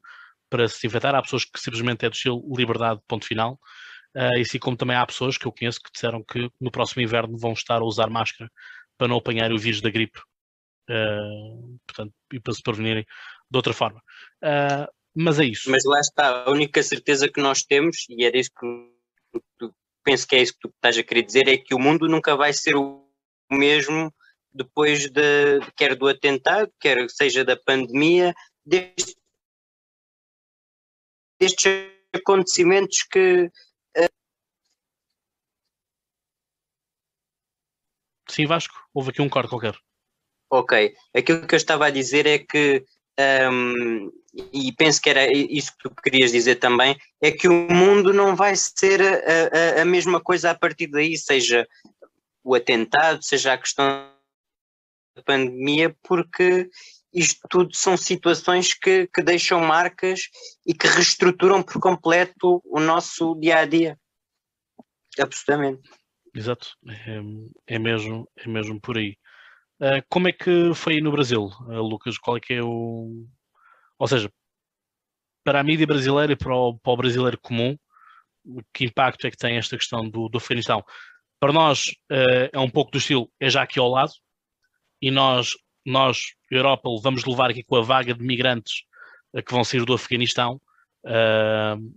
[0.49, 3.60] para se desinfetar, há pessoas que simplesmente é do estilo liberdade, ponto final.
[4.15, 7.02] Uh, e assim como também há pessoas que eu conheço que disseram que no próximo
[7.02, 8.49] inverno vão estar a usar máscara
[8.98, 10.19] para não apanhar o vírus da gripe.
[10.90, 13.06] Uh, portanto, e para se prevenirem
[13.49, 14.02] de outra forma.
[14.44, 15.69] Uh, mas é isso.
[15.69, 19.73] Mas lá está, a única certeza que nós temos, e era isso que tu,
[20.03, 22.35] penso que é isso que tu estás a querer dizer, é que o mundo nunca
[22.35, 23.07] vai ser o
[23.52, 24.14] mesmo
[24.53, 28.34] depois de, quer do atentado, quer seja da pandemia,
[28.65, 29.15] destes,
[31.40, 33.49] destes acontecimentos que.
[33.98, 34.10] Uh...
[38.34, 39.76] Sim, Vasco, houve aqui um corte qualquer.
[40.49, 42.84] Ok, aquilo que eu estava a dizer é que
[43.51, 44.11] um,
[44.51, 48.35] e penso que era isso que tu querias dizer também, é que o mundo não
[48.35, 51.68] vai ser a, a, a mesma coisa a partir daí, seja
[52.43, 54.11] o atentado, seja a questão
[55.26, 56.68] pandemia, porque
[57.14, 60.22] isto tudo são situações que, que deixam marcas
[60.65, 63.99] e que reestruturam por completo o nosso dia a dia.
[65.19, 65.88] Absolutamente.
[66.35, 69.15] Exato, é, é, mesmo, é mesmo por aí.
[69.80, 72.18] Uh, como é que foi no Brasil, uh, Lucas?
[72.18, 73.27] Qual é que é o.
[73.99, 74.31] Ou seja,
[75.43, 77.77] para a mídia brasileira e para o, para o brasileiro comum,
[78.73, 80.84] que impacto é que tem esta questão do, do Afeganistão?
[81.39, 84.14] Para nós uh, é um pouco do estilo, é já aqui ao lado,
[85.01, 85.51] e nós,
[85.85, 88.84] nós Europa, vamos levar aqui com a vaga de migrantes
[89.45, 90.61] que vão sair do Afeganistão.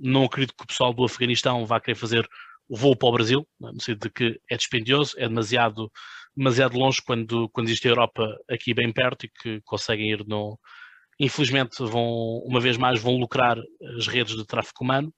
[0.00, 2.28] não acredito que o pessoal do Afeganistão vá querer fazer
[2.68, 3.66] o voo para o Brasil, é?
[3.72, 5.90] no sentido de que é dispendioso, é demasiado,
[6.36, 10.58] demasiado longe quando, quando existe a Europa aqui bem perto e que conseguem ir no.
[11.18, 13.56] Infelizmente, vão, uma vez mais, vão lucrar
[13.96, 15.08] as redes de tráfico humano,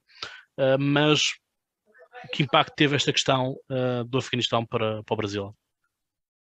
[0.59, 1.33] uh, mas
[2.33, 5.55] que impacto teve esta questão uh, do Afeganistão para, para o Brasil?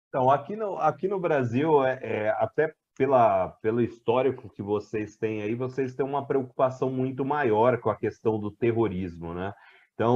[0.08, 5.42] Então, aqui no, aqui no Brasil, é, é, até pela, pelo histórico que vocês têm
[5.42, 9.54] aí, vocês têm uma preocupação muito maior com a questão do terrorismo, né?
[9.94, 10.16] Então,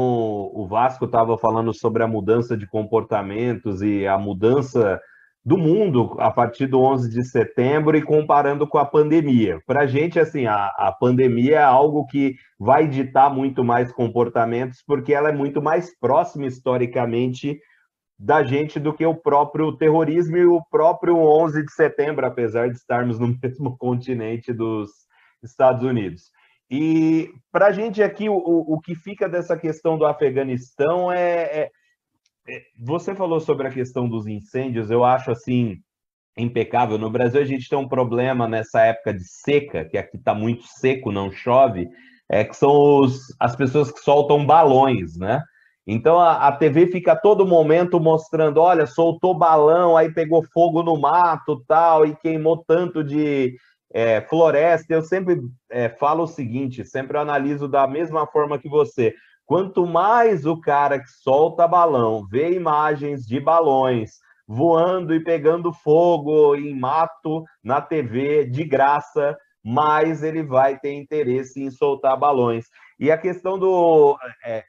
[0.53, 4.99] o Vasco estava falando sobre a mudança de comportamentos e a mudança
[5.45, 9.59] do mundo a partir do 11 de setembro e comparando com a pandemia.
[9.67, 14.83] Para a gente, assim, a, a pandemia é algo que vai ditar muito mais comportamentos,
[14.87, 17.59] porque ela é muito mais próxima historicamente
[18.17, 22.77] da gente do que o próprio terrorismo e o próprio 11 de setembro, apesar de
[22.77, 24.89] estarmos no mesmo continente dos
[25.43, 26.31] Estados Unidos.
[26.77, 31.71] E para a gente aqui, o, o que fica dessa questão do Afeganistão é, é,
[32.49, 35.77] é, Você falou sobre a questão dos incêndios, eu acho assim
[36.37, 36.97] impecável.
[36.97, 40.65] No Brasil, a gente tem um problema nessa época de seca, que aqui está muito
[40.65, 41.87] seco, não chove,
[42.29, 45.41] é que são os, as pessoas que soltam balões, né?
[45.87, 50.83] Então a, a, TV fica a todo momento mostrando, olha, soltou balão, aí pegou fogo
[50.83, 53.55] no mato, tal, e queimou tanto de,
[53.95, 55.39] é, floresta, eu sempre
[55.71, 59.15] é, falo o seguinte, sempre analiso da mesma forma que você.
[59.45, 64.11] Quanto mais o cara que solta balão vê imagens de balões
[64.45, 71.63] voando e pegando fogo em mato na TV de graça, mais ele vai ter interesse
[71.63, 72.65] em soltar balões.
[72.99, 74.61] E a questão do é,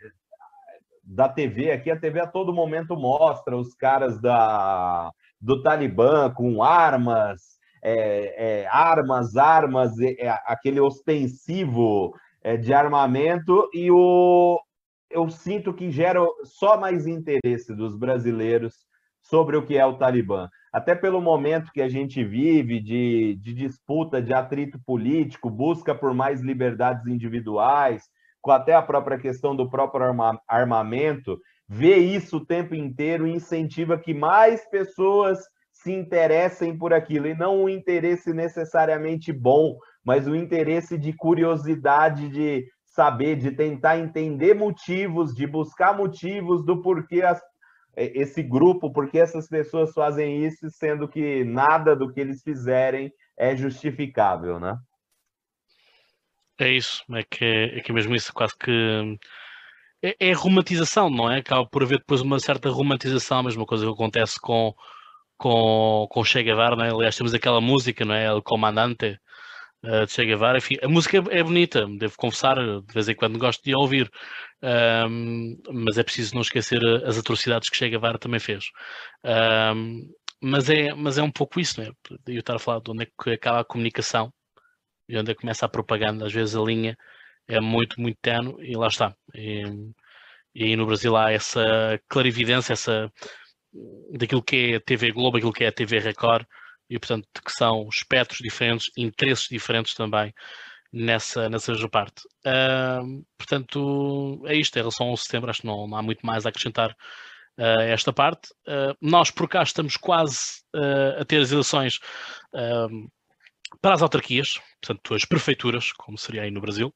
[1.02, 6.62] da TV aqui, a TV a todo momento mostra os caras da do Talibã com
[6.62, 7.55] armas,
[7.88, 14.60] é, é, armas, armas, é, aquele ostensivo é, de armamento, e o,
[15.08, 18.74] eu sinto que gera só mais interesse dos brasileiros
[19.22, 20.48] sobre o que é o Talibã.
[20.72, 26.12] Até pelo momento que a gente vive de, de disputa, de atrito político, busca por
[26.12, 28.02] mais liberdades individuais,
[28.42, 31.38] com até a própria questão do próprio arma, armamento,
[31.68, 35.38] vê isso o tempo inteiro e incentiva que mais pessoas
[35.86, 41.12] se interessem por aquilo, e não um interesse necessariamente bom, mas o um interesse de
[41.12, 47.40] curiosidade, de saber, de tentar entender motivos, de buscar motivos do porquê as,
[47.96, 53.54] esse grupo, porque essas pessoas fazem isso, sendo que nada do que eles fizerem é
[53.54, 54.76] justificável, né?
[56.58, 59.16] É isso, é que é, é que mesmo isso, quase que
[60.02, 61.38] é, é romantização, não é?
[61.38, 64.74] Acaba por haver depois uma certa romantização, a mesma coisa que acontece com
[65.36, 66.90] com, com Che Guevara, né?
[66.90, 68.26] aliás temos aquela música, não é?
[68.26, 69.18] El Comandante
[69.84, 73.38] uh, de Che Guevara, enfim, a música é bonita, devo confessar, de vez em quando
[73.38, 74.10] gosto de ouvir,
[74.62, 78.66] um, mas é preciso não esquecer as atrocidades que Che Guevara também fez.
[79.24, 80.08] Um,
[80.40, 81.92] mas, é, mas é um pouco isso, não é?
[82.26, 84.32] Eu estar a falar de onde é que acaba a comunicação
[85.08, 86.96] e onde é que começa a propaganda, às vezes a linha
[87.48, 89.14] é muito, muito tenue e lá está.
[89.34, 89.62] E,
[90.54, 93.12] e no Brasil há essa clarividência, essa
[94.12, 96.46] daquilo que é a TV Globo, aquilo que é a TV Record,
[96.88, 100.32] e portanto que são espectros diferentes, interesses diferentes também
[100.92, 102.22] nessa, nessa parte.
[102.46, 106.46] Uh, portanto, é isto, em relação ao setembro, acho que não, não há muito mais
[106.46, 106.90] a acrescentar
[107.58, 108.48] uh, esta parte.
[108.66, 110.62] Uh, nós por cá estamos quase
[111.18, 111.98] a ter as eleições
[113.80, 116.94] para as autarquias, portanto, as prefeituras, como seria aí no Brasil.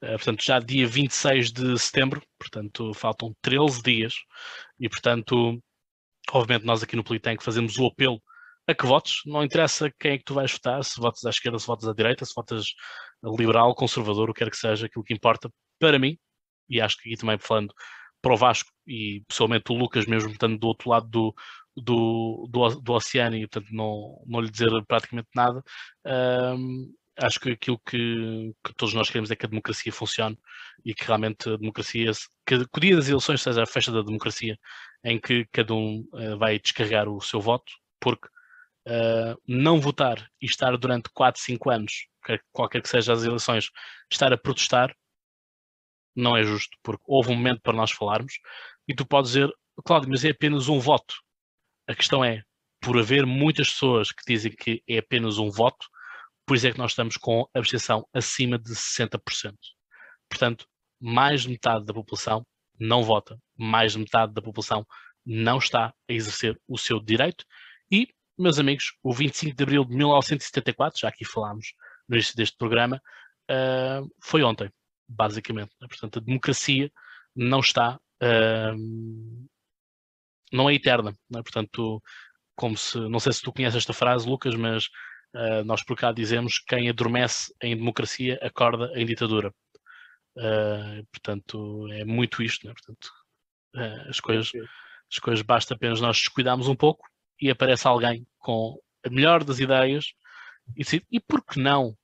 [0.00, 4.14] portanto, já dia 26 de setembro, portanto, faltam 13 dias,
[4.80, 5.60] e portanto,
[6.32, 8.20] obviamente nós aqui no Politank fazemos o apelo
[8.66, 11.58] a que votes, não interessa quem é que tu vais votar, se votas à esquerda,
[11.58, 12.64] se votas à direita, se votas
[13.22, 15.48] liberal, conservador, o que quer que seja, aquilo que importa
[15.78, 16.18] para mim,
[16.68, 17.72] e acho que aqui também falando
[18.20, 21.34] para o Vasco e pessoalmente o Lucas mesmo estando do outro lado do,
[21.76, 25.62] do, do, do oceano e portanto não, não lhe dizer praticamente nada,
[26.56, 30.38] hum, acho que aquilo que, que, todos nós queremos é que a democracia funcione
[30.84, 32.10] e que realmente a democracia,
[32.46, 34.58] que, que o dia das eleições seja a festa da democracia,
[35.06, 38.26] em que cada um uh, vai descarregar o seu voto, porque
[38.88, 42.08] uh, não votar e estar durante 4, 5 anos,
[42.52, 43.70] qualquer que seja as eleições,
[44.10, 44.92] estar a protestar,
[46.14, 48.32] não é justo, porque houve um momento para nós falarmos
[48.88, 49.48] e tu podes dizer,
[49.84, 51.14] Cláudio, mas é apenas um voto.
[51.86, 52.42] A questão é,
[52.80, 55.86] por haver muitas pessoas que dizem que é apenas um voto,
[56.44, 59.54] por isso é que nós estamos com abstenção acima de 60%.
[60.28, 60.66] Portanto,
[61.00, 62.44] mais de metade da população
[62.78, 64.86] não vota, mais de metade da população
[65.24, 67.44] não está a exercer o seu direito
[67.90, 68.08] e,
[68.38, 71.74] meus amigos, o 25 de abril de 1974, já aqui falámos
[72.08, 73.00] no início deste programa,
[73.50, 74.70] uh, foi ontem,
[75.08, 75.74] basicamente.
[75.80, 76.90] Portanto, a democracia
[77.34, 79.48] não está, uh,
[80.52, 81.12] não é eterna.
[81.30, 81.42] Né?
[81.42, 82.02] Portanto,
[82.54, 84.86] como se, não sei se tu conheces esta frase, Lucas, mas
[85.34, 89.52] uh, nós por cá dizemos quem adormece em democracia acorda em ditadura.
[90.36, 92.74] Uh, portanto, é muito isto, né?
[92.74, 93.10] portanto,
[93.74, 94.50] uh, as, coisas,
[95.10, 97.08] as coisas basta apenas nós descuidarmos um pouco
[97.40, 100.12] e aparece alguém com a melhor das ideias
[100.74, 101.96] e decide, e por que não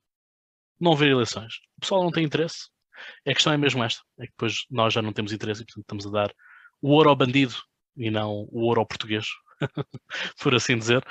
[0.81, 1.55] não ver eleições?
[1.77, 2.69] O pessoal não tem interesse.
[3.27, 5.85] A questão é mesmo esta, é que depois nós já não temos interesse e portanto
[5.85, 6.35] estamos a dar
[6.81, 7.55] o ouro ao bandido
[7.97, 9.27] e não o ouro ao português,
[10.43, 11.03] por assim dizer.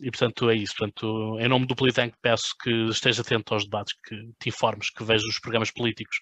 [0.00, 0.74] E portanto é isso.
[0.76, 5.04] Portanto, em nome do Politank peço que esteja atento aos debates, que te informes, que
[5.04, 6.16] vejas os programas políticos,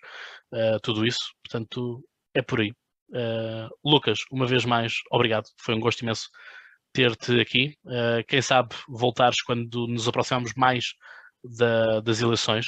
[0.53, 1.33] uh, tudo isso.
[1.45, 2.05] Portanto,
[2.35, 2.73] é por aí.
[3.11, 5.45] Uh, Lucas, uma vez mais, obrigado.
[5.59, 6.29] Foi um gosto imenso
[6.93, 7.75] ter-te aqui.
[7.87, 10.93] Ah, quem sabe voltares quando nos aproximamos mais
[11.43, 12.67] da, das eleições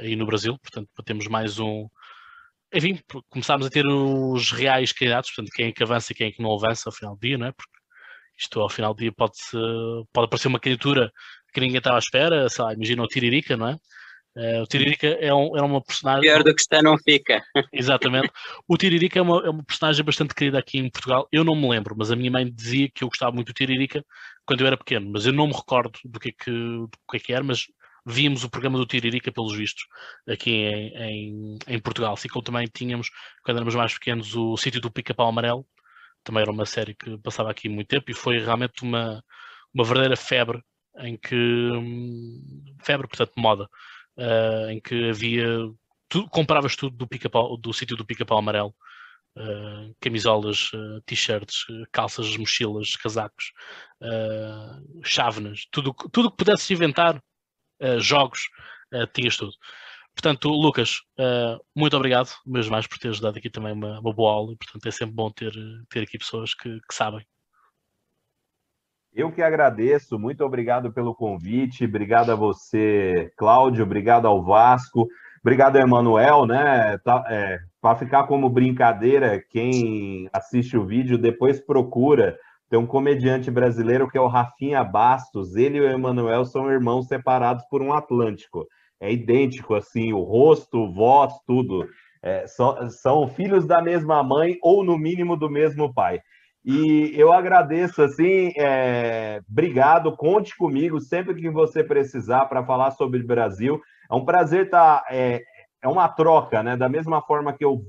[0.00, 0.58] aí no Brasil.
[0.58, 1.88] Portanto, para termos mais um,
[2.72, 6.32] enfim, começámos a ter os reais candidatos, portanto, quem é que avança e quem é
[6.32, 7.52] que não avança ao final do dia, não é?
[7.52, 7.72] Porque
[8.38, 9.34] isto ao final do dia pode,
[10.12, 11.12] pode aparecer uma candidatura
[11.52, 13.76] que ninguém estava à espera, sei lá, imagina o Tiririca, não é?
[14.36, 16.22] Uh, o Tiririca é, um, é uma personagem.
[16.22, 17.40] Pior do que está, não fica.
[17.72, 18.32] Exatamente.
[18.66, 21.28] O Tiririca é uma, é uma personagem bastante querida aqui em Portugal.
[21.30, 24.04] Eu não me lembro, mas a minha mãe dizia que eu gostava muito do Tiririca
[24.44, 27.16] quando eu era pequeno, mas eu não me recordo do que é que, do que,
[27.16, 27.66] é que era, mas
[28.06, 29.84] vimos o programa do Tiririca, pelos vistos,
[30.28, 32.14] aqui em, em, em Portugal.
[32.14, 33.10] Assim como também tínhamos,
[33.42, 35.66] quando éramos mais pequenos, o Sítio do Pica-Pau Amarelo,
[36.22, 39.22] também era uma série que passava aqui muito tempo e foi realmente uma,
[39.72, 40.62] uma verdadeira febre
[40.98, 43.68] em que hum, febre, portanto, moda,
[44.16, 45.46] uh, em que havia
[46.08, 47.28] tu, compravas tudo do pica
[47.60, 48.74] do sítio do pica-pau amarelo.
[49.36, 53.52] Uh, camisolas, uh, t-shirts, calças, mochilas, casacos,
[55.02, 57.20] chávenas, tudo tudo que pudesses inventar
[58.00, 58.48] jogos,
[58.92, 59.52] uh, tinhas tudo.
[60.14, 64.32] Portanto, Lucas, uh, muito obrigado, mesmo mais por teres dado aqui também uma, uma, boa
[64.32, 65.52] aula portanto, é sempre bom ter,
[65.90, 67.26] ter aqui pessoas que, que sabem.
[69.12, 75.08] Eu que agradeço, muito obrigado pelo convite, obrigado a você, Cláudio, obrigado ao Vasco,
[75.40, 76.98] obrigado ao Emanuel, né?
[76.98, 82.36] Tá, é, Para ficar como brincadeira, quem assiste o vídeo depois procura
[82.70, 85.54] tem um comediante brasileiro que é o Rafinha Bastos.
[85.54, 88.66] Ele e o Emanuel são irmãos separados por um Atlântico.
[89.00, 91.86] É idêntico, assim, o rosto, voz, tudo.
[92.22, 96.20] É, são, são filhos da mesma mãe ou, no mínimo, do mesmo pai.
[96.64, 103.20] E eu agradeço, assim, é, obrigado, conte comigo sempre que você precisar para falar sobre
[103.20, 103.78] o Brasil.
[104.10, 105.00] É um prazer estar.
[105.00, 105.42] Tá, é,
[105.82, 106.76] é uma troca, né?
[106.78, 107.82] Da mesma forma que eu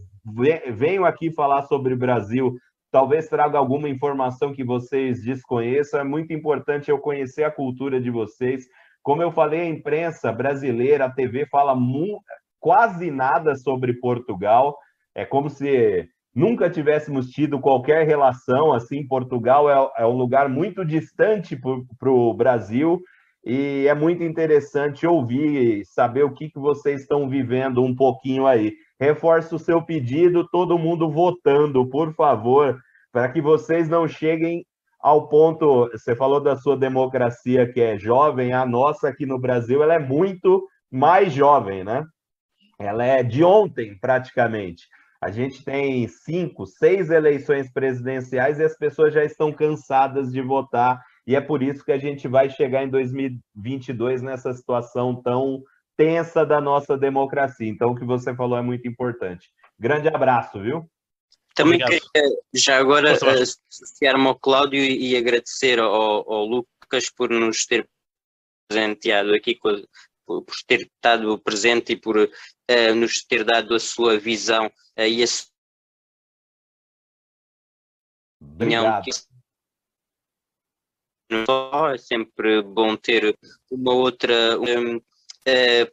[0.73, 2.53] venho aqui falar sobre o Brasil
[2.95, 5.99] talvez traga alguma informação que vocês desconheçam.
[5.99, 8.63] É muito importante eu conhecer a cultura de vocês.
[9.03, 11.75] Como eu falei, a imprensa brasileira, a TV fala
[12.57, 14.77] quase nada sobre Portugal.
[15.13, 18.71] É como se nunca tivéssemos tido qualquer relação.
[18.71, 21.59] Assim, Portugal é, é um lugar muito distante
[21.99, 23.01] para o Brasil
[23.45, 28.71] e é muito interessante ouvir, saber o que, que vocês estão vivendo um pouquinho aí.
[28.99, 32.79] Reforço o seu pedido, todo mundo votando, por favor
[33.15, 34.65] para que vocês não cheguem
[34.99, 35.89] ao ponto.
[35.93, 39.99] Você falou da sua democracia que é jovem, a nossa aqui no Brasil ela é
[39.99, 42.03] muito mais jovem, né?
[42.77, 44.83] Ela é de ontem, praticamente.
[45.21, 51.01] A gente tem cinco, seis eleições presidenciais e as pessoas já estão cansadas de votar,
[51.25, 55.63] e é por isso que a gente vai chegar em 2022 nessa situação tão
[55.97, 57.67] tensa da nossa democracia.
[57.67, 59.49] Então, o que você falou é muito importante.
[59.79, 60.89] Grande abraço, viu?
[61.53, 62.11] Também Obrigado.
[62.11, 67.89] queria já agora associar-me ao Cláudio e agradecer ao, ao, Lucas por nos ter
[68.67, 74.65] presenteado aqui, por ter estado presente e por uh, nos ter dado a sua visão
[74.67, 75.47] uh, e a sua
[78.41, 79.01] opinião.
[81.93, 83.37] É sempre bom ter
[83.71, 84.59] uma outra.
[84.59, 85.01] Um, eh,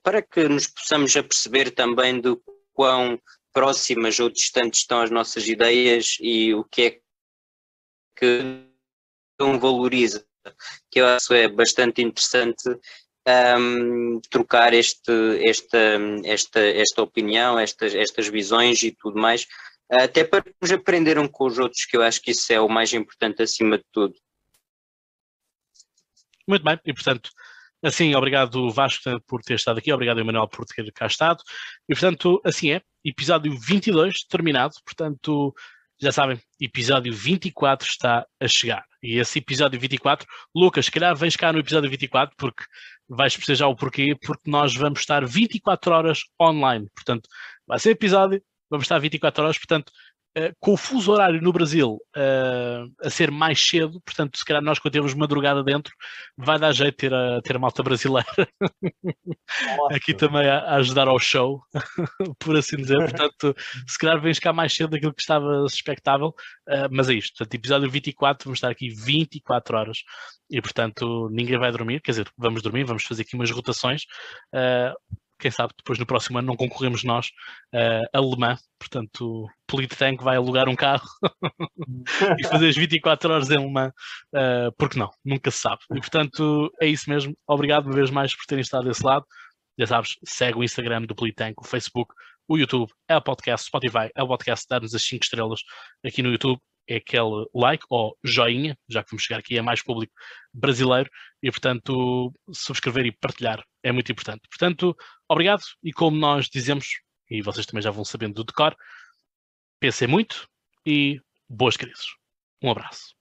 [0.03, 2.43] para que nos possamos aperceber também do
[2.73, 3.21] quão
[3.53, 7.01] próximas ou distantes estão as nossas ideias e o que é
[8.17, 8.67] que
[9.41, 10.25] um valoriza
[10.91, 12.65] que eu acho é bastante interessante
[13.59, 15.13] um, trocar este,
[15.47, 15.79] esta,
[16.25, 19.47] esta, esta opinião, estas, estas visões e tudo mais,
[19.91, 22.69] até para nos aprender um com os outros, que eu acho que isso é o
[22.69, 24.15] mais importante acima de tudo.
[26.47, 27.31] Muito bem, e portanto,
[27.83, 31.43] assim, obrigado Vasco por ter estado aqui, obrigado Emanuel por ter cá estado,
[31.89, 35.55] e portanto, assim é, episódio 22 terminado, portanto,
[36.01, 38.85] já sabem, episódio 24 está a chegar.
[39.03, 42.65] E esse episódio 24, Lucas, se calhar vens cá no episódio 24, porque
[43.09, 46.89] vais perceber já o porquê, porque nós vamos estar 24 horas online.
[46.95, 47.29] Portanto,
[47.67, 49.93] vai ser episódio, vamos estar 24 horas, portanto,
[50.37, 54.63] Uh, com o fuso horário no Brasil uh, a ser mais cedo, portanto, se calhar
[54.63, 55.95] nós quando temos madrugada dentro,
[56.39, 58.27] vai dar jeito ter a, ter a malta brasileira
[59.93, 61.63] aqui também a, a, ajudar ao show,
[62.39, 62.97] por assim dizer.
[62.97, 63.55] Portanto,
[63.87, 67.37] se calhar vens cá mais cedo daquilo que estava expectável, uh, mas é isto.
[67.37, 69.99] Portanto, episódio 24, vamos estar aqui 24 horas
[70.49, 72.01] e, portanto, ninguém vai dormir.
[72.01, 74.07] Quer dizer, vamos dormir, vamos fazer aqui umas rotações
[75.43, 77.27] quem sabe depois no próximo ano não concorremos nós
[77.75, 81.05] uh, a Le Mans, portanto o Polittank vai alugar um carro
[82.39, 83.93] e fazer as 24 horas em Le Mans,
[84.35, 85.81] uh, porque não, nunca se sabe.
[85.93, 89.27] E portanto é isso mesmo, obrigado uma vez mais por terem estado desse lado,
[89.77, 92.15] já sabes, segue o Instagram do Polittank, o Facebook,
[92.49, 95.61] o YouTube, é o podcast, Spotify, é o podcast, dar-nos as 5 estrelas
[96.05, 99.83] aqui no YouTube é aquele like ou joinha, já que vamos chegar aqui a mais
[99.83, 100.13] público
[100.53, 101.11] brasileiro,
[101.43, 104.43] e portanto subscrever e partilhar é muito importante.
[104.49, 104.97] Portanto,
[105.29, 106.87] obrigado, e como nós dizemos,
[107.31, 108.77] e vocês também já vão sabendo do decor,
[109.81, 110.49] pensem muito
[110.87, 112.07] e boas crises.
[112.63, 113.15] Um abraço.